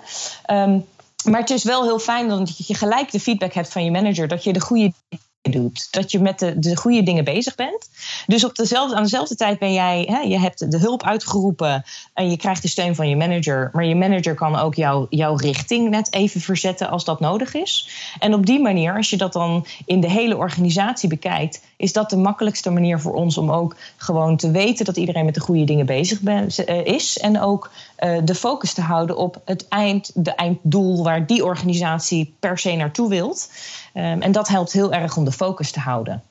Um, 0.51 0.85
maar 1.31 1.41
het 1.41 1.51
is 1.51 1.65
wel 1.65 1.83
heel 1.83 1.99
fijn 1.99 2.29
dat 2.29 2.67
je 2.67 2.75
gelijk 2.75 3.11
de 3.11 3.21
feedback 3.21 3.53
hebt 3.53 3.73
van 3.73 3.85
je 3.85 3.91
manager 3.91 4.29
dat 4.29 4.45
je 4.45 4.53
de 4.53 4.61
goede 4.61 4.93
doet. 5.51 5.89
Dat 5.91 6.11
je 6.11 6.21
met 6.21 6.39
de, 6.39 6.59
de 6.59 6.77
goede 6.77 7.03
dingen 7.03 7.25
bezig 7.25 7.55
bent. 7.55 7.89
Dus 8.27 8.45
op 8.45 8.55
dezelfde, 8.55 8.97
aan 8.97 9.03
dezelfde 9.03 9.35
tijd 9.35 9.59
ben 9.59 9.73
jij, 9.73 10.07
hè, 10.11 10.19
je 10.19 10.39
hebt 10.39 10.71
de 10.71 10.79
hulp 10.79 11.03
uitgeroepen 11.03 11.85
en 12.15 12.31
je 12.31 12.37
krijgt 12.37 12.63
de 12.63 12.69
steun 12.69 12.95
van 12.95 13.09
je 13.09 13.17
manager. 13.17 13.71
Maar 13.73 13.85
je 13.85 13.95
manager 13.95 14.35
kan 14.35 14.57
ook 14.57 14.75
jou, 14.75 15.07
jouw 15.11 15.35
richting 15.35 15.91
net 15.91 16.13
even 16.13 16.41
verzetten 16.41 16.91
als 16.91 17.05
dat 17.05 17.21
nodig 17.21 17.55
is. 17.55 17.89
En 18.19 18.35
op 18.35 18.47
die 18.47 18.61
manier, 18.61 18.97
als 18.97 19.11
je 19.11 19.17
dat 19.17 19.33
dan 19.33 19.67
in 19.87 20.01
de 20.01 20.11
hele 20.11 20.37
organisatie 20.37 21.09
bekijkt, 21.09 21.61
is 21.77 21.93
dat 21.93 22.11
de 22.11 22.17
makkelijkste 22.17 22.71
manier 22.71 23.01
voor 23.01 23.15
ons 23.15 23.39
om 23.39 23.51
ook 23.51 23.77
gewoon 23.97 24.37
te 24.37 24.51
weten 24.51 24.85
dat 24.85 24.97
iedereen 24.97 25.25
met 25.25 25.35
de 25.35 25.41
goede 25.41 25.65
dingen 25.65 25.87
bezig 25.87 26.23
eh, 26.23 26.85
is. 26.85 27.19
En 27.19 27.41
ook 27.41 27.71
uh, 27.99 28.19
de 28.25 28.35
focus 28.35 28.73
te 28.73 28.81
houden 28.81 29.17
op 29.17 29.41
het 29.45 29.69
eind, 29.69 30.11
de 30.15 30.35
einddoel 30.35 31.03
waar 31.03 31.27
die 31.27 31.45
organisatie 31.45 32.35
per 32.39 32.59
se 32.59 32.77
naartoe 32.77 33.09
wilt. 33.09 33.51
Um, 33.95 34.23
en 34.23 34.33
dat 34.33 34.49
helpt 34.49 34.73
heel 34.73 34.93
erg 34.93 35.17
om 35.17 35.25
de 35.25 35.32
focus 35.33 35.71
te 35.71 35.81
houden. 35.81 36.23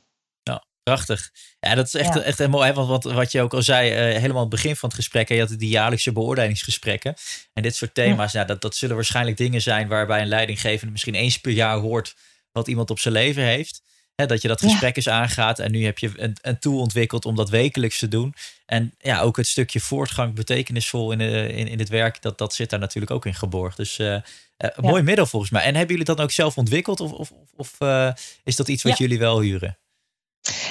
Ja, 0.44 0.64
Prachtig. 0.84 1.32
Ja, 1.60 1.76
dat 1.76 1.86
is 1.86 1.94
echt, 1.94 2.22
echt 2.22 2.48
mooi. 2.48 2.72
Want 2.72 2.88
wat, 2.88 3.04
wat 3.04 3.32
je 3.32 3.42
ook 3.42 3.54
al 3.54 3.62
zei, 3.62 3.90
uh, 3.90 4.20
helemaal 4.20 4.42
het 4.42 4.50
begin 4.50 4.76
van 4.76 4.90
het 4.90 4.98
gesprek. 4.98 5.30
je 5.30 5.40
had 5.40 5.50
die 5.50 5.70
jaarlijkse 5.70 6.12
beoordelingsgesprekken. 6.12 7.16
En 7.54 7.64
dit 7.64 7.76
soort 7.76 7.94
thema's, 7.94 8.32
ja. 8.32 8.44
dat, 8.44 8.62
dat 8.62 8.76
zullen 8.76 8.96
waarschijnlijk 8.96 9.38
dingen 9.38 9.62
zijn 9.62 9.88
waarbij 9.88 10.22
een 10.22 10.28
leidinggevende 10.28 10.92
misschien 10.92 11.16
eens 11.16 11.38
per 11.38 11.52
jaar 11.52 11.78
hoort 11.78 12.16
wat 12.52 12.68
iemand 12.68 12.90
op 12.90 13.00
zijn 13.00 13.14
leven 13.14 13.44
heeft. 13.44 13.82
Dat 14.26 14.42
je 14.42 14.48
dat 14.48 14.62
gesprek 14.62 14.96
eens 14.96 15.10
aangaat. 15.10 15.60
En 15.60 15.72
nu 15.72 15.86
heb 15.86 15.98
je 15.98 16.12
een, 16.16 16.38
een 16.42 16.60
tool 16.60 16.80
ontwikkeld 16.80 17.26
om 17.26 17.36
dat 17.36 17.50
wekelijks 17.50 18.00
te 18.00 18.08
doen. 18.08 18.34
En 18.66 18.94
ja, 19.02 19.22
ook 19.22 19.38
het 19.38 19.48
stukje 19.48 19.80
voortgang 19.80 20.34
betekenisvol 20.34 21.12
in, 21.12 21.22
in, 21.22 21.68
in 21.68 21.80
het 21.80 21.90
werk, 21.90 22.22
dat, 22.22 22.38
dat 22.38 22.54
zit 22.54 22.70
daar 22.70 22.80
natuurlijk 22.80 23.12
ook 23.12 23.26
in 23.26 23.36
geborgd. 23.36 23.78
Dus 23.78 24.00
uh, 24.00 24.18
mooi 24.76 25.04
middel 25.04 25.26
volgens 25.26 25.52
mij. 25.52 25.62
En 25.62 25.76
hebben 25.76 25.96
jullie 25.96 26.16
dat 26.16 26.22
ook 26.22 26.32
zelf 26.32 26.58
ontwikkeld? 26.58 27.00
Of, 27.00 27.12
of, 27.12 27.32
of 27.56 27.78
is 28.44 28.56
dat 28.56 28.68
iets 28.68 28.84
wat 28.84 28.98
jullie 28.98 29.20
wel 29.20 29.40
huren? 29.40 29.78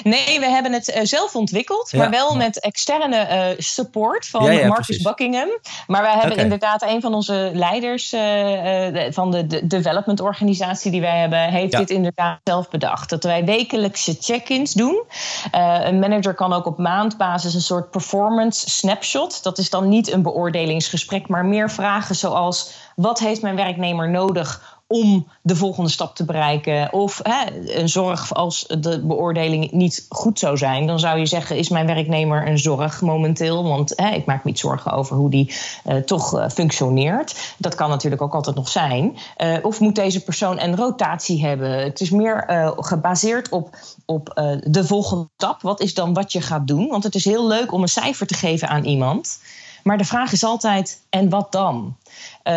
Nee, 0.03 0.39
we 0.39 0.45
hebben 0.45 0.73
het 0.73 0.89
uh, 0.89 1.01
zelf 1.03 1.35
ontwikkeld, 1.35 1.93
maar 1.93 2.09
wel 2.09 2.35
met 2.35 2.59
externe 2.59 3.27
uh, 3.29 3.59
support 3.59 4.27
van 4.27 4.53
ja, 4.53 4.67
Marcus 4.67 4.85
precies. 4.85 5.03
Buckingham. 5.03 5.49
Maar 5.87 6.01
wij 6.01 6.11
hebben 6.11 6.31
okay. 6.31 6.43
inderdaad 6.43 6.81
een 6.81 7.01
van 7.01 7.13
onze 7.13 7.51
leiders 7.53 8.13
uh, 8.13 9.11
van 9.11 9.31
de, 9.31 9.47
de 9.47 9.67
development 9.67 10.19
organisatie 10.19 10.91
die 10.91 11.01
wij 11.01 11.19
hebben, 11.19 11.39
heeft 11.39 11.77
dit 11.77 11.89
inderdaad 11.89 12.39
zelf 12.43 12.69
bedacht. 12.69 13.09
Dat 13.09 13.23
wij 13.23 13.45
wekelijkse 13.45 14.17
check-ins 14.19 14.73
doen. 14.73 15.03
een 15.51 15.99
manager 15.99 16.33
kan 16.33 16.53
ook 16.53 16.65
op 16.65 16.77
maandbasis 16.77 17.53
een 17.53 17.61
soort 17.61 17.91
performance 17.91 18.69
snapshot. 18.69 19.43
Dat 19.43 19.57
is 19.57 19.69
dan 19.69 19.89
niet 19.89 20.11
een 20.11 20.21
beoordelingsgesprek, 20.21 21.27
maar 21.27 21.45
meer 21.45 21.69
vragen 21.69 22.15
zoals: 22.15 22.71
wat 22.95 23.19
heeft 23.19 23.41
mijn 23.41 23.55
werknemer 23.55 24.09
nodig 24.09 24.79
om 24.91 25.27
de 25.41 25.55
volgende 25.55 25.89
stap 25.89 26.15
te 26.15 26.25
bereiken. 26.25 26.93
Of 26.93 27.19
hè, 27.23 27.69
een 27.79 27.89
zorg 27.89 28.33
als 28.33 28.65
de 28.79 29.01
beoordeling 29.03 29.71
niet 29.71 30.05
goed 30.09 30.39
zou 30.39 30.57
zijn. 30.57 30.87
Dan 30.87 30.99
zou 30.99 31.19
je 31.19 31.25
zeggen, 31.25 31.57
is 31.57 31.69
mijn 31.69 31.85
werknemer 31.85 32.47
een 32.47 32.59
zorg 32.59 33.01
momenteel? 33.01 33.63
Want 33.63 33.93
hè, 33.95 34.09
ik 34.09 34.25
maak 34.25 34.43
me 34.43 34.49
niet 34.49 34.59
zorgen 34.59 34.91
over 34.91 35.15
hoe 35.15 35.29
die 35.29 35.53
uh, 35.85 35.95
toch 35.95 36.37
uh, 36.37 36.49
functioneert. 36.49 37.55
Dat 37.57 37.75
kan 37.75 37.89
natuurlijk 37.89 38.21
ook 38.21 38.33
altijd 38.33 38.55
nog 38.55 38.69
zijn. 38.69 39.17
Uh, 39.37 39.57
of 39.61 39.79
moet 39.79 39.95
deze 39.95 40.23
persoon 40.23 40.59
een 40.59 40.75
rotatie 40.75 41.45
hebben? 41.45 41.83
Het 41.83 42.01
is 42.01 42.09
meer 42.09 42.73
gebaseerd 42.77 43.49
op, 43.49 43.77
op 44.05 44.41
de 44.63 44.83
volgende 44.83 45.27
stap. 45.35 45.61
Wat 45.61 45.81
is 45.81 45.93
dan 45.93 46.13
wat 46.13 46.31
je 46.31 46.41
gaat 46.41 46.67
doen? 46.67 46.87
Want 46.87 47.03
het 47.03 47.15
is 47.15 47.25
heel 47.25 47.47
leuk 47.47 47.71
om 47.71 47.81
een 47.81 47.87
cijfer 47.87 48.27
te 48.27 48.33
geven 48.33 48.67
aan 48.67 48.83
iemand. 48.83 49.39
Maar 49.83 49.97
de 49.97 50.05
vraag 50.05 50.31
is 50.31 50.43
altijd, 50.43 51.01
en 51.09 51.29
wat 51.29 51.51
dan? 51.51 51.95
Uh, 52.43 52.53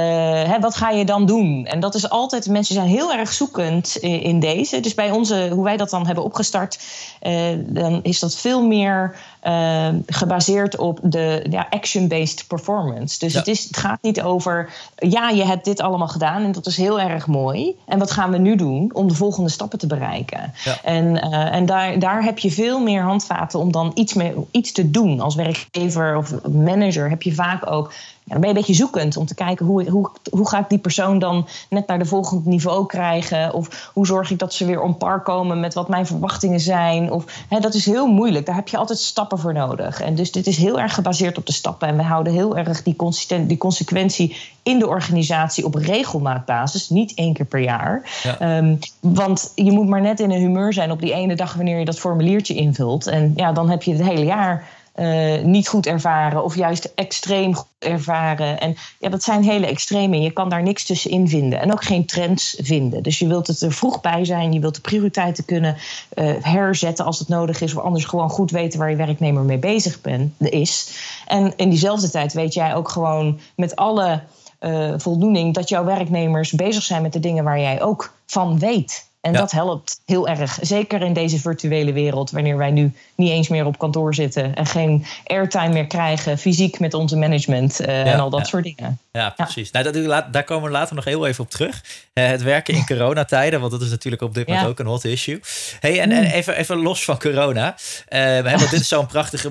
hè, 0.51 0.61
wat 0.61 0.75
ga 0.75 0.91
je 0.91 1.05
dan 1.05 1.27
doen? 1.27 1.67
En 1.67 1.81
dat 1.81 1.95
is 1.95 2.11
altijd, 2.11 2.49
mensen 2.49 2.75
zijn 2.75 2.89
heel 2.89 3.13
erg 3.13 3.33
zoekend 3.33 3.97
in, 3.97 4.23
in 4.23 4.41
deze. 4.41 4.81
Dus 4.81 4.95
bij 4.95 5.11
onze, 5.11 5.49
hoe 5.53 5.65
wij 5.65 5.77
dat 5.77 5.91
dan 5.91 6.07
hebben 6.07 6.25
opgestart, 6.25 6.79
uh, 7.23 7.33
dan 7.59 8.01
is 8.03 8.19
dat 8.19 8.37
veel 8.37 8.67
meer 8.67 9.17
uh, 9.45 9.89
gebaseerd 10.07 10.77
op 10.77 10.99
de 11.03 11.47
ja, 11.51 11.67
action-based 11.71 12.45
performance. 12.47 13.19
Dus 13.19 13.33
ja. 13.33 13.39
het, 13.39 13.49
is, 13.49 13.65
het 13.65 13.77
gaat 13.77 14.03
niet 14.03 14.23
over, 14.23 14.71
ja, 14.97 15.31
je 15.31 15.45
hebt 15.45 15.65
dit 15.65 15.81
allemaal 15.81 16.09
gedaan 16.09 16.45
en 16.45 16.53
dat 16.53 16.67
is 16.67 16.77
heel 16.77 17.01
erg 17.01 17.27
mooi. 17.27 17.77
En 17.87 17.99
wat 17.99 18.11
gaan 18.11 18.31
we 18.31 18.39
nu 18.39 18.57
doen 18.57 18.91
om 18.95 19.09
de 19.09 19.15
volgende 19.15 19.51
stappen 19.51 19.79
te 19.79 19.87
bereiken? 19.87 20.53
Ja. 20.65 20.77
En, 20.83 21.21
en 21.31 21.67
daar, 21.67 21.99
daar 21.99 22.23
heb 22.23 22.39
je 22.39 22.51
veel 22.51 22.81
meer 22.81 23.03
handvaten 23.03 23.59
om 23.59 23.73
dan 23.73 23.91
iets, 23.95 24.15
mee, 24.15 24.35
iets 24.51 24.73
te 24.73 24.91
doen. 24.91 25.21
Als 25.21 25.35
werkgever 25.35 26.17
of 26.17 26.33
manager 26.49 27.09
heb 27.09 27.23
je 27.23 27.35
vaak 27.35 27.71
ook 27.71 27.93
ja, 28.25 28.33
dan 28.33 28.41
ben 28.41 28.51
je 28.51 28.55
een 28.55 28.61
beetje 28.61 28.83
zoekend 28.83 29.17
om 29.17 29.27
te 29.27 29.35
kijken 29.35 29.67
hoe, 29.67 29.91
hoe, 29.91 30.11
hoe 30.31 30.49
ga 30.49 30.59
ik 30.59 30.69
die 30.69 30.79
persoon 30.79 31.19
dan 31.19 31.47
net 31.71 31.87
naar 31.87 31.99
de 31.99 32.05
volgende 32.05 32.49
niveau 32.49 32.87
krijgen? 32.87 33.55
Of 33.55 33.91
hoe 33.95 34.07
zorg 34.07 34.31
ik 34.31 34.39
dat 34.39 34.55
ze 34.55 34.65
weer 34.65 34.81
on 34.81 34.97
par 34.97 35.23
komen 35.23 35.61
met 35.61 35.75
wat 35.75 35.89
mijn 35.89 36.07
verwachtingen 36.07 36.61
zijn? 36.61 37.13
Of, 37.13 37.25
hè, 37.49 37.61
dat 37.61 37.75
is 37.75 37.87
heel 37.87 38.07
moeilijk. 38.07 38.47
Daar 38.47 38.55
heb 38.55 38.69
je 38.69 38.77
altijd 38.77 38.99
stappen 38.99 39.39
voor 39.39 39.53
nodig. 39.53 40.01
En 40.01 40.15
dus 40.15 40.33
dit 40.33 40.47
is 40.47 40.57
heel 40.57 40.81
erg 40.81 40.95
gebaseerd 40.95 41.39
op 41.39 41.47
de 41.47 41.53
stappen. 41.53 41.89
En 41.89 41.97
we 41.97 42.03
houden 42.03 42.33
heel 42.33 42.57
erg 42.57 42.83
die, 42.83 42.97
consistent, 42.97 43.49
die 43.49 43.59
consequentie 43.59 44.37
in 44.63 44.79
de 44.79 44.89
organisatie 44.89 45.65
op 45.65 45.75
regelmaatbasis. 45.75 46.89
Niet 46.89 47.15
één 47.15 47.33
keer 47.33 47.47
per 47.47 47.61
jaar. 47.61 48.11
Ja. 48.23 48.57
Um, 48.57 48.79
want 49.01 49.53
je 49.55 49.73
moet 49.73 49.89
maar 49.89 50.01
net 50.01 50.21
in 50.21 50.31
een 50.31 50.41
humeur 50.41 50.73
zijn 50.73 50.91
op 50.91 51.01
die 51.01 51.13
ene 51.13 51.37
dag 51.37 51.55
wanneer 51.55 51.79
je 51.79 51.85
dat 51.85 51.99
formuliertje 51.99 52.55
invult. 52.55 53.07
En 53.07 53.33
ja, 53.37 53.53
dan 53.53 53.71
heb 53.71 53.83
je 53.83 53.93
het 53.93 54.03
hele 54.03 54.25
jaar 54.25 54.69
uh, 54.97 55.43
niet 55.43 55.69
goed 55.69 55.87
ervaren 55.87 56.45
of 56.45 56.57
juist 56.57 56.93
extreem 56.95 57.55
goed 57.55 57.67
ervaren. 57.79 58.61
En 58.61 58.77
ja, 58.99 59.09
dat 59.09 59.23
zijn 59.23 59.43
hele 59.43 59.67
extreme. 59.67 60.21
Je 60.21 60.31
kan 60.31 60.49
daar 60.49 60.63
niks 60.63 60.85
tussenin 60.85 61.29
vinden 61.29 61.61
en 61.61 61.73
ook 61.73 61.85
geen 61.85 62.07
trends 62.07 62.57
vinden. 62.63 63.03
Dus 63.03 63.19
je 63.19 63.27
wilt 63.27 63.47
het 63.47 63.61
er 63.61 63.73
vroeg 63.73 64.01
bij 64.01 64.25
zijn. 64.25 64.53
Je 64.53 64.61
wilt 64.61 64.75
de 64.75 64.81
prioriteiten 64.81 65.45
kunnen 65.45 65.77
uh, 66.15 66.33
herzetten 66.41 67.05
als 67.05 67.19
het 67.19 67.29
nodig 67.29 67.61
is, 67.61 67.75
of 67.75 67.83
anders 67.83 68.05
gewoon 68.05 68.31
goed 68.31 68.51
weten 68.51 68.79
waar 68.79 68.91
je 68.91 68.97
werknemer 68.97 69.43
mee 69.43 69.59
bezig 69.59 70.01
ben, 70.01 70.35
is. 70.39 70.91
En 71.27 71.53
in 71.57 71.69
diezelfde 71.69 72.11
tijd 72.11 72.33
weet 72.33 72.55
jij 72.55 72.75
ook 72.75 72.89
gewoon 72.89 73.41
met 73.57 73.77
alle 73.77 74.23
uh, 74.61 74.95
voldoening 74.97 75.55
dat 75.55 75.69
jouw 75.69 75.85
werknemers 75.85 76.53
bezig 76.53 76.83
zijn 76.83 77.03
met 77.03 77.13
de 77.13 77.21
dingen 77.21 77.45
waar 77.45 77.61
jij 77.61 77.83
ook 77.83 78.15
van 78.27 78.59
weet. 78.59 79.13
En 79.25 79.33
ja. 79.33 79.39
dat 79.39 79.51
helpt 79.51 80.01
heel 80.05 80.29
erg. 80.29 80.59
Zeker 80.61 81.03
in 81.03 81.13
deze 81.13 81.41
virtuele 81.41 81.93
wereld, 81.93 82.31
wanneer 82.31 82.57
wij 82.57 82.71
nu 82.71 82.93
niet 83.15 83.31
eens 83.31 83.49
meer 83.49 83.67
op 83.67 83.79
kantoor 83.79 84.15
zitten 84.15 84.55
en 84.55 84.67
geen 84.67 85.07
airtime 85.25 85.69
meer 85.69 85.87
krijgen, 85.87 86.39
fysiek 86.39 86.79
met 86.79 86.95
onze 86.95 87.17
management 87.17 87.81
uh, 87.81 87.87
ja, 87.87 88.05
en 88.05 88.21
al 88.21 88.31
dat 88.31 88.41
ja. 88.41 88.47
soort 88.47 88.65
dingen. 88.65 88.99
Ja, 89.13 89.31
precies. 89.31 89.71
Nou, 89.71 89.93
dat, 89.93 90.33
daar 90.33 90.45
komen 90.45 90.65
we 90.65 90.71
later 90.71 90.95
nog 90.95 91.05
heel 91.05 91.27
even 91.27 91.45
op 91.45 91.51
terug. 91.51 91.85
Uh, 92.15 92.27
het 92.27 92.43
werken 92.43 92.75
in 92.75 92.87
coronatijden, 92.87 93.61
want 93.61 93.73
dat 93.73 93.83
is 93.83 93.91
natuurlijk 93.91 94.23
op 94.23 94.35
dit 94.35 94.49
moment 94.49 94.67
ook 94.67 94.79
een 94.79 94.87
hot 94.87 95.05
issue. 95.05 95.41
Hey, 95.81 96.01
en, 96.01 96.13
en 96.13 96.25
even, 96.25 96.57
even 96.57 96.77
los 96.77 97.05
van 97.05 97.19
corona. 97.19 97.69
Uh, 97.69 97.77
we 98.09 98.49
hebben 98.49 98.71
dit 98.71 98.81
is 98.81 98.89
zo'n 98.89 99.07
prachtige 99.17 99.51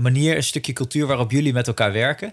manier, 0.00 0.36
een 0.36 0.42
stukje 0.42 0.72
cultuur 0.72 1.06
waarop 1.06 1.30
jullie 1.30 1.52
met 1.52 1.66
elkaar 1.66 1.92
werken. 1.92 2.32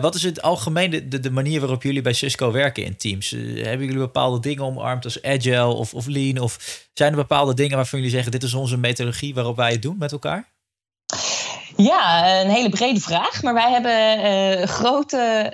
wat 0.00 0.14
is 0.14 0.22
het 0.22 0.42
algemeen 0.42 0.90
de, 0.90 1.08
de, 1.08 1.20
de, 1.20 1.30
manier 1.30 1.60
waarop 1.60 1.82
jullie 1.82 2.02
bij 2.02 2.12
Cisco 2.12 2.52
werken 2.52 2.84
in 2.84 2.96
teams? 2.96 3.30
hebben 3.30 3.86
jullie 3.86 3.98
bepaalde 3.98 4.40
dingen 4.40 4.64
omarmd 4.64 5.04
als 5.04 5.22
agile 5.22 5.66
of, 5.66 5.85
of 5.94 6.06
lean? 6.06 6.38
Of 6.38 6.86
zijn 6.92 7.10
er 7.10 7.16
bepaalde 7.16 7.54
dingen 7.54 7.76
waarvan 7.76 7.98
jullie 7.98 8.14
zeggen: 8.14 8.32
dit 8.32 8.42
is 8.42 8.54
onze 8.54 8.76
methodologie 8.76 9.34
waarop 9.34 9.56
wij 9.56 9.72
het 9.72 9.82
doen 9.82 9.96
met 9.98 10.12
elkaar? 10.12 10.54
Ja, 11.76 12.30
een 12.40 12.50
hele 12.50 12.68
brede 12.68 13.00
vraag. 13.00 13.42
Maar 13.42 13.54
wij 13.54 13.70
hebben 13.70 14.18
uh, 14.60 14.66
grote, 14.66 15.50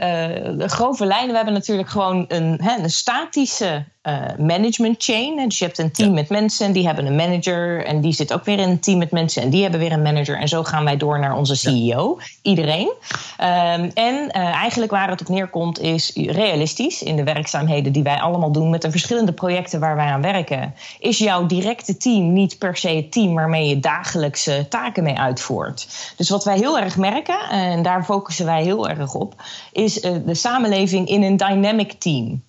uh, 0.59 0.68
grove 0.68 1.07
lijnen. 1.07 1.31
We 1.31 1.37
hebben 1.37 1.55
natuurlijk 1.55 1.88
gewoon 1.88 2.25
een, 2.29 2.61
hè, 2.62 2.83
een 2.83 2.90
statische 2.90 3.85
uh, 4.02 4.22
management 4.38 5.02
chain. 5.02 5.48
Dus 5.48 5.58
je 5.58 5.64
hebt 5.64 5.78
een 5.78 5.92
team 5.92 6.08
ja. 6.08 6.14
met 6.14 6.28
mensen 6.28 6.66
en 6.66 6.72
die 6.72 6.86
hebben 6.86 7.06
een 7.06 7.16
manager. 7.16 7.84
En 7.84 8.00
die 8.00 8.12
zit 8.12 8.32
ook 8.32 8.44
weer 8.44 8.58
in 8.58 8.68
een 8.68 8.80
team 8.80 8.98
met 8.98 9.10
mensen 9.10 9.42
en 9.42 9.50
die 9.50 9.62
hebben 9.62 9.80
weer 9.80 9.92
een 9.92 10.02
manager. 10.02 10.38
En 10.38 10.48
zo 10.48 10.62
gaan 10.64 10.84
wij 10.84 10.96
door 10.96 11.18
naar 11.18 11.36
onze 11.36 11.56
CEO. 11.56 12.16
Ja. 12.18 12.24
Iedereen. 12.42 12.92
Um, 13.40 13.90
en 13.94 14.14
uh, 14.14 14.32
eigenlijk 14.34 14.92
waar 14.92 15.10
het 15.10 15.20
op 15.20 15.28
neerkomt 15.28 15.80
is 15.80 16.12
realistisch 16.14 17.02
in 17.02 17.16
de 17.16 17.24
werkzaamheden 17.24 17.92
die 17.92 18.02
wij 18.02 18.20
allemaal 18.20 18.52
doen 18.52 18.70
met 18.70 18.82
de 18.82 18.90
verschillende 18.90 19.32
projecten 19.32 19.80
waar 19.80 19.96
wij 19.96 20.06
aan 20.06 20.22
werken. 20.22 20.74
Is 20.98 21.18
jouw 21.18 21.46
directe 21.46 21.96
team 21.96 22.32
niet 22.32 22.58
per 22.58 22.76
se 22.76 22.88
het 22.88 23.12
team 23.12 23.34
waarmee 23.34 23.68
je 23.68 23.80
dagelijkse 23.80 24.66
taken 24.68 25.02
mee 25.02 25.18
uitvoert. 25.18 25.88
Dus 26.16 26.28
wat 26.28 26.44
wij 26.44 26.56
heel 26.56 26.78
erg 26.78 26.96
merken, 26.96 27.40
en 27.50 27.82
daar 27.82 28.04
focussen 28.04 28.46
wij 28.46 28.62
heel 28.62 28.88
erg 28.88 29.14
op, 29.14 29.34
is 29.72 30.04
uh, 30.04 30.12
de 30.26 30.34
samenleving 30.34 31.08
in 31.08 31.22
een 31.22 31.36
dynamic 31.36 31.92
team. 31.92 32.42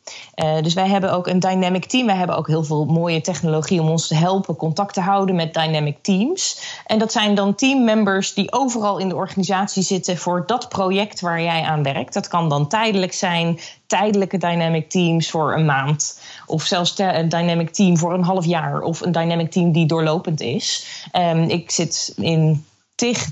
dus 0.62 0.74
wij 0.74 0.88
hebben 0.88 1.14
ook 1.14 1.28
een 1.28 1.43
dynamic 1.50 1.86
team. 1.86 2.06
We 2.06 2.14
hebben 2.14 2.38
ook 2.38 2.48
heel 2.48 2.64
veel 2.64 2.86
mooie 2.86 3.22
technologie 3.22 3.82
om 3.82 3.90
ons 3.90 4.08
te 4.08 4.16
helpen 4.16 4.56
contact 4.56 4.94
te 4.94 5.02
houden 5.02 5.36
met 5.36 5.54
dynamic 5.54 5.98
teams. 6.02 6.62
En 6.86 7.00
dat 7.00 7.12
zijn 7.12 7.36
dan 7.36 7.56
teammembers 7.56 8.34
die 8.34 8.52
overal 8.52 8.98
in 8.98 9.10
de 9.10 9.16
organisatie 9.16 9.84
zitten 9.84 10.18
voor 10.18 10.44
dat 10.46 10.70
project 10.70 11.22
waar 11.22 11.42
jij 11.42 11.62
aan 11.62 11.84
werkt. 11.84 12.14
Dat 12.14 12.28
kan 12.28 12.50
dan 12.50 12.68
tijdelijk 12.68 13.14
zijn, 13.14 13.60
tijdelijke 13.88 14.38
dynamic 14.38 14.90
teams 14.90 15.30
voor 15.30 15.54
een 15.54 15.66
maand. 15.66 16.20
Of 16.46 16.64
zelfs 16.64 16.98
een 16.98 17.30
dynamic 17.30 17.74
team 17.74 17.98
voor 17.98 18.14
een 18.14 18.24
half 18.24 18.46
jaar. 18.46 18.82
Of 18.82 19.02
een 19.02 19.12
dynamic 19.12 19.52
team 19.52 19.72
die 19.72 19.86
doorlopend 19.86 20.42
is. 20.42 20.86
Um, 21.14 21.44
ik 21.44 21.72
zit 21.72 22.14
in 22.16 22.66
tig 22.96 23.30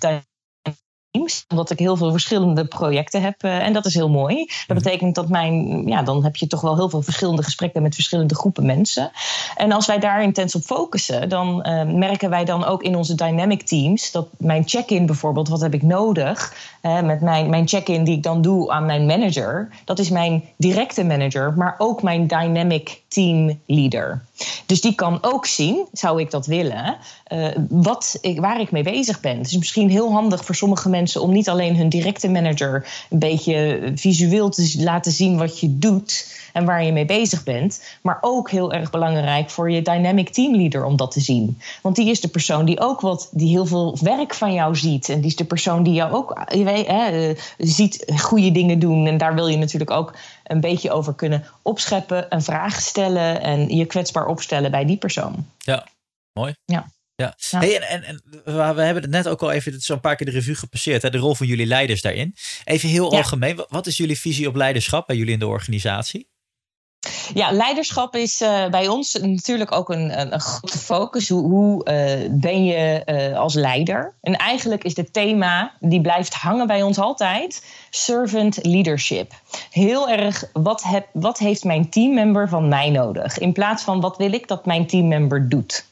teams. 1.12 1.46
Omdat 1.50 1.70
ik 1.70 1.80
heel 1.80 1.98
veel 1.98 2.12
verschillende 2.12 2.66
projecten 2.66 3.22
heb. 3.22 3.44
Uh, 3.44 3.66
en 3.66 3.74
dat 3.74 3.86
is 3.86 3.94
heel 3.94 4.10
mooi. 4.10 4.36
Dat 4.36 4.78
mhm. 4.78 4.78
betekent 4.78 5.16
dat 5.16 5.30
mijn, 5.30 5.84
ja, 5.88 6.04
dan 6.04 6.24
heb 6.24 6.36
je 6.36 6.48
toch 6.48 6.62
wel 6.62 6.76
heel 6.76 6.90
veel 6.90 7.02
verschillende 7.02 7.44
gesprekken 7.44 7.82
met 7.82 7.94
verschillende 7.94 8.36
groepen 8.36 8.66
mensen. 8.66 9.12
En 9.56 9.72
als 9.72 9.86
wij 9.86 10.00
daar 10.00 10.24
intens 10.24 10.56
op 10.56 10.62
focussen, 10.62 11.30
dan 11.30 11.66
uh, 11.68 11.84
merken 11.84 12.30
wij 12.30 12.46
dan 12.46 12.66
ook 12.66 12.84
in 12.84 12.96
onze 12.96 13.16
dynamic 13.16 13.62
teams 13.62 14.12
dat 14.12 14.28
mijn 14.38 14.68
check-in 14.68 15.06
bijvoorbeeld, 15.06 15.48
wat 15.48 15.62
heb 15.62 15.74
ik 15.74 15.82
nodig? 15.82 16.54
Uh, 16.82 17.02
met 17.02 17.22
mijn, 17.22 17.50
mijn 17.50 17.68
check-in 17.68 18.04
die 18.04 18.16
ik 18.16 18.24
dan 18.24 18.42
doe 18.42 18.72
aan 18.72 18.86
mijn 18.86 19.06
manager, 19.06 19.70
dat 19.86 20.00
is 20.00 20.10
mijn 20.10 20.44
directe 20.58 21.04
manager, 21.04 21.54
maar 21.58 21.76
ook 21.78 22.02
mijn 22.02 22.28
dynamic 22.28 23.02
team 23.08 23.60
leader. 23.66 24.26
Dus 24.66 24.82
die 24.82 24.96
kan 24.96 25.18
ook 25.22 25.46
zien, 25.46 25.86
zou 25.92 26.22
ik 26.22 26.32
dat 26.32 26.46
willen, 26.46 26.98
wat 27.70 28.18
ik, 28.22 28.40
waar 28.40 28.60
ik 28.60 28.72
mee 28.72 28.84
bezig 28.84 29.20
ben. 29.20 29.38
Het 29.38 29.48
is 29.48 29.58
misschien 29.58 29.90
heel 29.90 30.12
handig 30.12 30.46
voor 30.46 30.56
sommige 30.56 30.90
mensen 30.90 31.01
mensen 31.02 31.22
om 31.22 31.32
niet 31.32 31.50
alleen 31.50 31.76
hun 31.76 31.90
directe 31.90 32.30
manager 32.30 32.88
een 33.10 33.20
beetje 33.20 33.92
visueel 33.96 34.50
te 34.50 34.74
laten 34.78 35.12
zien 35.12 35.38
wat 35.38 35.60
je 35.60 35.78
doet 35.78 36.40
en 36.54 36.66
waar 36.66 36.84
je 36.84 36.92
mee 36.92 37.06
bezig 37.06 37.44
bent. 37.44 37.84
Maar 38.02 38.18
ook 38.22 38.50
heel 38.52 38.74
erg 38.74 38.90
belangrijk 38.90 39.50
voor 39.50 39.72
je 39.72 39.82
dynamic 39.82 40.30
teamleader 40.30 40.86
om 40.86 40.96
dat 40.96 41.12
te 41.12 41.20
zien. 41.20 41.60
Want 41.82 41.96
die 41.96 42.10
is 42.10 42.22
de 42.22 42.28
persoon 42.28 42.66
die 42.66 42.80
ook 42.80 43.02
wat, 43.02 43.30
die 43.32 43.50
heel 43.50 43.66
veel 43.66 43.98
werk 44.02 44.34
van 44.34 44.54
jou 44.54 44.76
ziet. 44.76 45.10
En 45.10 45.22
die 45.22 45.30
is 45.30 45.36
de 45.36 45.46
persoon 45.46 45.84
die 45.84 45.94
jou 45.94 46.14
ook 46.14 46.42
je 46.48 46.64
weet, 46.64 46.88
hè, 46.88 47.34
ziet 47.58 48.12
goede 48.18 48.52
dingen 48.52 48.80
doen. 48.80 49.08
En 49.08 49.18
daar 49.18 49.36
wil 49.36 49.48
je 49.48 49.58
natuurlijk 49.58 49.92
ook 49.92 50.14
een 50.44 50.62
beetje 50.62 50.92
over 50.92 51.14
kunnen 51.14 51.46
opscheppen, 51.62 52.26
een 52.30 52.44
vraag 52.44 52.82
stellen 52.82 53.42
en 53.42 53.76
je 53.76 53.86
kwetsbaar 53.86 54.26
opstellen 54.26 54.72
bij 54.72 54.86
die 54.86 54.98
persoon. 54.98 55.46
Ja, 55.58 55.88
mooi. 56.34 56.54
Ja. 56.66 56.86
Ja. 57.22 57.60
Hey, 57.60 57.80
en, 57.80 57.88
en, 57.88 58.04
en, 58.04 58.22
we 58.76 58.82
hebben 58.82 59.02
het 59.02 59.10
net 59.10 59.28
ook 59.28 59.42
al 59.42 59.52
even 59.52 59.82
zo'n 59.82 60.00
paar 60.00 60.16
keer 60.16 60.26
de 60.26 60.34
revue 60.34 60.56
gepasseerd. 60.56 61.02
Hè, 61.02 61.10
de 61.10 61.18
rol 61.18 61.36
van 61.36 61.48
jullie 61.48 61.66
leiders 61.66 62.02
daarin. 62.02 62.36
Even 62.64 62.90
heel 62.90 63.12
algemeen. 63.12 63.66
Wat 63.70 63.88
is 63.88 63.98
jullie 63.98 64.20
visie 64.20 64.48
op 64.48 64.56
leiderschap 64.56 65.08
bij 65.08 65.16
jullie 65.16 65.34
in 65.34 65.40
de 65.40 65.48
organisatie? 65.48 66.30
Ja, 67.34 67.52
leiderschap 67.52 68.16
is 68.16 68.42
uh, 68.42 68.68
bij 68.68 68.88
ons 68.88 69.14
natuurlijk 69.14 69.72
ook 69.72 69.90
een, 69.90 70.20
een, 70.20 70.34
een 70.34 70.40
grote 70.40 70.78
focus. 70.78 71.30
Hoe, 71.30 71.42
hoe 71.42 71.90
uh, 71.90 72.30
ben 72.32 72.66
je 72.66 73.02
uh, 73.06 73.40
als 73.40 73.54
leider? 73.54 74.14
En 74.22 74.36
eigenlijk 74.36 74.84
is 74.84 74.96
het 74.96 75.14
thema, 75.14 75.74
die 75.80 76.02
blijft 76.02 76.34
hangen 76.34 76.68
bij 76.68 76.82
ons 76.84 76.98
altijd, 76.98 77.66
servant 77.90 78.60
leadership. 78.62 79.34
Heel 79.70 80.10
erg, 80.10 80.44
wat, 80.54 80.84
heb, 80.84 81.08
wat 81.14 81.38
heeft 81.38 81.64
mijn 81.64 81.90
teammember 81.90 82.50
van 82.50 82.68
mij 82.68 82.90
nodig? 82.90 83.38
In 83.38 83.54
plaats 83.54 83.84
van, 83.84 84.02
wat 84.02 84.18
wil 84.18 84.34
ik 84.34 84.48
dat 84.48 84.66
mijn 84.66 84.88
teammember 84.88 85.50
doet? 85.50 85.90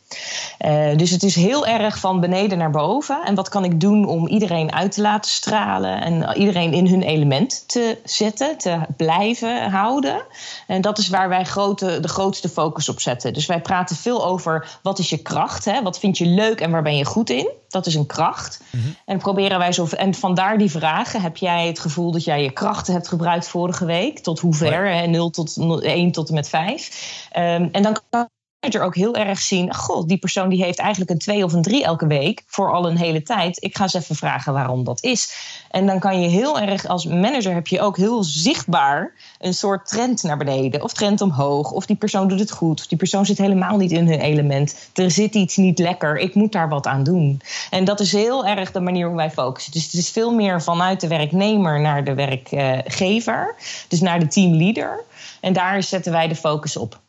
Uh, 0.66 0.98
dus 0.98 1.10
het 1.10 1.24
is 1.24 1.36
heel 1.36 1.66
erg 1.66 2.00
van 2.00 2.20
beneden 2.20 2.58
naar 2.58 2.72
boven. 2.72 3.22
En 3.26 3.36
wat 3.36 3.50
kan 3.50 3.64
ik 3.64 3.80
doen 3.80 4.06
om 4.06 4.28
iedereen 4.28 4.74
uit 4.74 4.92
te 4.92 5.02
laten 5.02 5.32
stralen 5.32 6.02
en 6.02 6.38
iedereen 6.38 6.74
in 6.74 6.88
hun 6.88 7.02
element 7.02 7.64
te 7.68 7.98
zetten, 8.04 8.58
te 8.58 8.80
blijven 8.98 9.70
houden. 9.70 10.22
En 10.68 10.82
dat 10.82 10.98
is 10.98 11.10
waar 11.10 11.30
wij 11.30 11.46
grote, 11.46 12.00
de 12.00 12.08
grootste 12.08 12.50
focus 12.50 12.90
op 12.90 13.00
zetten. 13.00 13.34
Dus 13.34 13.46
wij 13.46 13.62
praten 13.62 13.96
veel 13.96 14.26
over 14.26 14.80
wat 14.84 15.00
is 15.00 15.10
je 15.10 15.18
kracht, 15.18 15.66
hè? 15.66 15.82
wat 15.82 16.00
vind 16.00 16.18
je 16.18 16.26
leuk 16.26 16.62
en 16.62 16.72
waar 16.72 16.84
ben 16.84 16.98
je 16.98 17.06
goed 17.06 17.30
in. 17.30 17.50
Dat 17.70 17.86
is 17.86 17.96
een 17.96 18.06
kracht. 18.06 18.62
Mm 18.70 18.82
-hmm. 18.82 18.96
En 19.06 19.18
proberen 19.18 19.58
wij 19.58 19.72
zo. 19.72 19.88
En 19.98 20.14
vandaar 20.14 20.58
die 20.58 20.72
vragen. 20.72 21.22
Heb 21.22 21.38
jij 21.38 21.68
het 21.68 21.80
gevoel 21.80 22.12
dat 22.12 22.24
jij 22.24 22.44
je 22.44 22.52
krachten 22.52 22.94
hebt 22.94 23.08
gebruikt 23.08 23.48
vorige 23.48 23.86
week? 23.86 24.20
Tot 24.20 24.40
hoe 24.40 24.54
ver? 24.54 25.10
0 25.10 25.30
tot 25.30 25.58
1 25.82 26.12
tot 26.12 26.28
en 26.28 26.34
met 26.34 26.50
5. 26.50 27.30
Um, 27.36 27.70
en 27.72 27.84
dan 27.84 27.98
kan 28.10 28.30
manager 28.60 28.82
ook 28.82 28.96
heel 28.96 29.16
erg 29.16 29.40
zien: 29.40 29.74
god, 29.74 30.08
die 30.08 30.18
persoon 30.18 30.50
die 30.50 30.64
heeft 30.64 30.80
eigenlijk 30.80 31.12
een 31.12 31.18
twee 31.18 31.44
of 31.44 31.54
een 31.54 31.62
drie 31.62 31.84
elke 31.84 32.08
week 32.08 32.44
voor 32.48 32.72
al 32.72 32.90
een 32.90 32.98
hele 32.98 33.24
tijd. 33.24 33.64
Ik 33.64 33.78
ga 33.78 33.84
eens 33.84 33.94
even 33.94 34.16
vragen 34.16 34.54
waarom 34.54 34.84
dat 34.84 35.04
is. 35.04 35.34
En 35.72 35.86
dan 35.86 36.00
kan 36.00 36.22
je 36.22 36.28
heel 36.28 36.60
erg, 36.60 36.88
als 36.88 37.06
manager 37.06 37.54
heb 37.54 37.68
je 37.68 37.82
ook 37.82 37.98
heel 37.98 38.24
zichtbaar 38.24 39.14
een 39.40 39.54
soort 39.54 39.88
trend 39.88 40.24
naar 40.24 40.38
beneden 40.38 40.84
of 40.84 40.94
trend 40.94 41.22
omhoog. 41.22 41.72
Of 41.72 41.86
die 41.86 41.96
persoon 41.96 42.28
doet 42.28 42.40
het 42.40 42.52
goed, 42.52 42.80
of 42.80 42.88
die 42.88 42.98
persoon 42.98 43.26
zit 43.26 43.38
helemaal 43.38 43.78
niet 43.78 43.92
in 43.92 44.08
hun 44.08 44.20
element. 44.20 44.90
Er 44.94 45.12
zit 45.12 45.36
iets 45.36 45.58
niet 45.58 45.80
lekker, 45.80 46.18
ik 46.18 46.36
moet 46.36 46.52
daar 46.52 46.70
wat 46.70 46.88
aan 46.88 47.04
doen. 47.04 47.42
En 47.70 47.84
dat 47.84 48.00
is 48.00 48.12
heel 48.12 48.46
erg 48.46 48.72
de 48.72 48.80
manier 48.80 49.08
hoe 49.08 49.16
wij 49.16 49.32
focussen. 49.32 49.72
Dus 49.72 49.84
het 49.84 49.94
is 49.94 50.10
veel 50.10 50.32
meer 50.32 50.62
vanuit 50.62 51.02
de 51.02 51.08
werknemer 51.08 51.80
naar 51.80 52.04
de 52.04 52.14
werkgever, 52.14 53.56
dus 53.88 54.02
naar 54.02 54.20
de 54.20 54.28
teamleader. 54.28 55.04
En 55.42 55.54
daar 55.54 55.84
zetten 55.84 56.12
wij 56.12 56.28
de 56.28 56.36
focus 56.36 56.78
op. 56.78 57.00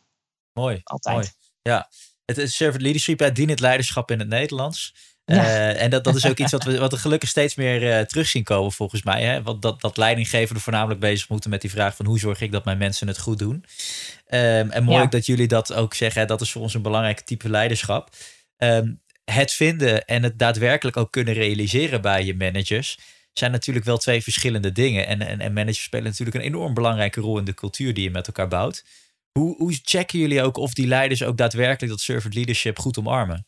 Mooi. 0.53 0.81
Altijd. 0.83 1.15
Mooi. 1.15 1.29
Ja, 1.61 1.89
het 2.25 2.37
is 2.37 2.55
servant 2.55 2.81
leadership, 2.81 3.19
het 3.19 3.35
dienend 3.35 3.59
leiderschap 3.59 4.11
in 4.11 4.19
het 4.19 4.27
Nederlands. 4.27 4.93
Ja. 5.25 5.35
Uh, 5.35 5.81
en 5.81 5.89
dat, 5.89 6.03
dat 6.03 6.15
is 6.15 6.25
ook 6.25 6.37
iets 6.37 6.51
wat 6.51 6.63
we, 6.63 6.79
wat 6.85 6.91
we 6.91 6.97
gelukkig 6.97 7.29
steeds 7.29 7.55
meer 7.55 7.83
uh, 7.83 7.99
terug 7.99 8.27
zien 8.27 8.43
komen, 8.43 8.71
volgens 8.71 9.03
mij. 9.03 9.23
Hè? 9.23 9.41
Want 9.41 9.61
dat, 9.61 9.81
dat 9.81 9.97
leidinggevenden 9.97 10.63
voornamelijk 10.63 10.99
bezig 10.99 11.29
moeten 11.29 11.49
met 11.49 11.61
die 11.61 11.69
vraag 11.69 11.95
van 11.95 12.05
hoe 12.05 12.19
zorg 12.19 12.41
ik 12.41 12.51
dat 12.51 12.65
mijn 12.65 12.77
mensen 12.77 13.07
het 13.07 13.19
goed 13.19 13.39
doen. 13.39 13.65
Um, 14.27 14.71
en 14.71 14.83
mooi 14.83 15.01
ja. 15.01 15.05
dat 15.05 15.25
jullie 15.25 15.47
dat 15.47 15.73
ook 15.73 15.93
zeggen. 15.93 16.21
Hè? 16.21 16.27
Dat 16.27 16.41
is 16.41 16.51
voor 16.51 16.61
ons 16.61 16.73
een 16.73 16.81
belangrijk 16.81 17.19
type 17.19 17.49
leiderschap. 17.49 18.09
Um, 18.57 19.01
het 19.25 19.51
vinden 19.51 20.05
en 20.05 20.23
het 20.23 20.39
daadwerkelijk 20.39 20.97
ook 20.97 21.11
kunnen 21.11 21.33
realiseren 21.33 22.01
bij 22.01 22.25
je 22.25 22.35
managers 22.35 22.97
zijn 23.33 23.51
natuurlijk 23.51 23.85
wel 23.85 23.97
twee 23.97 24.23
verschillende 24.23 24.71
dingen. 24.71 25.07
En, 25.07 25.21
en, 25.21 25.39
en 25.39 25.53
managers 25.53 25.83
spelen 25.83 26.05
natuurlijk 26.05 26.37
een 26.37 26.43
enorm 26.43 26.73
belangrijke 26.73 27.21
rol 27.21 27.37
in 27.37 27.45
de 27.45 27.53
cultuur 27.53 27.93
die 27.93 28.03
je 28.03 28.11
met 28.11 28.27
elkaar 28.27 28.47
bouwt. 28.47 28.83
Hoe, 29.39 29.55
hoe 29.57 29.79
checken 29.83 30.19
jullie 30.19 30.41
ook 30.41 30.57
of 30.57 30.73
die 30.73 30.87
leiders 30.87 31.23
ook 31.23 31.37
daadwerkelijk 31.37 31.91
dat 31.91 32.01
servant 32.01 32.33
leadership 32.33 32.79
goed 32.79 32.97
omarmen? 32.97 33.45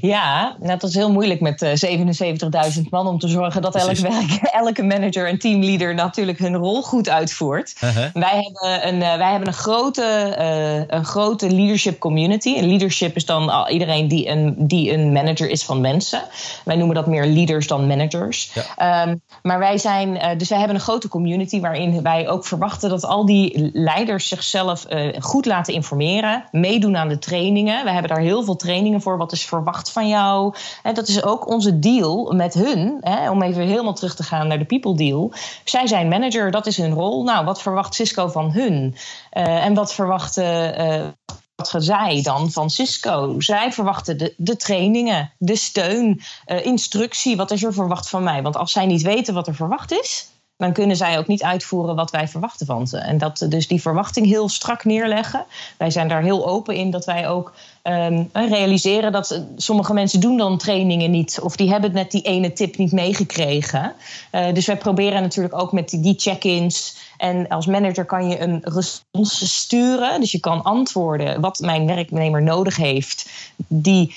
Ja, 0.00 0.56
nou, 0.60 0.78
dat 0.78 0.88
is 0.88 0.94
heel 0.94 1.12
moeilijk 1.12 1.40
met 1.40 1.62
uh, 1.62 2.76
77.000 2.76 2.82
man 2.90 3.06
om 3.06 3.18
te 3.18 3.28
zorgen 3.28 3.62
dat 3.62 3.74
elke, 3.74 4.02
werk, 4.02 4.32
elke 4.64 4.82
manager 4.82 5.28
en 5.28 5.38
teamleader 5.38 5.94
natuurlijk 5.94 6.38
hun 6.38 6.56
rol 6.56 6.82
goed 6.82 7.08
uitvoert. 7.08 7.74
Uh 7.80 7.96
-huh. 7.96 8.04
wij, 8.12 8.42
hebben 8.42 8.88
een, 8.88 9.00
uh, 9.00 9.16
wij 9.16 9.30
hebben 9.30 9.48
een 9.48 9.54
grote, 9.54 10.36
uh, 10.38 10.96
een 10.98 11.04
grote 11.04 11.50
leadership 11.50 11.98
community. 11.98 12.54
En 12.56 12.68
leadership 12.68 13.16
is 13.16 13.26
dan 13.26 13.66
iedereen 13.68 14.08
die 14.08 14.28
een, 14.28 14.54
die 14.58 14.92
een 14.92 15.12
manager 15.12 15.50
is 15.50 15.64
van 15.64 15.80
mensen. 15.80 16.22
Wij 16.64 16.76
noemen 16.76 16.94
dat 16.94 17.06
meer 17.06 17.26
leaders 17.26 17.66
dan 17.66 17.86
managers. 17.86 18.52
Ja. 18.76 19.06
Um, 19.08 19.22
maar 19.42 19.58
wij 19.58 19.78
zijn, 19.78 20.38
dus 20.38 20.48
wij 20.48 20.58
hebben 20.58 20.76
een 20.76 20.82
grote 20.82 21.08
community 21.08 21.60
waarin 21.60 22.02
wij 22.02 22.28
ook 22.28 22.46
verwachten 22.46 22.90
dat 22.90 23.04
al 23.04 23.26
die 23.26 23.70
leiders 23.72 24.28
zichzelf 24.28 24.86
goed 25.18 25.46
laten 25.46 25.74
informeren, 25.74 26.44
meedoen 26.50 26.96
aan 26.96 27.08
de 27.08 27.18
trainingen. 27.18 27.84
We 27.84 27.90
hebben 27.90 28.10
daar 28.10 28.20
heel 28.20 28.42
veel 28.42 28.56
trainingen 28.56 29.00
voor. 29.00 29.16
Wat 29.16 29.32
is 29.32 29.44
verwacht 29.44 29.77
van 29.86 30.08
jou. 30.08 30.54
En 30.82 30.94
dat 30.94 31.08
is 31.08 31.22
ook 31.22 31.48
onze 31.48 31.78
deal 31.78 32.32
met 32.32 32.54
hun. 32.54 32.98
Hè, 33.00 33.30
om 33.30 33.42
even 33.42 33.62
helemaal 33.62 33.94
terug 33.94 34.14
te 34.14 34.22
gaan 34.22 34.48
naar 34.48 34.58
de 34.58 34.64
people 34.64 34.96
deal. 34.96 35.32
Zij 35.64 35.86
zijn 35.86 36.08
manager, 36.08 36.50
dat 36.50 36.66
is 36.66 36.76
hun 36.76 36.92
rol. 36.92 37.22
Nou, 37.24 37.44
wat 37.44 37.62
verwacht 37.62 37.94
Cisco 37.94 38.28
van 38.28 38.52
hun? 38.52 38.96
Uh, 39.32 39.64
en 39.64 39.74
wat 39.74 39.94
verwacht. 39.94 40.38
Uh, 40.38 41.06
wat 41.54 41.74
zij 41.78 42.22
dan 42.22 42.50
van 42.50 42.70
Cisco? 42.70 43.34
Zij 43.40 43.72
verwachten 43.72 44.18
de, 44.18 44.34
de 44.36 44.56
trainingen, 44.56 45.32
de 45.38 45.56
steun, 45.56 46.20
uh, 46.46 46.66
instructie. 46.66 47.36
Wat 47.36 47.50
is 47.50 47.64
er 47.64 47.72
verwacht 47.72 48.08
van 48.08 48.22
mij? 48.22 48.42
Want 48.42 48.56
als 48.56 48.72
zij 48.72 48.86
niet 48.86 49.02
weten 49.02 49.34
wat 49.34 49.46
er 49.46 49.54
verwacht 49.54 49.92
is, 49.92 50.28
dan 50.58 50.72
kunnen 50.72 50.96
zij 50.96 51.18
ook 51.18 51.26
niet 51.26 51.42
uitvoeren 51.42 51.94
wat 51.94 52.10
wij 52.10 52.28
verwachten 52.28 52.66
van 52.66 52.86
ze. 52.86 52.98
En 52.98 53.18
dat 53.18 53.46
dus 53.48 53.68
die 53.68 53.80
verwachting 53.80 54.26
heel 54.26 54.48
strak 54.48 54.84
neerleggen. 54.84 55.44
Wij 55.76 55.90
zijn 55.90 56.08
daar 56.08 56.22
heel 56.22 56.46
open 56.46 56.74
in 56.74 56.90
dat 56.90 57.04
wij 57.04 57.28
ook 57.28 57.52
um, 57.82 58.28
realiseren 58.32 59.12
dat 59.12 59.42
sommige 59.56 59.92
mensen 59.92 60.20
doen 60.20 60.36
dan 60.36 60.58
trainingen 60.58 61.10
niet. 61.10 61.40
Of 61.42 61.56
die 61.56 61.70
hebben 61.70 61.92
net 61.92 62.10
die 62.10 62.22
ene 62.22 62.52
tip 62.52 62.76
niet 62.76 62.92
meegekregen. 62.92 63.92
Uh, 64.32 64.52
dus 64.52 64.66
wij 64.66 64.76
proberen 64.76 65.22
natuurlijk 65.22 65.54
ook 65.60 65.72
met 65.72 65.88
die 65.90 66.14
check-ins. 66.18 66.96
En 67.18 67.48
als 67.48 67.66
manager 67.66 68.04
kan 68.04 68.28
je 68.28 68.40
een 68.40 68.60
respons 68.62 69.56
sturen. 69.56 70.20
Dus 70.20 70.32
je 70.32 70.40
kan 70.40 70.62
antwoorden 70.62 71.40
wat 71.40 71.58
mijn 71.58 71.86
werknemer 71.86 72.42
nodig 72.42 72.76
heeft. 72.76 73.30
Die, 73.66 74.14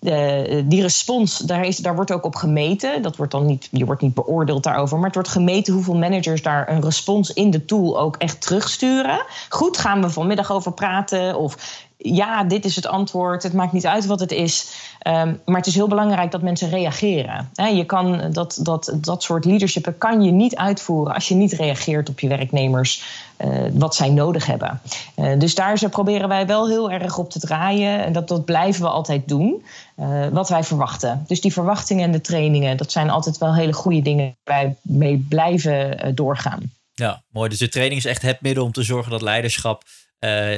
uh, 0.00 0.62
die 0.64 0.82
respons, 0.82 1.38
daar, 1.38 1.64
is, 1.64 1.76
daar 1.76 1.94
wordt 1.94 2.12
ook 2.12 2.24
op 2.24 2.34
gemeten. 2.34 3.02
Dat 3.02 3.16
wordt 3.16 3.32
dan 3.32 3.46
niet, 3.46 3.68
je 3.70 3.84
wordt 3.84 4.02
niet 4.02 4.14
beoordeeld 4.14 4.62
daarover. 4.62 4.96
Maar 4.96 5.06
het 5.06 5.14
wordt 5.14 5.28
gemeten 5.28 5.74
hoeveel 5.74 5.96
managers 5.96 6.42
daar 6.42 6.70
een 6.70 6.82
respons 6.82 7.32
in 7.32 7.50
de 7.50 7.64
tool 7.64 8.00
ook 8.00 8.16
echt 8.16 8.40
terugsturen. 8.40 9.24
Goed, 9.48 9.78
gaan 9.78 10.02
we 10.02 10.10
vanmiddag 10.10 10.52
over 10.52 10.72
praten. 10.72 11.38
Of 11.38 11.86
ja, 11.98 12.44
dit 12.44 12.64
is 12.64 12.76
het 12.76 12.86
antwoord. 12.86 13.42
Het 13.42 13.52
maakt 13.52 13.72
niet 13.72 13.86
uit 13.86 14.06
wat 14.06 14.20
het 14.20 14.32
is. 14.32 14.72
Um, 15.06 15.40
maar 15.44 15.56
het 15.56 15.66
is 15.66 15.74
heel 15.74 15.88
belangrijk 15.88 16.30
dat 16.30 16.42
mensen 16.42 16.70
reageren. 16.70 17.50
Je 17.54 17.84
kan 17.84 18.32
dat, 18.32 18.58
dat, 18.62 18.92
dat 18.94 19.22
soort 19.22 19.44
leadership 19.44 19.94
kan 19.98 20.22
je 20.22 20.30
niet 20.30 20.56
uitvoeren 20.56 21.14
als 21.14 21.28
je 21.28 21.34
niet 21.34 21.52
reageert 21.52 22.08
op 22.08 22.20
je 22.20 22.28
werknemers 22.28 23.02
uh, 23.38 23.48
wat 23.72 23.94
zij 23.94 24.10
nodig 24.10 24.46
hebben. 24.46 24.80
Uh, 25.16 25.38
dus 25.38 25.54
daar 25.54 25.78
zo 25.78 25.88
proberen 25.88 26.28
wij 26.28 26.46
wel 26.46 26.68
heel 26.68 26.90
erg 26.90 27.18
op 27.18 27.30
te 27.30 27.38
draaien. 27.38 28.04
En 28.04 28.12
dat, 28.12 28.28
dat 28.28 28.44
blijven 28.44 28.82
we 28.82 28.88
altijd 28.88 29.28
doen. 29.28 29.64
Uh, 29.96 30.26
wat 30.28 30.48
wij 30.48 30.64
verwachten. 30.64 31.24
Dus 31.26 31.40
die 31.40 31.52
verwachtingen 31.52 32.04
en 32.04 32.12
de 32.12 32.20
trainingen, 32.20 32.76
dat 32.76 32.92
zijn 32.92 33.10
altijd 33.10 33.38
wel 33.38 33.54
hele 33.54 33.72
goede 33.72 34.02
dingen 34.02 34.36
waar 34.44 34.56
wij 34.56 34.76
mee 34.82 35.26
blijven 35.28 36.14
doorgaan. 36.14 36.72
Ja, 36.94 37.22
mooi. 37.32 37.48
Dus 37.48 37.58
de 37.58 37.68
training 37.68 38.00
is 38.00 38.06
echt 38.06 38.22
het 38.22 38.40
middel 38.40 38.64
om 38.64 38.72
te 38.72 38.82
zorgen 38.82 39.10
dat 39.10 39.22
leiderschap 39.22 39.82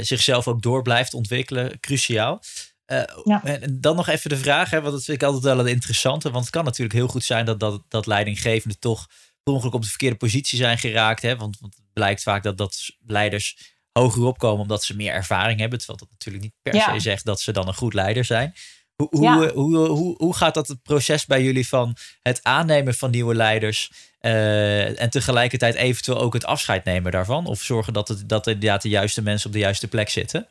zichzelf 0.01 0.49
ook 0.49 0.63
door 0.63 0.83
blijft 0.83 1.15
ontwikkelen, 1.15 1.81
cruciaal. 1.81 2.43
Uh, 2.87 3.03
ja. 3.25 3.45
En 3.45 3.81
dan 3.81 3.97
nog 3.97 4.09
even 4.09 4.31
de 4.31 4.37
vraag, 4.37 4.71
hè, 4.71 4.81
want 4.81 4.93
dat 4.93 5.05
vind 5.05 5.23
ik 5.23 5.27
altijd 5.27 5.45
wel 5.45 5.59
het 5.59 5.67
interessante. 5.67 6.31
Want 6.31 6.45
het 6.45 6.55
kan 6.55 6.65
natuurlijk 6.65 6.99
heel 6.99 7.09
goed 7.09 7.25
zijn 7.25 7.45
dat, 7.45 7.61
dat, 7.61 7.83
dat 7.89 8.07
leidinggevenden 8.07 8.79
toch 8.79 9.07
per 9.43 9.53
ongeluk 9.53 9.75
op 9.75 9.83
de 9.83 9.89
verkeerde 9.89 10.17
positie 10.17 10.59
zijn 10.59 10.79
geraakt. 10.79 11.23
Hè, 11.23 11.37
want, 11.37 11.59
want 11.61 11.75
het 11.75 11.85
blijkt 11.93 12.23
vaak 12.23 12.43
dat, 12.43 12.59
dat 12.59 12.91
leiders 13.07 13.79
hoger 13.93 14.23
opkomen 14.23 14.61
omdat 14.61 14.85
ze 14.85 14.97
meer 14.97 15.13
ervaring 15.13 15.61
hebben. 15.61 15.79
Terwijl 15.79 15.99
dat 15.99 16.11
natuurlijk 16.11 16.45
niet 16.45 16.55
per 16.63 16.75
ja. 16.75 16.93
se 16.93 17.01
zegt 17.01 17.25
dat 17.25 17.41
ze 17.41 17.53
dan 17.53 17.69
een 17.69 17.75
goed 17.75 17.95
leider 17.95 18.25
zijn. 18.25 18.55
Hoe, 19.01 19.09
hoe, 19.11 19.23
ja. 19.23 19.53
hoe, 19.53 19.77
hoe, 19.77 20.15
hoe, 20.17 20.35
gaat 20.35 20.55
dat 20.55 20.69
het 20.69 20.83
proces 20.83 21.27
bij 21.27 21.43
jullie 21.43 21.69
van 21.69 21.97
het 22.23 22.41
aannemen 22.43 22.95
van 22.95 23.11
nieuwe 23.11 23.35
leiders 23.35 23.93
uh, 24.21 25.01
en 25.01 25.11
tegelijkertijd 25.11 25.75
eventueel 25.75 26.21
ook 26.21 26.33
het 26.33 26.45
afscheid 26.45 26.85
nemen 26.85 27.13
daarvan? 27.13 27.47
Of 27.47 27.61
zorgen 27.63 27.93
dat, 27.93 28.09
het, 28.09 28.29
dat 28.29 28.47
inderdaad 28.47 28.83
de 28.83 28.89
juiste 28.89 29.23
mensen 29.23 29.47
op 29.47 29.53
de 29.53 29.59
juiste 29.59 29.89
plek 29.89 30.09
zitten? 30.09 30.49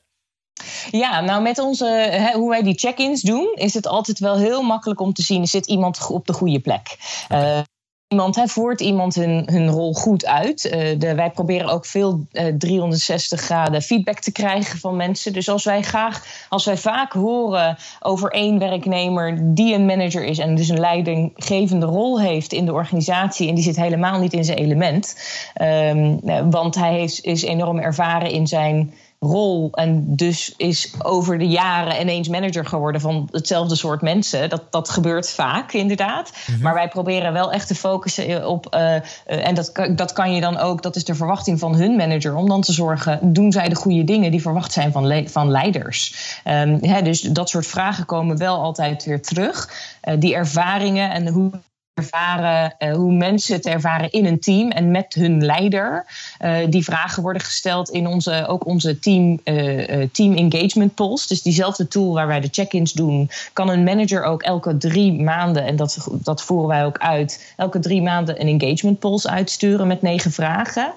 Ja, 0.91 1.22
nou 1.22 1.41
met 1.41 1.60
onze, 1.60 1.86
hè, 2.12 2.32
hoe 2.34 2.50
wij 2.50 2.64
die 2.64 2.80
check-ins 2.80 3.22
doen, 3.22 3.52
is 3.56 3.74
het 3.74 3.88
altijd 3.88 4.20
wel 4.20 4.38
heel 4.38 4.62
makkelijk 4.62 5.00
om 5.00 5.14
te 5.14 5.22
zien, 5.22 5.47
zit 5.47 5.68
iemand 5.68 6.08
op 6.10 6.28
de 6.28 6.34
goede 6.34 6.60
plek. 6.60 6.97
Okay. 7.30 7.58
Uh, 7.58 7.64
iemand, 8.10 8.36
hè, 8.36 8.47
voert 8.47 8.82
iemand 8.82 9.16
hun, 9.16 9.43
hun 9.51 9.70
rol 9.70 9.93
goed 9.93 10.26
uit. 10.26 10.62
De, 10.97 11.16
wij 11.16 11.32
proberen 11.32 11.70
ook 11.70 11.86
veel 11.86 12.26
uh, 12.32 12.53
360 12.57 13.41
graden 13.41 13.82
feedback 13.82 14.20
te 14.20 14.32
krijgen 14.32 14.80
van 14.80 14.95
mensen. 14.95 15.34
Dus 15.34 15.49
als 15.49 15.64
wij 15.64 15.82
graag, 15.82 16.26
als 16.49 16.66
wij 16.66 16.78
vaak 16.78 17.14
horen 17.14 17.78
over 17.99 18.32
één 18.32 18.60
werknemer 18.60 19.53
die 19.55 19.74
een 19.74 19.86
manager 19.86 20.24
is 20.24 20.38
en 20.38 20.55
dus 20.55 20.70
een 20.70 20.80
leidinggevende 20.80 21.86
rol 21.86 22.22
heeft 22.22 22.53
in 22.53 22.66
de 22.66 22.74
organisatie 22.74 23.49
en 23.49 23.55
die 23.55 23.64
zit 23.64 23.76
helemaal 23.76 24.20
niet 24.20 24.34
in 24.34 24.45
zijn 24.45 24.57
element, 24.57 25.16
um, 25.62 26.20
want 26.51 26.76
hij 26.76 27.03
is 27.22 27.41
enorm 27.41 27.80
ervaren 27.80 28.32
in 28.32 28.47
zijn 28.47 28.93
rol 29.20 29.70
en 29.72 30.15
dus 30.15 30.53
is 30.57 30.93
over 31.03 31.38
de 31.38 31.47
jaren 31.47 32.01
ineens 32.01 32.28
manager 32.28 32.65
geworden 32.65 33.01
van 33.01 33.28
hetzelfde 33.32 33.76
soort 33.76 34.01
mensen. 34.01 34.49
Dat, 34.49 34.72
dat 34.72 34.89
gebeurt 34.89 35.30
vaak, 35.30 35.74
inderdaad. 35.74 36.32
Mm-hmm. 36.47 36.63
Maar 36.63 36.74
wij 36.74 36.88
proberen 36.88 37.34
wel 37.34 37.51
echt 37.51 37.67
te 37.67 37.76
focussen 37.76 38.47
op, 38.47 38.76
uh, 38.76 38.82
uh, 38.82 38.99
en 39.26 39.55
dat, 39.55 39.72
dat 39.95 40.13
kan 40.13 40.34
je 40.34 40.41
dan 40.41 40.57
ook, 40.57 40.82
dat 40.84 40.95
is 40.95 41.03
de 41.03 41.15
verwachting 41.15 41.59
van 41.59 41.76
hun 41.76 41.95
manager, 41.95 42.36
om 42.36 42.47
dan 42.47 42.61
te 42.61 42.74
zorgen, 42.74 43.34
doen 43.34 43.51
zij 43.51 43.70
de 43.70 43.76
goede 43.76 44.03
dingen 44.03 44.32
die 44.32 44.41
verwacht 44.41 44.72
zijn 44.74 44.91
van, 44.91 45.07
le- 45.07 45.28
van 45.28 45.49
leiders? 45.51 46.15
Um, 46.45 46.78
hè, 46.82 47.01
dus 47.01 47.22
dat 47.22 47.49
soort 47.49 47.67
vragen 47.67 48.05
komen 48.05 48.38
wel 48.38 48.61
altijd 48.61 49.05
weer 49.05 49.22
terug. 49.22 49.70
Uh, 50.03 50.13
die 50.20 50.36
ervaringen 50.36 51.11
en 51.11 51.28
hoe 51.28 51.51
ervaren, 52.00 52.76
uh, 52.80 52.93
hoe 52.93 53.14
mensen 53.14 53.56
het 53.56 53.66
ervaren 53.66 54.12
in 54.12 54.26
een 54.26 54.39
team 54.39 54.72
en 54.72 54.91
met 54.91 55.14
hun 55.14 55.45
leider. 55.45 56.06
Uh, 56.41 56.58
die 56.70 56.84
vragen 56.84 57.24
worden 57.24 57.41
gesteld 57.41 57.89
in 57.89 58.08
onze, 58.08 58.45
ook 58.47 58.66
onze 58.66 59.00
team, 59.00 59.39
uh, 59.43 60.08
team 60.12 60.36
engagement 60.36 60.95
polls. 60.95 61.28
Dus 61.28 61.41
diezelfde 61.41 61.88
tool 61.88 62.14
waar 62.14 62.28
wij 62.28 62.39
de 62.39 62.50
check-ins 62.52 62.93
doen, 62.93 63.30
kan 63.54 63.70
een 63.70 63.84
manager 63.84 64.24
ook 64.24 64.41
elke 64.41 64.78
drie 64.78 65.22
maanden, 65.22 65.66
en 65.66 65.76
dat, 65.76 66.08
dat 66.12 66.43
voeren 66.43 66.68
wij 66.68 66.86
ook 66.86 66.97
uit, 66.97 67.54
elke 67.56 67.80
drie 67.80 68.02
maanden 68.02 68.41
een 68.41 68.60
engagement 68.60 69.00
polls 69.00 69.28
uitsturen 69.28 69.88
met 69.88 70.02
negen 70.02 70.32
vragen. 70.32 70.93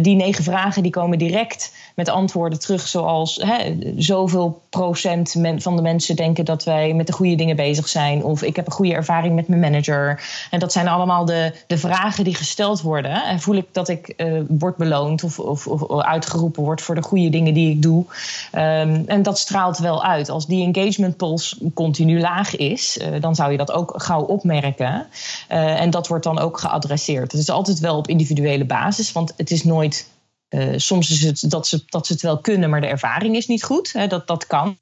die 0.00 0.16
negen 0.16 0.44
vragen 0.44 0.82
die 0.82 0.92
komen 0.92 1.18
direct 1.18 1.72
met 1.98 2.08
antwoorden 2.08 2.58
terug 2.58 2.88
zoals 2.88 3.36
hè, 3.42 3.76
zoveel 3.96 4.62
procent 4.70 5.36
van 5.56 5.76
de 5.76 5.82
mensen 5.82 6.16
denken 6.16 6.44
dat 6.44 6.64
wij 6.64 6.94
met 6.94 7.06
de 7.06 7.12
goede 7.12 7.34
dingen 7.34 7.56
bezig 7.56 7.88
zijn. 7.88 8.24
Of 8.24 8.42
ik 8.42 8.56
heb 8.56 8.66
een 8.66 8.72
goede 8.72 8.94
ervaring 8.94 9.34
met 9.34 9.48
mijn 9.48 9.60
manager. 9.60 10.22
En 10.50 10.58
dat 10.58 10.72
zijn 10.72 10.88
allemaal 10.88 11.24
de, 11.24 11.52
de 11.66 11.78
vragen 11.78 12.24
die 12.24 12.34
gesteld 12.34 12.80
worden. 12.80 13.24
En 13.24 13.40
voel 13.40 13.56
ik 13.56 13.66
dat 13.72 13.88
ik 13.88 14.14
uh, 14.16 14.40
word 14.48 14.76
beloond 14.76 15.24
of, 15.24 15.38
of, 15.38 15.90
uitgeroepen 16.02 16.62
word 16.62 16.80
voor 16.80 16.94
de 16.94 17.02
goede 17.02 17.28
dingen 17.28 17.54
die 17.54 17.70
ik 17.70 17.82
doe. 17.82 18.04
Um, 18.52 19.04
en 19.06 19.22
dat 19.22 19.38
straalt 19.38 19.78
wel 19.78 20.04
uit. 20.04 20.28
Als 20.28 20.46
die 20.46 20.72
engagement 20.72 21.16
pulse 21.16 21.56
continu 21.74 22.20
laag 22.20 22.56
is, 22.56 22.98
uh, 22.98 23.20
dan 23.20 23.34
zou 23.34 23.50
je 23.50 23.56
dat 23.56 23.72
ook 23.72 23.94
gauw 23.96 24.22
opmerken. 24.22 25.06
Uh, 25.52 25.80
en 25.80 25.90
dat 25.90 26.08
wordt 26.08 26.24
dan 26.24 26.38
ook 26.38 26.58
geadresseerd. 26.58 27.32
Het 27.32 27.40
is 27.40 27.50
altijd 27.50 27.78
wel 27.78 27.96
op 27.96 28.08
individuele 28.08 28.64
basis, 28.64 29.12
want 29.12 29.32
het 29.36 29.50
is 29.50 29.64
nooit 29.64 30.06
uh, 30.50 30.72
soms 30.76 31.10
is 31.10 31.22
het 31.22 31.50
dat 31.50 31.66
ze, 31.66 31.82
dat 31.86 32.06
ze 32.06 32.12
het 32.12 32.22
wel 32.22 32.38
kunnen, 32.38 32.70
maar 32.70 32.80
de 32.80 32.86
ervaring 32.86 33.36
is 33.36 33.46
niet 33.46 33.64
goed. 33.64 33.92
Hè, 33.92 34.06
dat, 34.06 34.26
dat 34.26 34.46
kan. 34.46 34.78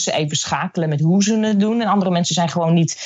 Ze 0.00 0.12
even 0.12 0.36
schakelen 0.36 0.88
met 0.88 1.00
hoe 1.00 1.22
ze 1.22 1.38
het 1.38 1.60
doen. 1.60 1.80
En 1.80 1.86
andere 1.86 2.10
mensen 2.10 2.34
zijn 2.34 2.48
gewoon 2.48 2.74
niet 2.74 2.98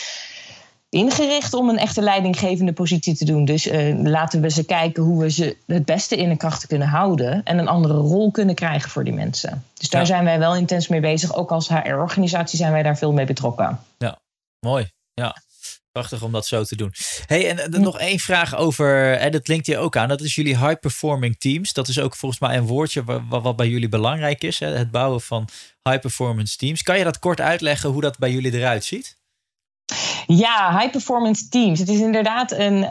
ingericht 0.89 1.55
om 1.55 1.69
een 1.69 1.79
echte 1.79 2.03
leidinggevende 2.03 2.73
positie 2.73 3.15
te 3.17 3.25
doen. 3.25 3.45
Dus 3.45 3.67
uh, 3.67 4.03
laten 4.03 4.41
we 4.41 4.51
ze 4.51 4.65
kijken 4.65 5.03
hoe 5.03 5.23
we 5.23 5.31
ze 5.31 5.57
het 5.67 5.85
beste 5.85 6.17
in 6.17 6.29
de 6.29 6.37
krachten 6.37 6.69
kunnen 6.69 6.89
houden. 6.89 7.43
En 7.45 7.59
een 7.59 7.69
andere 7.69 7.95
rol 7.95 8.31
kunnen 8.31 8.55
krijgen 8.55 8.91
voor 8.91 9.05
die 9.05 9.13
mensen. 9.13 9.65
Dus 9.75 9.89
daar 9.91 10.01
ja. 10.01 10.07
zijn 10.07 10.25
wij 10.25 10.39
wel 10.39 10.57
intens 10.57 10.89
mee 10.89 11.01
bezig. 11.01 11.35
Ook 11.35 11.51
als 11.51 11.69
HR-organisatie 11.69 12.59
zijn 12.59 12.73
wij 12.73 12.83
daar 12.83 12.99
veel 12.99 13.13
mee 13.13 13.27
betrokken. 13.27 13.81
Ja, 13.99 14.19
mooi. 14.61 14.91
Ja. 15.15 15.37
Prachtig 15.95 16.23
om 16.23 16.33
dat 16.33 16.47
zo 16.47 16.65
te 16.65 16.77
doen. 16.77 16.93
Hey, 17.27 17.49
en 17.49 17.75
uh, 17.75 17.81
nog 17.81 17.99
één 17.99 18.19
vraag 18.19 18.57
over, 18.57 19.15
en 19.15 19.33
dat 19.33 19.49
linkt 19.49 19.67
je 19.67 19.79
ook 19.79 19.97
aan, 19.97 20.09
dat 20.09 20.21
is 20.21 20.35
jullie 20.35 20.59
high 20.59 20.81
performing 20.81 21.39
teams. 21.39 21.73
Dat 21.73 21.89
is 21.89 22.01
ook 22.01 22.17
volgens 22.17 22.41
mij 22.41 22.57
een 22.57 22.67
woordje 22.67 23.05
wat, 23.05 23.43
wat 23.43 23.57
bij 23.57 23.69
jullie 23.69 23.89
belangrijk 23.89 24.43
is, 24.45 24.59
hè? 24.59 24.67
het 24.67 24.91
bouwen 24.91 25.21
van 25.21 25.49
high 25.83 26.01
performance 26.01 26.57
teams. 26.57 26.83
Kan 26.83 26.99
je 26.99 27.05
dat 27.05 27.19
kort 27.19 27.41
uitleggen 27.41 27.91
hoe 27.91 28.01
dat 28.01 28.19
bij 28.19 28.31
jullie 28.31 28.55
eruit 28.55 28.85
ziet? 28.85 29.19
Ja, 30.27 30.79
high 30.79 30.91
performance 30.91 31.49
teams. 31.49 31.79
Het 31.79 31.89
is 31.89 32.01
inderdaad 32.01 32.53
een. 32.53 32.77
Uh, 32.77 32.91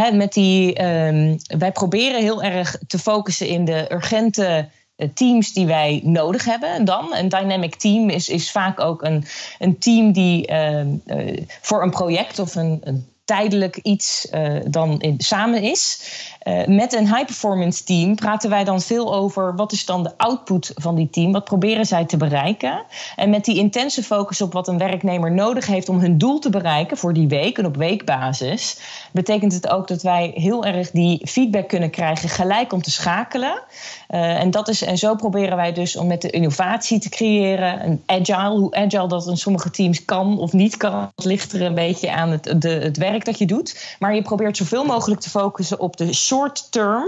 hè, 0.00 0.12
met 0.12 0.32
die. 0.32 0.84
Um, 0.84 1.36
wij 1.58 1.72
proberen 1.72 2.20
heel 2.20 2.42
erg 2.42 2.76
te 2.86 2.98
focussen 2.98 3.48
in 3.48 3.64
de 3.64 3.92
urgente 3.92 4.68
teams 5.14 5.52
die 5.52 5.66
wij 5.66 6.00
nodig 6.04 6.44
hebben 6.44 6.84
dan. 6.84 7.14
Een 7.14 7.28
dynamic 7.28 7.74
team 7.74 8.08
is, 8.08 8.28
is 8.28 8.50
vaak 8.50 8.80
ook 8.80 9.02
een, 9.02 9.24
een 9.58 9.78
team 9.78 10.12
die 10.12 10.50
uh, 10.50 10.80
uh, 10.80 11.42
voor 11.60 11.82
een 11.82 11.90
project 11.90 12.38
of 12.38 12.54
een, 12.54 12.80
een 12.84 13.06
tijdelijk 13.24 13.76
iets 13.76 14.28
uh, 14.34 14.60
dan 14.66 15.00
in, 15.00 15.14
samen 15.18 15.62
is. 15.62 16.10
Uh, 16.44 16.66
met 16.66 16.92
een 16.92 17.06
high 17.06 17.24
performance 17.24 17.84
team 17.84 18.14
praten 18.14 18.50
wij 18.50 18.64
dan 18.64 18.80
veel 18.80 19.14
over 19.14 19.56
wat 19.56 19.72
is 19.72 19.84
dan 19.84 20.02
de 20.02 20.12
output 20.16 20.72
van 20.74 20.94
die 20.94 21.10
team, 21.10 21.32
wat 21.32 21.44
proberen 21.44 21.86
zij 21.86 22.04
te 22.04 22.16
bereiken. 22.16 22.82
En 23.16 23.30
met 23.30 23.44
die 23.44 23.58
intense 23.58 24.02
focus 24.02 24.40
op 24.40 24.52
wat 24.52 24.68
een 24.68 24.78
werknemer 24.78 25.32
nodig 25.32 25.66
heeft 25.66 25.88
om 25.88 25.98
hun 25.98 26.18
doel 26.18 26.38
te 26.38 26.50
bereiken 26.50 26.96
voor 26.96 27.12
die 27.12 27.28
week 27.28 27.58
en 27.58 27.66
op 27.66 27.76
weekbasis, 27.76 28.78
betekent 29.12 29.52
het 29.52 29.68
ook 29.68 29.88
dat 29.88 30.02
wij 30.02 30.32
heel 30.34 30.64
erg 30.64 30.90
die 30.90 31.28
feedback 31.28 31.68
kunnen 31.68 31.90
krijgen 31.90 32.28
gelijk 32.28 32.72
om 32.72 32.82
te 32.82 32.90
schakelen. 32.90 33.62
Uh, 34.10 34.40
en, 34.40 34.50
dat 34.50 34.68
is, 34.68 34.82
en 34.82 34.98
zo 34.98 35.14
proberen 35.14 35.56
wij 35.56 35.72
dus 35.72 35.96
om 35.96 36.06
met 36.06 36.22
de 36.22 36.30
innovatie 36.30 36.98
te 36.98 37.08
creëren. 37.08 37.84
Een 37.84 38.02
agile, 38.06 38.58
hoe 38.58 38.74
agile 38.74 39.08
dat 39.08 39.26
in 39.26 39.36
sommige 39.36 39.70
teams 39.70 40.04
kan 40.04 40.38
of 40.38 40.52
niet 40.52 40.76
kan, 40.76 41.12
ligt 41.16 41.52
er 41.52 41.62
een 41.62 41.74
beetje 41.74 42.12
aan 42.12 42.30
het, 42.30 42.54
de, 42.62 42.68
het 42.68 42.96
werk 42.96 43.24
dat 43.24 43.38
je 43.38 43.46
doet. 43.46 43.96
Maar 43.98 44.14
je 44.14 44.22
probeert 44.22 44.56
zoveel 44.56 44.84
mogelijk 44.84 45.20
te 45.20 45.30
focussen 45.30 45.80
op 45.80 45.96
de 45.96 46.12
short 46.34 46.72
term. 46.72 47.04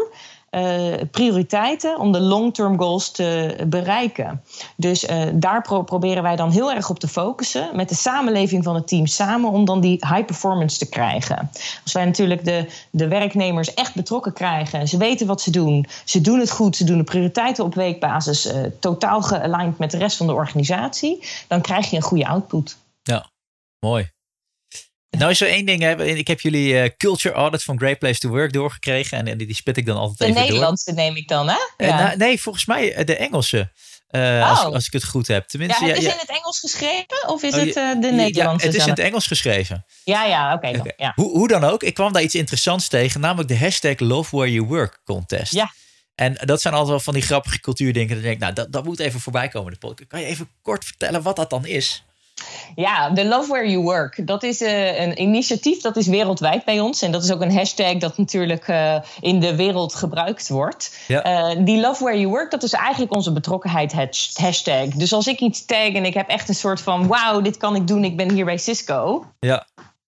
Uh, 0.51 0.95
prioriteiten 1.11 1.99
om 1.99 2.12
de 2.12 2.20
long-term 2.20 2.79
goals 2.79 3.11
te 3.11 3.57
bereiken. 3.66 4.43
Dus 4.77 5.05
uh, 5.05 5.22
daar 5.35 5.62
pro 5.62 5.83
proberen 5.83 6.22
wij 6.22 6.37
dan 6.37 6.51
heel 6.51 6.72
erg 6.72 6.91
op 6.91 6.99
te 6.99 7.09
focussen 7.09 7.77
met 7.77 7.89
de 7.89 7.95
samenleving 7.95 8.64
van 8.64 8.74
het 8.74 8.89
team 8.89 9.07
samen 9.07 9.51
om 9.51 9.64
dan 9.64 9.81
die 9.81 10.07
high 10.09 10.24
performance 10.24 10.79
te 10.79 10.89
krijgen. 10.89 11.51
Als 11.83 11.93
wij 11.93 12.05
natuurlijk 12.05 12.45
de, 12.45 12.66
de 12.91 13.09
werknemers 13.09 13.74
echt 13.74 13.95
betrokken 13.95 14.33
krijgen, 14.33 14.89
ze 14.89 14.97
weten 14.97 15.27
wat 15.27 15.41
ze 15.41 15.51
doen, 15.51 15.87
ze 16.05 16.20
doen 16.20 16.39
het 16.39 16.51
goed, 16.51 16.77
ze 16.77 16.85
doen 16.85 16.99
de 16.99 17.05
prioriteiten 17.05 17.64
op 17.64 17.74
weekbasis 17.74 18.47
uh, 18.47 18.62
totaal 18.81 19.22
gealigned 19.22 19.79
met 19.79 19.91
de 19.91 19.99
rest 19.99 20.16
van 20.16 20.27
de 20.27 20.35
organisatie, 20.35 21.27
dan 21.49 21.61
krijg 21.61 21.91
je 21.91 21.97
een 21.97 22.03
goede 22.03 22.27
output. 22.27 22.77
Ja, 23.03 23.27
mooi. 23.79 24.14
Nou 25.19 25.31
is 25.31 25.41
er 25.41 25.49
één 25.49 25.67
ding, 25.67 25.83
hè. 25.83 26.05
ik 26.05 26.27
heb 26.27 26.41
jullie 26.41 26.73
uh, 26.73 26.89
culture 26.97 27.35
audit 27.35 27.62
van 27.62 27.79
Great 27.79 27.99
Place 27.99 28.19
to 28.19 28.29
Work 28.29 28.53
doorgekregen 28.53 29.19
en, 29.19 29.27
en 29.27 29.39
die, 29.39 29.55
spit 29.55 29.77
ik 29.77 29.87
dan 29.87 29.97
altijd 29.97 30.19
de 30.19 30.25
even 30.25 30.35
door. 30.35 30.45
De 30.45 30.53
Nederlandse 30.53 30.93
neem 30.93 31.17
ik 31.17 31.29
dan, 31.29 31.49
hè? 31.49 31.57
Ja. 31.77 31.87
Uh, 31.87 32.05
nou, 32.05 32.17
nee, 32.17 32.41
volgens 32.41 32.67
mij 32.67 33.05
de 33.05 33.17
Engelse. 33.17 33.71
Uh, 34.11 34.23
oh. 34.23 34.51
als, 34.51 34.75
als 34.75 34.87
ik 34.87 34.93
het 34.93 35.05
goed 35.05 35.27
heb. 35.27 35.49
Tenminste, 35.49 35.85
ja, 35.85 35.93
het 35.93 36.03
ja, 36.03 36.09
is 36.09 36.14
in 36.14 36.21
het 36.21 36.39
Engels 36.39 36.61
geschreven 36.61 37.29
of 37.29 37.43
is 37.43 37.55
oh, 37.55 37.61
het 37.61 37.75
de 37.75 38.11
Nederlandse? 38.12 38.37
Ja, 38.37 38.53
het 38.53 38.64
is 38.64 38.75
zelf? 38.75 38.87
in 38.87 38.91
het 38.91 38.99
Engels 38.99 39.27
geschreven. 39.27 39.85
Ja, 40.05 40.25
ja, 40.25 40.55
oké. 40.55 40.67
Okay, 40.67 40.81
okay. 40.81 40.93
ja. 40.97 41.12
hoe, 41.14 41.31
hoe 41.31 41.49
dan 41.49 41.64
ook, 41.64 41.83
ik 41.83 41.95
kwam 41.95 42.12
daar 42.12 42.23
iets 42.23 42.35
interessants 42.35 42.89
tegen, 42.89 43.21
namelijk 43.21 43.49
de 43.49 43.59
hashtag 43.59 43.99
Love 43.99 44.37
Where 44.37 44.53
You 44.53 44.67
Work 44.67 45.01
contest. 45.05 45.53
Ja. 45.53 45.73
En 46.14 46.35
dat 46.45 46.61
zijn 46.61 46.75
altijd 46.75 46.93
wel 46.93 47.01
van 47.01 47.14
die 47.14 47.23
grappige 47.23 47.61
cultuurdingen. 47.61 48.14
Dan 48.14 48.23
denk 48.23 48.35
ik, 48.35 48.41
nou, 48.41 48.53
dat, 48.53 48.73
dat 48.73 48.85
moet 48.85 48.99
even 48.99 49.21
voorbij 49.21 49.49
komen. 49.49 49.79
Kan 50.09 50.21
je 50.21 50.27
even 50.27 50.49
kort 50.62 50.85
vertellen 50.85 51.23
wat 51.23 51.37
dat 51.37 51.51
dan 51.51 51.67
is? 51.67 52.05
Ja, 52.74 53.11
de 53.11 53.24
Love 53.24 53.51
Where 53.51 53.70
You 53.70 53.82
Work. 53.82 54.26
Dat 54.26 54.43
is 54.43 54.62
uh, 54.62 55.01
een 55.01 55.22
initiatief 55.22 55.80
dat 55.80 55.97
is 55.97 56.07
wereldwijd 56.07 56.64
bij 56.64 56.80
ons. 56.80 57.03
En 57.03 57.12
dat 57.12 57.24
is 57.24 57.32
ook 57.32 57.41
een 57.41 57.57
hashtag 57.57 57.97
dat 57.97 58.18
natuurlijk 58.18 58.68
uh, 58.68 58.97
in 59.20 59.41
de 59.41 59.57
wereld 59.57 59.95
gebruikt 59.95 60.49
wordt. 60.49 60.97
Ja. 61.09 61.55
Uh, 61.55 61.64
die 61.64 61.80
Love 61.80 62.05
Where 62.05 62.18
You 62.18 62.30
Work, 62.30 62.51
dat 62.51 62.62
is 62.62 62.72
eigenlijk 62.72 63.14
onze 63.14 63.32
betrokkenheid 63.32 63.93
hashtag. 64.34 64.89
Dus 64.89 65.12
als 65.12 65.26
ik 65.26 65.41
iets 65.41 65.64
tag 65.64 65.93
en 65.93 66.05
ik 66.05 66.14
heb 66.14 66.28
echt 66.28 66.49
een 66.49 66.55
soort 66.55 66.80
van... 66.80 67.07
wauw, 67.07 67.41
dit 67.41 67.57
kan 67.57 67.76
ik 67.76 67.87
doen, 67.87 68.05
ik 68.05 68.16
ben 68.16 68.30
hier 68.32 68.45
bij 68.45 68.59
Cisco... 68.59 69.24
Ja 69.41 69.66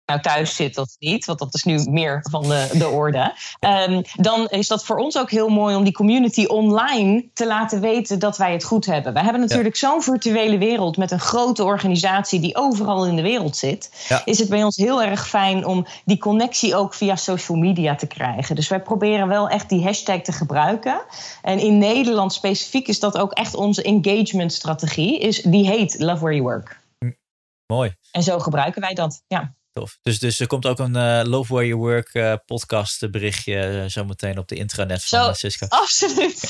nou 0.07 0.21
thuis 0.21 0.55
zit 0.55 0.77
of 0.77 0.95
niet, 0.99 1.25
want 1.25 1.39
dat 1.39 1.53
is 1.53 1.63
nu 1.63 1.83
meer 1.89 2.25
van 2.29 2.41
de, 2.41 2.69
de 2.73 2.87
orde. 2.87 3.33
Um, 3.59 4.01
dan 4.15 4.47
is 4.47 4.67
dat 4.67 4.85
voor 4.85 4.97
ons 4.97 5.17
ook 5.17 5.31
heel 5.31 5.49
mooi 5.49 5.75
om 5.75 5.83
die 5.83 5.93
community 5.93 6.45
online 6.45 7.29
te 7.33 7.47
laten 7.47 7.81
weten 7.81 8.19
dat 8.19 8.37
wij 8.37 8.51
het 8.51 8.63
goed 8.63 8.85
hebben. 8.85 9.13
We 9.13 9.19
hebben 9.19 9.41
natuurlijk 9.41 9.75
ja. 9.75 9.89
zo'n 9.89 10.01
virtuele 10.01 10.57
wereld 10.57 10.97
met 10.97 11.11
een 11.11 11.19
grote 11.19 11.63
organisatie 11.63 12.39
die 12.39 12.55
overal 12.55 13.05
in 13.05 13.15
de 13.15 13.21
wereld 13.21 13.55
zit. 13.55 14.05
Ja. 14.07 14.21
Is 14.25 14.39
het 14.39 14.49
bij 14.49 14.63
ons 14.63 14.77
heel 14.77 15.03
erg 15.03 15.27
fijn 15.27 15.65
om 15.65 15.85
die 16.05 16.17
connectie 16.17 16.75
ook 16.75 16.93
via 16.93 17.15
social 17.15 17.57
media 17.57 17.95
te 17.95 18.07
krijgen. 18.07 18.55
Dus 18.55 18.67
wij 18.67 18.81
proberen 18.81 19.27
wel 19.27 19.49
echt 19.49 19.69
die 19.69 19.83
hashtag 19.83 20.21
te 20.21 20.31
gebruiken. 20.31 21.01
En 21.41 21.59
in 21.59 21.77
Nederland 21.77 22.33
specifiek 22.33 22.87
is 22.87 22.99
dat 22.99 23.17
ook 23.17 23.31
echt 23.31 23.55
onze 23.55 23.83
engagement 23.83 24.53
strategie. 24.53 25.19
Is, 25.19 25.41
die 25.41 25.67
heet 25.67 25.99
Love 25.99 26.19
Where 26.19 26.35
You 26.35 26.41
Work. 26.41 26.79
Hm. 26.97 27.11
Mooi. 27.73 27.95
En 28.11 28.23
zo 28.23 28.39
gebruiken 28.39 28.81
wij 28.81 28.93
dat, 28.93 29.23
ja. 29.27 29.55
Tof. 29.77 29.97
Dus, 30.01 30.19
dus 30.19 30.39
er 30.39 30.47
komt 30.47 30.65
ook 30.65 30.79
een 30.79 30.95
uh, 30.95 31.21
Love 31.23 31.53
Where 31.53 31.67
You 31.67 31.79
Work 31.79 32.09
uh, 32.13 32.33
podcast 32.45 33.11
berichtje 33.11 33.81
uh, 33.83 33.83
zometeen 33.87 34.37
op 34.37 34.47
de 34.47 34.55
intranet 34.55 35.05
van 35.05 35.25
Zo, 35.25 35.33
Cisco. 35.33 35.65
Absoluut. 35.69 36.49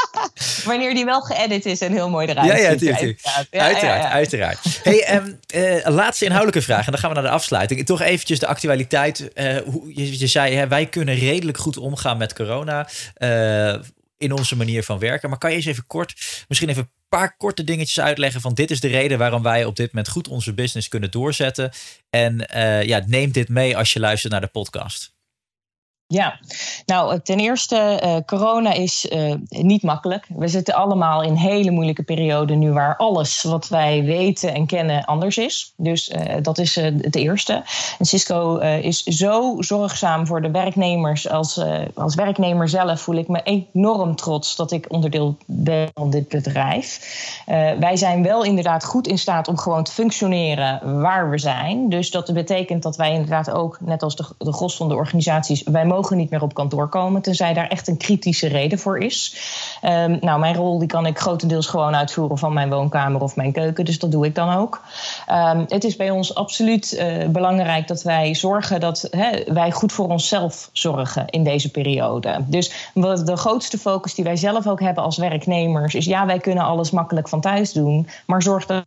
Wanneer 0.64 0.94
die 0.94 1.04
wel 1.04 1.20
geëdit 1.20 1.66
is 1.66 1.80
en 1.80 1.92
heel 1.92 2.10
mooi 2.10 2.26
eruit 2.26 2.46
ja, 2.46 2.56
ja, 2.56 2.78
ziet. 2.78 2.90
Uiteraard, 2.90 3.48
ja, 3.50 3.60
uiteraard. 3.60 4.12
uiteraard. 4.12 4.80
Hey, 4.82 5.16
um, 5.16 5.38
uh, 5.54 5.86
laatste 5.86 6.24
inhoudelijke 6.24 6.62
vraag. 6.62 6.86
En 6.86 6.92
dan 6.92 7.00
gaan 7.00 7.08
we 7.08 7.14
naar 7.14 7.24
de 7.24 7.30
afsluiting. 7.30 7.86
Toch 7.86 8.00
eventjes 8.00 8.38
de 8.38 8.46
actualiteit. 8.46 9.30
Hoe, 9.64 9.92
je, 9.94 10.18
je, 10.18 10.26
zei, 10.26 10.54
hè, 10.54 10.68
wij 10.68 10.86
kunnen 10.86 11.14
redelijk 11.14 11.58
goed 11.58 11.76
omgaan 11.76 12.18
met 12.18 12.34
corona. 12.34 12.88
In 14.20 14.32
onze 14.32 14.56
manier 14.56 14.84
van 14.84 14.98
werken. 14.98 15.28
Maar 15.28 15.38
kan 15.38 15.50
je 15.50 15.56
eens 15.56 15.66
even 15.66 15.86
kort, 15.86 16.44
misschien 16.48 16.68
even 16.68 16.82
een 16.82 16.90
paar 17.08 17.36
korte 17.36 17.64
dingetjes 17.64 18.00
uitleggen 18.00 18.40
van 18.40 18.54
dit 18.54 18.70
is 18.70 18.80
de 18.80 18.88
reden 18.88 19.18
waarom 19.18 19.42
wij 19.42 19.64
op 19.64 19.76
dit 19.76 19.92
moment 19.92 20.12
goed 20.12 20.28
onze 20.28 20.54
business 20.54 20.88
kunnen 20.88 21.10
doorzetten. 21.10 21.70
En 22.10 22.48
uh, 22.54 22.82
ja, 22.82 23.02
neem 23.06 23.32
dit 23.32 23.48
mee 23.48 23.76
als 23.76 23.92
je 23.92 24.00
luistert 24.00 24.32
naar 24.32 24.40
de 24.40 24.46
podcast. 24.46 25.18
Ja, 26.12 26.38
nou 26.86 27.20
ten 27.20 27.38
eerste, 27.38 28.00
uh, 28.04 28.16
corona 28.26 28.72
is 28.72 29.06
uh, 29.12 29.34
niet 29.48 29.82
makkelijk. 29.82 30.26
We 30.28 30.48
zitten 30.48 30.74
allemaal 30.74 31.22
in 31.22 31.30
een 31.30 31.36
hele 31.36 31.70
moeilijke 31.70 32.02
periode 32.02 32.54
nu 32.54 32.72
waar 32.72 32.96
alles 32.96 33.42
wat 33.42 33.68
wij 33.68 34.02
weten 34.02 34.54
en 34.54 34.66
kennen 34.66 35.04
anders 35.04 35.38
is. 35.38 35.72
Dus 35.76 36.12
dat 36.42 36.58
is 36.58 36.74
het 36.74 37.16
eerste. 37.16 37.62
En 37.98 38.04
Cisco 38.04 38.56
is 38.58 39.02
zo 39.02 39.56
zorgzaam 39.58 40.26
voor 40.26 40.42
de 40.42 40.50
werknemers. 40.50 41.28
Als, 41.28 41.60
als 41.94 42.14
werknemer 42.14 42.68
zelf 42.68 43.00
voel 43.00 43.16
ik 43.16 43.28
me 43.28 43.42
enorm 43.42 44.16
trots 44.16 44.56
dat 44.56 44.72
ik 44.72 44.92
onderdeel 44.92 45.36
ben 45.46 45.90
van 45.94 46.10
dit 46.10 46.28
bedrijf. 46.28 47.00
wij 47.78 47.96
zijn 47.96 48.22
wel 48.22 48.44
inderdaad 48.44 48.84
goed 48.84 49.06
in 49.06 49.18
staat 49.18 49.48
om 49.48 49.58
gewoon 49.58 49.84
te 49.84 49.92
functioneren 49.92 51.00
waar 51.00 51.30
we 51.30 51.38
zijn. 51.38 51.88
Dus 51.88 52.10
dat 52.10 52.32
betekent 52.32 52.82
dat 52.82 52.96
wij 52.96 53.12
inderdaad 53.12 53.50
ook, 53.50 53.78
net 53.80 54.02
als 54.02 54.16
de, 54.16 54.24
de 54.38 54.52
gros 54.52 54.76
van 54.76 54.88
de 54.88 54.94
organisaties, 54.94 55.62
wij 55.62 55.86
mogen 55.86 55.99
mogen 56.00 56.16
niet 56.16 56.30
meer 56.30 56.42
op 56.42 56.54
kantoor 56.54 56.88
komen, 56.88 57.22
tenzij 57.22 57.54
daar 57.54 57.68
echt 57.68 57.88
een 57.88 57.96
kritische 57.96 58.48
reden 58.48 58.78
voor 58.78 58.98
is. 58.98 59.36
Um, 59.84 60.18
nou, 60.20 60.40
mijn 60.40 60.54
rol 60.54 60.78
die 60.78 60.88
kan 60.88 61.06
ik 61.06 61.18
grotendeels 61.18 61.66
gewoon 61.66 61.96
uitvoeren 61.96 62.38
van 62.38 62.52
mijn 62.52 62.70
woonkamer 62.70 63.20
of 63.20 63.36
mijn 63.36 63.52
keuken, 63.52 63.84
dus 63.84 63.98
dat 63.98 64.12
doe 64.12 64.26
ik 64.26 64.34
dan 64.34 64.56
ook. 64.56 64.82
Um, 65.28 65.64
het 65.68 65.84
is 65.84 65.96
bij 65.96 66.10
ons 66.10 66.34
absoluut 66.34 66.92
uh, 66.92 67.28
belangrijk 67.28 67.88
dat 67.88 68.02
wij 68.02 68.34
zorgen 68.34 68.80
dat 68.80 69.08
hè, 69.10 69.52
wij 69.52 69.70
goed 69.70 69.92
voor 69.92 70.08
onszelf 70.08 70.68
zorgen 70.72 71.26
in 71.26 71.44
deze 71.44 71.70
periode. 71.70 72.44
Dus 72.46 72.90
wat 72.94 73.26
de 73.26 73.36
grootste 73.36 73.78
focus 73.78 74.14
die 74.14 74.24
wij 74.24 74.36
zelf 74.36 74.66
ook 74.66 74.80
hebben 74.80 75.04
als 75.04 75.16
werknemers 75.16 75.94
is: 75.94 76.04
ja, 76.04 76.26
wij 76.26 76.38
kunnen 76.38 76.64
alles 76.64 76.90
makkelijk 76.90 77.28
van 77.28 77.40
thuis 77.40 77.72
doen, 77.72 78.08
maar 78.26 78.42
zorg 78.42 78.66
dat 78.66 78.86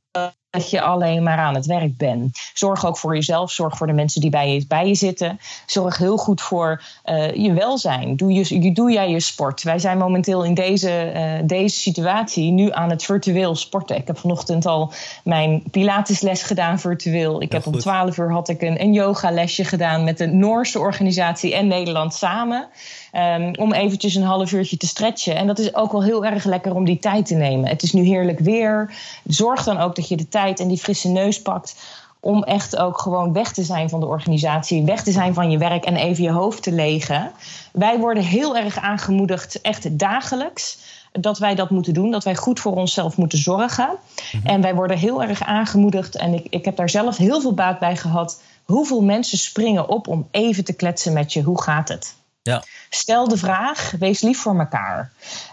dat 0.53 0.69
je 0.69 0.81
alleen 0.81 1.23
maar 1.23 1.37
aan 1.37 1.55
het 1.55 1.65
werk 1.65 1.97
bent. 1.97 2.39
Zorg 2.53 2.85
ook 2.85 2.97
voor 2.97 3.15
jezelf, 3.15 3.51
zorg 3.51 3.77
voor 3.77 3.87
de 3.87 3.93
mensen 3.93 4.21
die 4.21 4.29
bij 4.29 4.53
je, 4.53 4.65
bij 4.67 4.87
je 4.87 4.95
zitten. 4.95 5.39
Zorg 5.65 5.97
heel 5.97 6.17
goed 6.17 6.41
voor 6.41 6.83
uh, 7.05 7.33
je 7.33 7.53
welzijn. 7.53 8.15
Doe, 8.15 8.31
je, 8.31 8.71
doe 8.71 8.91
jij 8.91 9.09
je 9.09 9.19
sport? 9.19 9.63
Wij 9.63 9.79
zijn 9.79 9.97
momenteel 9.97 10.43
in 10.43 10.53
deze, 10.53 11.11
uh, 11.15 11.47
deze 11.47 11.77
situatie 11.77 12.51
nu 12.51 12.71
aan 12.71 12.89
het 12.89 13.03
virtueel 13.03 13.55
sporten. 13.55 13.95
Ik 13.95 14.07
heb 14.07 14.17
vanochtend 14.17 14.65
al 14.65 14.93
mijn 15.23 15.63
Pilatesles 15.71 16.43
gedaan 16.43 16.79
virtueel. 16.79 17.41
Ik 17.41 17.51
ja, 17.51 17.57
heb 17.57 17.67
om 17.67 17.79
12 17.79 18.17
uur 18.17 18.31
had 18.31 18.49
ik 18.49 18.61
een, 18.61 18.81
een 18.81 18.93
yogalesje 18.93 19.63
gedaan 19.63 20.03
met 20.03 20.17
de 20.17 20.27
Noorse 20.27 20.79
organisatie 20.79 21.55
en 21.55 21.67
Nederland 21.67 22.13
samen. 22.13 22.67
Um, 23.15 23.55
om 23.55 23.73
eventjes 23.73 24.15
een 24.15 24.23
half 24.23 24.51
uurtje 24.51 24.77
te 24.77 24.87
stretchen. 24.87 25.35
En 25.35 25.47
dat 25.47 25.59
is 25.59 25.75
ook 25.75 25.91
wel 25.91 26.03
heel 26.03 26.25
erg 26.25 26.43
lekker 26.43 26.75
om 26.75 26.85
die 26.85 26.99
tijd 26.99 27.25
te 27.25 27.35
nemen. 27.35 27.69
Het 27.69 27.83
is 27.83 27.93
nu 27.93 28.03
heerlijk 28.03 28.39
weer. 28.39 28.93
Zorg 29.23 29.63
dan 29.63 29.77
ook 29.77 29.95
dat 29.95 30.07
je 30.07 30.17
de 30.17 30.27
tijd 30.27 30.59
en 30.59 30.67
die 30.67 30.77
frisse 30.77 31.07
neus 31.07 31.41
pakt 31.41 31.75
om 32.19 32.43
echt 32.43 32.77
ook 32.77 32.99
gewoon 32.99 33.33
weg 33.33 33.53
te 33.53 33.63
zijn 33.63 33.89
van 33.89 33.99
de 33.99 34.05
organisatie, 34.05 34.83
weg 34.83 35.03
te 35.03 35.11
zijn 35.11 35.33
van 35.33 35.51
je 35.51 35.57
werk 35.57 35.85
en 35.85 35.95
even 35.95 36.23
je 36.23 36.31
hoofd 36.31 36.63
te 36.63 36.71
legen. 36.71 37.31
Wij 37.71 37.99
worden 37.99 38.23
heel 38.23 38.57
erg 38.57 38.77
aangemoedigd, 38.77 39.61
echt 39.61 39.99
dagelijks, 39.99 40.77
dat 41.11 41.37
wij 41.37 41.55
dat 41.55 41.69
moeten 41.69 41.93
doen, 41.93 42.11
dat 42.11 42.23
wij 42.23 42.35
goed 42.35 42.59
voor 42.59 42.75
onszelf 42.75 43.17
moeten 43.17 43.37
zorgen. 43.37 43.89
Mm-hmm. 43.89 44.49
En 44.49 44.61
wij 44.61 44.75
worden 44.75 44.97
heel 44.97 45.23
erg 45.23 45.43
aangemoedigd, 45.43 46.15
en 46.15 46.33
ik, 46.33 46.47
ik 46.49 46.65
heb 46.65 46.75
daar 46.75 46.89
zelf 46.89 47.17
heel 47.17 47.41
veel 47.41 47.53
baat 47.53 47.79
bij 47.79 47.95
gehad. 47.95 48.41
Hoeveel 48.63 49.01
mensen 49.01 49.37
springen 49.37 49.89
op 49.89 50.07
om 50.07 50.27
even 50.31 50.63
te 50.63 50.73
kletsen 50.73 51.13
met 51.13 51.33
je? 51.33 51.41
Hoe 51.41 51.61
gaat 51.61 51.89
het? 51.89 52.15
Ja. 52.43 52.63
Stel 52.89 53.27
de 53.27 53.37
vraag, 53.37 53.91
wees 53.99 54.21
lief 54.21 54.39
voor 54.39 54.59
elkaar. 54.59 55.11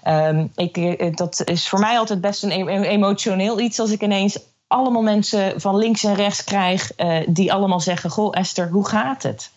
Um, 0.08 0.52
ik, 0.54 1.16
dat 1.16 1.42
is 1.44 1.68
voor 1.68 1.80
mij 1.80 1.98
altijd 1.98 2.20
best 2.20 2.42
een 2.42 2.68
emotioneel 2.82 3.60
iets 3.60 3.80
als 3.80 3.90
ik 3.90 4.02
ineens 4.02 4.38
allemaal 4.66 5.02
mensen 5.02 5.60
van 5.60 5.76
links 5.76 6.04
en 6.04 6.14
rechts 6.14 6.44
krijg 6.44 6.92
uh, 6.96 7.18
die 7.26 7.52
allemaal 7.52 7.80
zeggen: 7.80 8.10
Goh, 8.10 8.36
Esther, 8.36 8.68
hoe 8.68 8.88
gaat 8.88 9.22
het? 9.22 9.50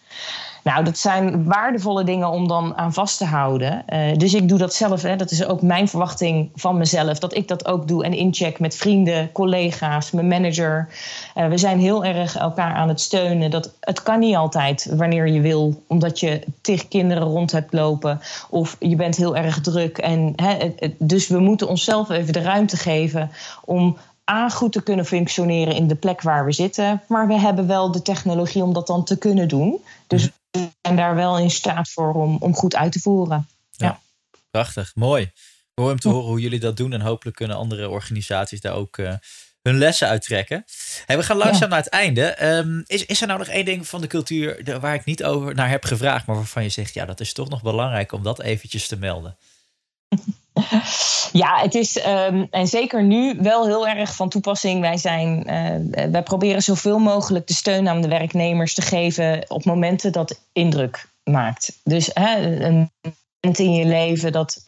Nou, 0.64 0.84
dat 0.84 0.98
zijn 0.98 1.44
waardevolle 1.44 2.04
dingen 2.04 2.30
om 2.30 2.48
dan 2.48 2.78
aan 2.78 2.94
vast 2.94 3.18
te 3.18 3.26
houden. 3.26 3.84
Uh, 3.90 4.18
dus 4.18 4.34
ik 4.34 4.50
doe 4.50 4.58
dat 4.58 4.74
zelf. 4.74 5.02
Hè. 5.02 5.16
Dat 5.16 5.32
is 5.32 5.46
ook 5.46 5.62
mijn 5.62 5.88
verwachting 5.88 6.50
van 6.56 6.78
mezelf. 6.78 7.20
Dat 7.20 7.36
ik 7.36 7.48
dat 7.48 7.66
ook 7.66 7.88
doe 7.88 8.04
en 8.04 8.14
incheck 8.14 8.60
met 8.60 8.76
vrienden, 8.76 9.32
collega's, 9.32 10.12
mijn 10.12 10.28
manager. 10.28 10.90
Uh, 11.36 11.48
we 11.48 11.58
zijn 11.58 11.80
heel 11.80 12.06
erg 12.06 12.36
elkaar 12.38 12.74
aan 12.74 12.88
het 12.88 13.02
steunen. 13.02 13.52
Dat, 13.52 13.74
het 13.80 14.04
kan 14.04 14.20
niet 14.20 14.36
altijd 14.36 14.94
wanneer 14.96 15.28
je 15.28 15.42
wil. 15.42 15.84
Omdat 15.88 16.20
je 16.20 16.42
tegen 16.62 16.88
kinderen 16.88 17.24
rond 17.24 17.52
hebt 17.52 17.74
lopen. 17.74 18.20
Of 18.50 18.76
je 18.80 18.96
bent 18.96 19.16
heel 19.16 19.36
erg 19.36 19.62
druk. 19.62 19.98
En, 19.98 20.34
hè, 20.36 20.74
dus 20.98 21.28
we 21.28 21.40
moeten 21.40 21.68
onszelf 21.68 22.10
even 22.10 22.34
de 22.34 22.42
ruimte 22.42 22.78
geven 22.78 23.32
om 23.66 23.98
A, 24.32 24.50
goed 24.50 24.72
te 24.72 24.84
kunnen 24.84 25.06
functioneren 25.06 25.76
in 25.76 25.88
de 25.88 25.96
plek 25.96 26.22
waar 26.22 26.46
we 26.46 26.52
zitten. 26.52 27.02
Maar 27.08 27.28
we 27.28 27.40
hebben 27.40 27.68
wel 27.68 27.92
de 27.92 28.02
technologie 28.02 28.64
om 28.64 28.74
dat 28.74 28.88
dan 28.88 29.04
te 29.04 29.18
kunnen 29.18 29.48
doen. 29.48 29.80
Dus 30.08 30.26
we 30.26 30.32
zijn 30.82 30.96
daar 30.96 31.16
wel 31.16 31.38
in 31.38 31.52
staat 31.52 31.90
voor 31.90 32.14
om, 32.14 32.38
om 32.40 32.56
goed 32.56 32.76
uit 32.76 32.92
te 32.92 33.00
voeren. 33.00 33.48
Ja. 33.72 33.88
ja. 33.88 34.00
Prachtig, 34.52 34.96
mooi. 34.96 35.32
Mooi 35.76 35.92
om 35.92 36.00
te 36.00 36.10
horen 36.10 36.28
hoe 36.30 36.40
jullie 36.40 36.60
dat 36.60 36.78
doen. 36.78 36.94
En 36.94 37.02
hopelijk 37.02 37.36
kunnen 37.36 37.58
andere 37.58 37.90
organisaties 37.90 38.62
daar 38.62 38.74
ook 38.74 38.98
uh, 38.98 39.14
hun 39.62 39.78
lessen 39.78 40.08
uittrekken. 40.08 40.66
Hey, 41.06 41.18
we 41.18 41.24
gaan 41.24 41.38
langzaam 41.38 41.62
ja. 41.62 41.68
naar 41.68 41.84
het 41.84 41.88
einde. 41.88 42.46
Um, 42.46 42.84
is, 42.86 43.06
is 43.06 43.22
er 43.22 43.28
nou 43.28 43.40
nog 43.40 43.48
één 43.48 43.66
ding 43.66 43.88
van 43.88 44.02
de 44.02 44.08
cultuur 44.08 44.80
waar 44.80 44.94
ik 44.94 45.06
niet 45.06 45.24
over 45.24 45.56
naar 45.56 45.70
heb 45.70 45.86
gevraagd, 45.86 46.26
maar 46.26 46.36
waarvan 46.36 46.64
je 46.64 46.70
zegt, 46.70 46.94
ja, 46.94 47.06
dat 47.06 47.20
is 47.20 47.34
toch 47.34 47.50
nog 47.50 47.62
belangrijk 47.62 48.12
om 48.12 48.24
dat 48.24 48.42
eventjes 48.42 48.88
te 48.88 48.98
melden? 48.98 49.38
Ja, 51.32 51.60
het 51.60 51.76
is 51.76 52.06
um, 52.06 52.48
en 52.50 52.68
zeker 52.68 53.04
nu 53.04 53.38
wel 53.42 53.66
heel 53.66 53.88
erg 53.88 54.16
van 54.16 54.30
toepassing. 54.30 54.82
Wij, 54.82 54.98
zijn, 54.98 55.44
uh, 55.50 56.06
wij 56.12 56.24
proberen 56.24 56.62
zoveel 56.62 57.00
mogelijk 57.00 57.48
de 57.48 57.54
steun 57.54 57.88
aan 57.88 58.02
de 58.02 58.08
werknemers 58.08 58.74
te 58.74 58.82
geven 58.82 59.46
op 59.48 59.66
momenten 59.66 60.12
dat 60.12 60.40
indruk 60.52 61.08
maakt. 61.24 61.80
Dus 61.84 62.10
hè, 62.14 62.64
een 62.66 62.92
in 63.52 63.74
je 63.74 63.86
leven 63.86 64.32
dat, 64.32 64.62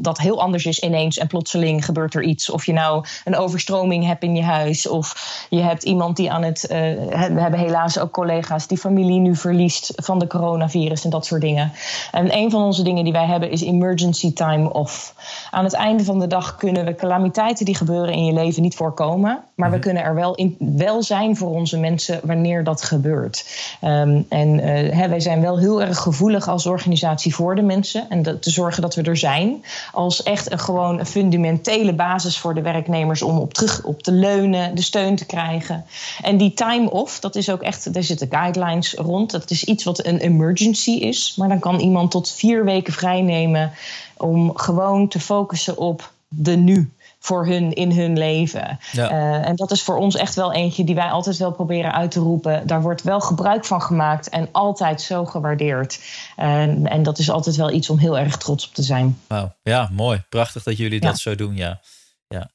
dat 0.00 0.18
heel 0.18 0.40
anders 0.40 0.66
is 0.66 0.78
ineens 0.78 1.18
en 1.18 1.26
plotseling 1.26 1.84
gebeurt 1.84 2.14
er 2.14 2.22
iets. 2.22 2.50
Of 2.50 2.66
je 2.66 2.72
nou 2.72 3.04
een 3.24 3.36
overstroming 3.36 4.06
hebt 4.06 4.22
in 4.22 4.36
je 4.36 4.42
huis 4.42 4.88
of 4.88 5.46
je 5.50 5.60
hebt 5.60 5.82
iemand 5.82 6.16
die 6.16 6.32
aan 6.32 6.42
het. 6.42 6.62
Uh, 6.62 6.68
we 7.08 7.40
hebben 7.40 7.58
helaas 7.58 7.98
ook 7.98 8.10
collega's 8.10 8.66
die 8.66 8.78
familie 8.78 9.20
nu 9.20 9.36
verliest 9.36 9.92
van 9.96 10.18
de 10.18 10.26
coronavirus 10.26 11.04
en 11.04 11.10
dat 11.10 11.26
soort 11.26 11.40
dingen. 11.40 11.72
En 12.12 12.36
een 12.36 12.50
van 12.50 12.62
onze 12.62 12.82
dingen 12.82 13.04
die 13.04 13.12
wij 13.12 13.26
hebben 13.26 13.50
is 13.50 13.62
emergency 13.62 14.32
time 14.32 14.72
off. 14.72 15.14
Aan 15.50 15.64
het 15.64 15.74
einde 15.74 16.04
van 16.04 16.18
de 16.18 16.26
dag 16.26 16.56
kunnen 16.56 16.84
we 16.84 16.94
calamiteiten 16.94 17.64
die 17.64 17.76
gebeuren 17.76 18.14
in 18.14 18.24
je 18.24 18.32
leven 18.32 18.62
niet 18.62 18.76
voorkomen, 18.76 19.44
maar 19.54 19.70
we 19.70 19.78
kunnen 19.78 20.02
er 20.02 20.14
wel, 20.14 20.34
in, 20.34 20.56
wel 20.58 21.02
zijn 21.02 21.36
voor 21.36 21.50
onze 21.50 21.78
mensen 21.78 22.20
wanneer 22.22 22.64
dat 22.64 22.82
gebeurt. 22.82 23.46
Um, 23.84 24.26
en 24.28 24.58
uh, 24.58 24.64
hè, 24.92 25.08
wij 25.08 25.20
zijn 25.20 25.40
wel 25.40 25.58
heel 25.58 25.82
erg 25.82 25.98
gevoelig 25.98 26.48
als 26.48 26.66
organisatie 26.66 27.34
voor 27.34 27.54
de 27.54 27.62
mensen. 27.62 28.06
En 28.24 28.40
te 28.40 28.50
zorgen 28.50 28.82
dat 28.82 28.94
we 28.94 29.02
er 29.02 29.16
zijn. 29.16 29.64
Als 29.92 30.22
echt 30.22 30.52
een, 30.52 30.58
gewoon 30.58 30.98
een 30.98 31.06
fundamentele 31.06 31.92
basis 31.92 32.38
voor 32.38 32.54
de 32.54 32.62
werknemers 32.62 33.22
om 33.22 33.38
op 33.38 33.54
terug 33.54 33.84
op 33.84 34.02
te 34.02 34.12
leunen, 34.12 34.74
de 34.74 34.82
steun 34.82 35.16
te 35.16 35.26
krijgen. 35.26 35.84
En 36.22 36.36
die 36.36 36.54
time 36.54 36.90
off, 36.90 37.20
dat 37.20 37.36
is 37.36 37.50
ook 37.50 37.62
echt, 37.62 37.92
daar 37.92 38.02
zitten 38.02 38.28
guidelines 38.30 38.94
rond. 38.94 39.30
Dat 39.30 39.50
is 39.50 39.64
iets 39.64 39.84
wat 39.84 40.04
een 40.04 40.18
emergency 40.18 40.90
is. 40.90 41.34
Maar 41.36 41.48
dan 41.48 41.58
kan 41.58 41.78
iemand 41.78 42.10
tot 42.10 42.30
vier 42.30 42.64
weken 42.64 42.92
vrij 42.92 43.22
nemen 43.22 43.72
om 44.16 44.56
gewoon 44.56 45.08
te 45.08 45.20
focussen 45.20 45.78
op 45.78 46.12
de 46.28 46.56
nu 46.56 46.92
voor 47.18 47.46
hun 47.46 47.72
in 47.72 47.92
hun 47.92 48.18
leven. 48.18 48.78
Ja. 48.92 49.10
Uh, 49.10 49.48
en 49.48 49.56
dat 49.56 49.70
is 49.70 49.82
voor 49.82 49.96
ons 49.96 50.16
echt 50.16 50.34
wel 50.34 50.52
eentje 50.52 50.84
die 50.84 50.94
wij 50.94 51.10
altijd 51.10 51.36
wel 51.36 51.52
proberen 51.52 51.92
uit 51.92 52.10
te 52.10 52.20
roepen. 52.20 52.66
Daar 52.66 52.82
wordt 52.82 53.02
wel 53.02 53.20
gebruik 53.20 53.64
van 53.64 53.82
gemaakt 53.82 54.28
en 54.28 54.48
altijd 54.52 55.02
zo 55.02 55.24
gewaardeerd. 55.24 56.00
Uh, 56.36 56.92
en 56.92 57.02
dat 57.02 57.18
is 57.18 57.30
altijd 57.30 57.56
wel 57.56 57.70
iets 57.70 57.90
om 57.90 57.98
heel 57.98 58.18
erg 58.18 58.36
trots 58.36 58.66
op 58.66 58.74
te 58.74 58.82
zijn. 58.82 59.20
Wow. 59.26 59.50
Ja, 59.62 59.88
mooi. 59.92 60.24
Prachtig 60.28 60.62
dat 60.62 60.76
jullie 60.76 61.02
ja. 61.02 61.08
dat 61.08 61.18
zo 61.18 61.34
doen. 61.34 61.56
Ja. 61.56 61.80
ja. 62.28 62.50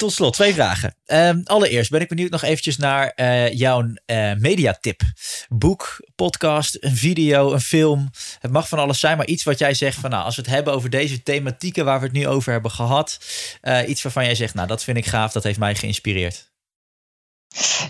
Tot 0.00 0.12
slot, 0.12 0.32
twee 0.32 0.54
vragen. 0.54 0.94
Um, 1.06 1.40
allereerst 1.44 1.90
ben 1.90 2.00
ik 2.00 2.08
benieuwd 2.08 2.30
nog 2.30 2.42
eventjes 2.42 2.76
naar 2.76 3.12
uh, 3.16 3.52
jouw 3.52 3.80
uh, 4.06 4.32
mediatip. 4.34 5.00
Boek, 5.48 6.08
podcast, 6.14 6.76
een 6.80 6.96
video, 6.96 7.52
een 7.52 7.60
film. 7.60 8.10
Het 8.38 8.50
mag 8.50 8.68
van 8.68 8.78
alles 8.78 9.00
zijn, 9.00 9.16
maar 9.16 9.26
iets 9.26 9.42
wat 9.42 9.58
jij 9.58 9.74
zegt 9.74 9.98
van... 9.98 10.10
nou, 10.10 10.24
als 10.24 10.36
we 10.36 10.42
het 10.42 10.50
hebben 10.50 10.72
over 10.72 10.90
deze 10.90 11.22
thematieken 11.22 11.84
waar 11.84 11.98
we 11.98 12.04
het 12.04 12.14
nu 12.14 12.26
over 12.26 12.52
hebben 12.52 12.70
gehad... 12.70 13.18
Uh, 13.62 13.88
iets 13.88 14.02
waarvan 14.02 14.24
jij 14.24 14.34
zegt, 14.34 14.54
nou, 14.54 14.68
dat 14.68 14.84
vind 14.84 14.96
ik 14.96 15.06
gaaf, 15.06 15.32
dat 15.32 15.42
heeft 15.42 15.58
mij 15.58 15.74
geïnspireerd. 15.74 16.49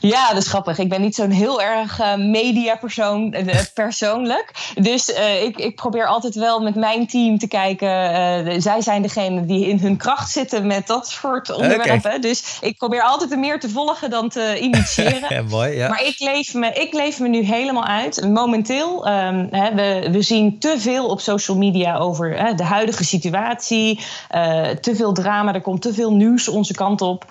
Ja, 0.00 0.28
dat 0.28 0.42
is 0.42 0.48
grappig. 0.48 0.78
Ik 0.78 0.88
ben 0.88 1.00
niet 1.00 1.14
zo'n 1.14 1.30
heel 1.30 1.62
erg 1.62 2.00
uh, 2.00 2.14
mediapersoon 2.16 3.34
uh, 3.34 3.54
persoonlijk. 3.74 4.72
Dus 4.74 5.08
uh, 5.08 5.42
ik, 5.42 5.58
ik 5.58 5.76
probeer 5.76 6.06
altijd 6.06 6.34
wel 6.34 6.60
met 6.60 6.74
mijn 6.74 7.06
team 7.06 7.38
te 7.38 7.48
kijken. 7.48 8.62
zij 8.62 8.80
zijn 8.80 9.02
degene 9.02 9.44
die 9.46 9.66
in 9.66 9.78
hun 9.78 9.96
kracht 9.96 10.30
zitten 10.30 10.66
met 10.66 10.86
dat 10.86 11.08
soort 11.08 11.50
onderwerpen. 11.50 11.96
Okay. 11.96 12.18
Dus 12.18 12.58
ik 12.60 12.78
probeer 12.78 13.02
altijd 13.02 13.32
er 13.32 13.38
meer 13.38 13.60
te 13.60 13.68
volgen 13.68 14.10
dan 14.10 14.28
te 14.28 14.58
initiëren. 14.60 15.34
ja, 15.34 15.42
mooi, 15.42 15.76
ja. 15.76 15.88
Maar 15.88 16.04
ik 16.04 16.18
leef, 16.18 16.54
me, 16.54 16.72
ik 16.72 16.92
leef 16.92 17.20
me 17.20 17.28
nu 17.28 17.42
helemaal 17.42 17.86
uit. 17.86 18.28
Momenteel, 18.28 19.08
um, 19.08 19.48
hè, 19.50 19.74
we, 19.74 20.08
we 20.10 20.22
zien 20.22 20.58
te 20.58 20.74
veel 20.78 21.06
op 21.06 21.20
social 21.20 21.56
media 21.56 21.96
over 21.96 22.38
hè, 22.38 22.54
de 22.54 22.64
huidige 22.64 23.04
situatie. 23.04 24.00
te 24.80 24.92
veel 24.94 25.12
drama, 25.12 25.54
er 25.54 25.60
komt 25.60 25.82
te 25.82 25.94
veel 25.94 26.12
nieuws 26.12 26.48
onze 26.48 26.74
kant 26.74 27.00
op. 27.00 27.24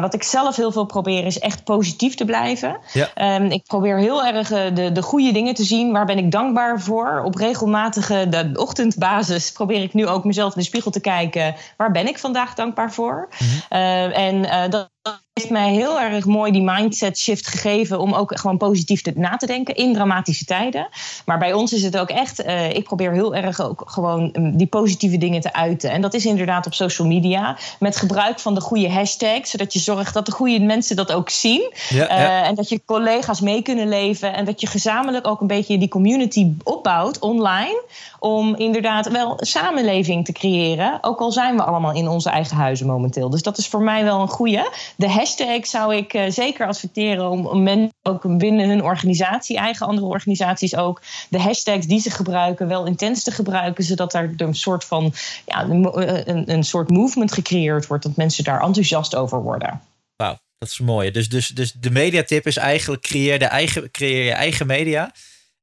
wat 0.00 0.14
ik 0.14 0.22
zelf 0.22 0.56
heel 0.56 0.72
veel 0.72 0.84
probeer 0.84 1.26
is 1.26 1.38
echt 1.38 1.61
positief 1.64 2.14
te 2.14 2.24
blijven. 2.24 2.76
Ja. 2.92 3.36
Um, 3.40 3.50
ik 3.50 3.62
probeer 3.66 3.98
heel 3.98 4.24
erg 4.24 4.50
uh, 4.50 4.60
de, 4.74 4.92
de 4.92 5.02
goede 5.02 5.32
dingen 5.32 5.54
te 5.54 5.64
zien. 5.64 5.92
Waar 5.92 6.06
ben 6.06 6.18
ik 6.18 6.30
dankbaar 6.30 6.80
voor? 6.80 7.22
Op 7.24 7.34
regelmatige 7.34 8.26
de 8.28 8.50
ochtendbasis 8.54 9.52
probeer 9.52 9.82
ik 9.82 9.94
nu 9.94 10.06
ook 10.06 10.24
mezelf 10.24 10.54
in 10.54 10.60
de 10.60 10.66
spiegel 10.66 10.90
te 10.90 11.00
kijken. 11.00 11.54
Waar 11.76 11.90
ben 11.90 12.08
ik 12.08 12.18
vandaag 12.18 12.54
dankbaar 12.54 12.92
voor? 12.92 13.28
Mm 13.38 13.48
-hmm. 13.48 13.78
uh, 13.78 14.18
en 14.18 14.34
uh, 14.34 14.68
dat 14.68 14.90
heeft 15.32 15.50
mij 15.50 15.72
heel 15.72 16.00
erg 16.00 16.24
mooi 16.24 16.52
die 16.52 16.62
mindset 16.62 17.18
shift 17.18 17.46
gegeven 17.46 18.00
om 18.00 18.12
ook 18.12 18.38
gewoon 18.38 18.56
positief 18.56 19.02
te, 19.02 19.12
na 19.14 19.36
te 19.36 19.46
denken 19.46 19.74
in 19.74 19.92
dramatische 19.92 20.44
tijden. 20.44 20.88
Maar 21.24 21.38
bij 21.38 21.52
ons 21.52 21.72
is 21.72 21.82
het 21.82 21.98
ook 21.98 22.08
echt, 22.08 22.44
uh, 22.44 22.70
ik 22.70 22.84
probeer 22.84 23.12
heel 23.12 23.34
erg 23.34 23.60
ook 23.60 23.82
gewoon 23.86 24.30
um, 24.32 24.56
die 24.56 24.66
positieve 24.66 25.18
dingen 25.18 25.40
te 25.40 25.52
uiten. 25.52 25.90
En 25.90 26.00
dat 26.00 26.14
is 26.14 26.26
inderdaad 26.26 26.66
op 26.66 26.74
social 26.74 27.08
media 27.08 27.56
met 27.78 27.96
gebruik 27.96 28.40
van 28.40 28.54
de 28.54 28.60
goede 28.60 28.90
hashtags, 28.90 29.50
zodat 29.50 29.72
je 29.72 29.78
zorgt 29.78 30.14
dat 30.14 30.26
de 30.26 30.32
goede 30.32 30.60
mensen 30.60 30.96
dat 30.96 31.12
ook 31.12 31.30
zien. 31.30 31.72
Ja, 31.88 31.96
ja. 31.96 32.08
Uh, 32.08 32.48
en 32.48 32.54
dat 32.54 32.68
je 32.68 32.82
collega's 32.84 33.40
mee 33.40 33.62
kunnen 33.62 33.88
leven 33.88 34.34
en 34.34 34.44
dat 34.44 34.60
je 34.60 34.66
gezamenlijk 34.66 35.26
ook 35.26 35.40
een 35.40 35.46
beetje 35.46 35.78
die 35.78 35.88
community 35.88 36.52
opbouwt 36.62 37.18
online. 37.18 37.82
Om 38.18 38.54
inderdaad 38.54 39.08
wel 39.08 39.34
samenleving 39.36 40.24
te 40.24 40.32
creëren. 40.32 40.98
Ook 41.00 41.20
al 41.20 41.32
zijn 41.32 41.56
we 41.56 41.62
allemaal 41.62 41.92
in 41.92 42.08
onze 42.08 42.30
eigen 42.30 42.56
huizen 42.56 42.86
momenteel. 42.86 43.30
Dus 43.30 43.42
dat 43.42 43.58
is 43.58 43.68
voor 43.68 43.82
mij 43.82 44.04
wel 44.04 44.20
een 44.20 44.28
goede. 44.28 44.70
De 45.02 45.10
hashtag 45.10 45.66
zou 45.66 45.96
ik 45.96 46.14
uh, 46.14 46.24
zeker 46.28 46.66
adverteren 46.66 47.30
om, 47.30 47.46
om 47.46 47.62
mensen 47.62 47.94
ook 48.02 48.38
binnen 48.38 48.68
hun 48.68 48.82
organisatie, 48.82 49.56
eigen 49.56 49.86
andere 49.86 50.06
organisaties 50.06 50.76
ook, 50.76 51.02
de 51.28 51.40
hashtags 51.40 51.86
die 51.86 52.00
ze 52.00 52.10
gebruiken 52.10 52.68
wel 52.68 52.86
intens 52.86 53.22
te 53.22 53.30
gebruiken, 53.30 53.84
zodat 53.84 54.14
er 54.14 54.32
een 54.36 54.54
soort 54.54 54.84
van 54.84 55.12
ja, 55.46 55.62
een, 55.62 56.52
een 56.52 56.64
soort 56.64 56.90
movement 56.90 57.32
gecreëerd 57.32 57.86
wordt, 57.86 58.02
dat 58.02 58.16
mensen 58.16 58.44
daar 58.44 58.62
enthousiast 58.62 59.14
over 59.14 59.42
worden. 59.42 59.80
Wauw, 60.16 60.38
dat 60.58 60.68
is 60.68 60.78
mooi. 60.78 61.10
Dus, 61.10 61.28
dus, 61.28 61.48
dus 61.48 61.72
de 61.72 61.90
mediatip 61.90 62.46
is 62.46 62.56
eigenlijk 62.56 63.02
creëer, 63.02 63.38
de 63.38 63.44
eigen, 63.44 63.90
creëer 63.90 64.24
je 64.24 64.32
eigen 64.32 64.66
media. 64.66 65.12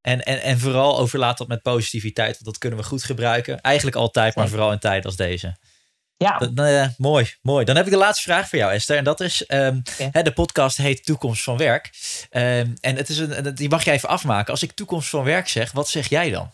En, 0.02 0.24
en, 0.24 0.42
en 0.42 0.60
vooral 0.60 1.00
overlaat 1.00 1.38
dat 1.38 1.48
met 1.48 1.62
positiviteit, 1.62 2.32
want 2.32 2.46
dat 2.46 2.58
kunnen 2.58 2.80
we 2.80 2.86
goed 2.86 3.04
gebruiken. 3.04 3.62
Eigenlijk 3.62 3.96
altijd, 3.96 4.36
maar 4.36 4.48
vooral 4.48 4.72
in 4.72 4.80
tijden 4.80 5.06
als 5.06 5.16
deze. 5.16 5.56
Ja. 6.20 6.38
Dat, 6.38 6.68
uh, 6.68 6.86
mooi, 6.98 7.34
mooi. 7.42 7.66
Dan 7.66 7.76
heb 7.76 7.86
ik 7.86 7.92
de 7.92 7.98
laatste 7.98 8.24
vraag 8.24 8.50
voor 8.50 8.60
jou, 8.60 8.72
Esther. 8.72 8.98
En 8.98 9.04
dat 9.04 9.20
is: 9.20 9.44
um, 9.48 9.82
okay. 9.94 10.10
hè, 10.12 10.22
de 10.22 10.34
podcast 10.34 10.78
heet 10.78 11.06
Toekomst 11.06 11.44
van 11.44 11.58
Werk. 11.58 11.90
Um, 12.32 12.74
en 12.82 12.96
het 12.96 13.10
is 13.10 13.18
een, 13.18 13.56
die 13.56 13.70
mag 13.70 13.84
jij 13.84 13.94
even 13.94 14.10
afmaken. 14.10 14.52
Als 14.52 14.64
ik 14.64 14.72
toekomst 14.72 15.10
van 15.10 15.24
werk 15.24 15.48
zeg, 15.48 15.72
wat 15.72 15.90
zeg 15.90 16.10
jij 16.10 16.30
dan? 16.30 16.52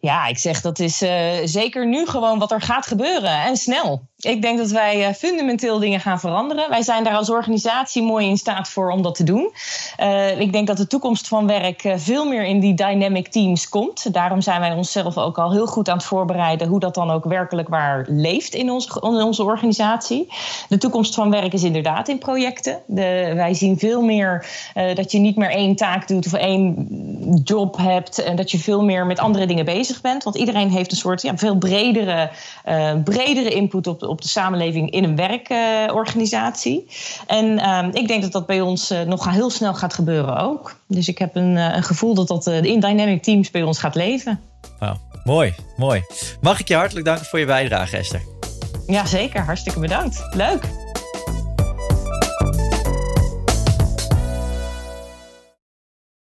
Ja, 0.00 0.26
ik 0.26 0.38
zeg 0.38 0.60
dat 0.60 0.78
is 0.78 1.02
uh, 1.02 1.10
zeker 1.44 1.86
nu 1.86 2.06
gewoon 2.06 2.38
wat 2.38 2.52
er 2.52 2.60
gaat 2.60 2.86
gebeuren 2.86 3.42
en 3.42 3.56
snel. 3.56 4.02
Ik 4.18 4.42
denk 4.42 4.58
dat 4.58 4.70
wij 4.70 5.08
uh, 5.08 5.14
fundamenteel 5.14 5.78
dingen 5.78 6.00
gaan 6.00 6.20
veranderen. 6.20 6.70
Wij 6.70 6.82
zijn 6.82 7.04
daar 7.04 7.14
als 7.14 7.30
organisatie 7.30 8.02
mooi 8.02 8.28
in 8.28 8.36
staat 8.36 8.68
voor 8.68 8.90
om 8.90 9.02
dat 9.02 9.14
te 9.14 9.24
doen. 9.24 9.52
Uh, 10.00 10.40
ik 10.40 10.52
denk 10.52 10.66
dat 10.66 10.76
de 10.76 10.86
toekomst 10.86 11.28
van 11.28 11.46
werk 11.46 11.94
veel 11.96 12.24
meer 12.24 12.44
in 12.44 12.60
die 12.60 12.74
dynamic 12.74 13.28
teams 13.28 13.68
komt. 13.68 14.12
Daarom 14.12 14.40
zijn 14.40 14.60
wij 14.60 14.72
onszelf 14.72 15.16
ook 15.16 15.38
al 15.38 15.52
heel 15.52 15.66
goed 15.66 15.88
aan 15.88 15.96
het 15.96 16.06
voorbereiden 16.06 16.68
hoe 16.68 16.80
dat 16.80 16.94
dan 16.94 17.10
ook 17.10 17.24
werkelijk 17.24 17.68
waar 17.68 18.06
leeft 18.08 18.54
in, 18.54 18.66
in 19.00 19.22
onze 19.22 19.44
organisatie. 19.44 20.28
De 20.68 20.78
toekomst 20.78 21.14
van 21.14 21.30
werk 21.30 21.52
is 21.52 21.62
inderdaad 21.62 22.08
in 22.08 22.18
projecten. 22.18 22.80
De, 22.86 23.32
wij 23.34 23.54
zien 23.54 23.78
veel 23.78 24.02
meer 24.02 24.46
dat 24.94 25.12
je 25.12 25.18
niet 25.18 25.36
meer 25.36 25.50
één 25.50 25.76
taak 25.76 26.08
doet 26.08 26.26
of 26.26 26.32
één 26.32 26.86
job 27.44 27.76
hebt 27.76 28.18
en 28.18 28.36
dat 28.36 28.50
je 28.50 28.58
veel 28.58 28.84
meer 28.84 29.06
met 29.06 29.18
andere 29.18 29.46
dingen 29.46 29.57
bezig 29.64 30.00
bent. 30.00 30.24
Want 30.24 30.36
iedereen 30.36 30.70
heeft 30.70 30.90
een 30.90 30.96
soort 30.96 31.22
ja, 31.22 31.36
veel 31.36 31.56
bredere, 31.56 32.30
uh, 32.68 32.92
bredere 33.04 33.50
input 33.50 33.86
op, 33.86 34.02
op 34.02 34.22
de 34.22 34.28
samenleving 34.28 34.90
in 34.90 35.04
een 35.04 35.16
werkorganisatie. 35.16 36.86
En 37.26 37.44
uh, 37.44 37.86
ik 37.92 38.08
denk 38.08 38.22
dat 38.22 38.32
dat 38.32 38.46
bij 38.46 38.60
ons 38.60 38.90
eh, 38.90 39.00
nog 39.00 39.30
heel 39.30 39.50
snel 39.50 39.74
gaat 39.74 39.94
gebeuren 39.94 40.36
ook. 40.36 40.76
Dus 40.86 41.08
ik 41.08 41.18
heb 41.18 41.36
een, 41.36 41.56
eh, 41.56 41.76
een 41.76 41.82
gevoel 41.82 42.14
dat 42.14 42.28
dat 42.28 42.46
in 42.46 42.80
Dynamic 42.80 43.22
Teams 43.22 43.50
bij 43.50 43.62
ons 43.62 43.78
gaat 43.78 43.94
leven. 43.94 44.40
Wauw, 44.78 44.96
mooi, 45.24 45.54
mooi. 45.76 46.02
Mag 46.40 46.60
ik 46.60 46.68
je 46.68 46.74
hartelijk 46.74 47.06
danken 47.06 47.26
voor 47.26 47.38
je 47.38 47.46
bijdrage, 47.46 47.96
Esther? 47.96 48.22
Ja, 48.86 49.06
zeker. 49.06 49.40
Hartstikke 49.40 49.80
bedankt. 49.80 50.26
Leuk. 50.34 50.62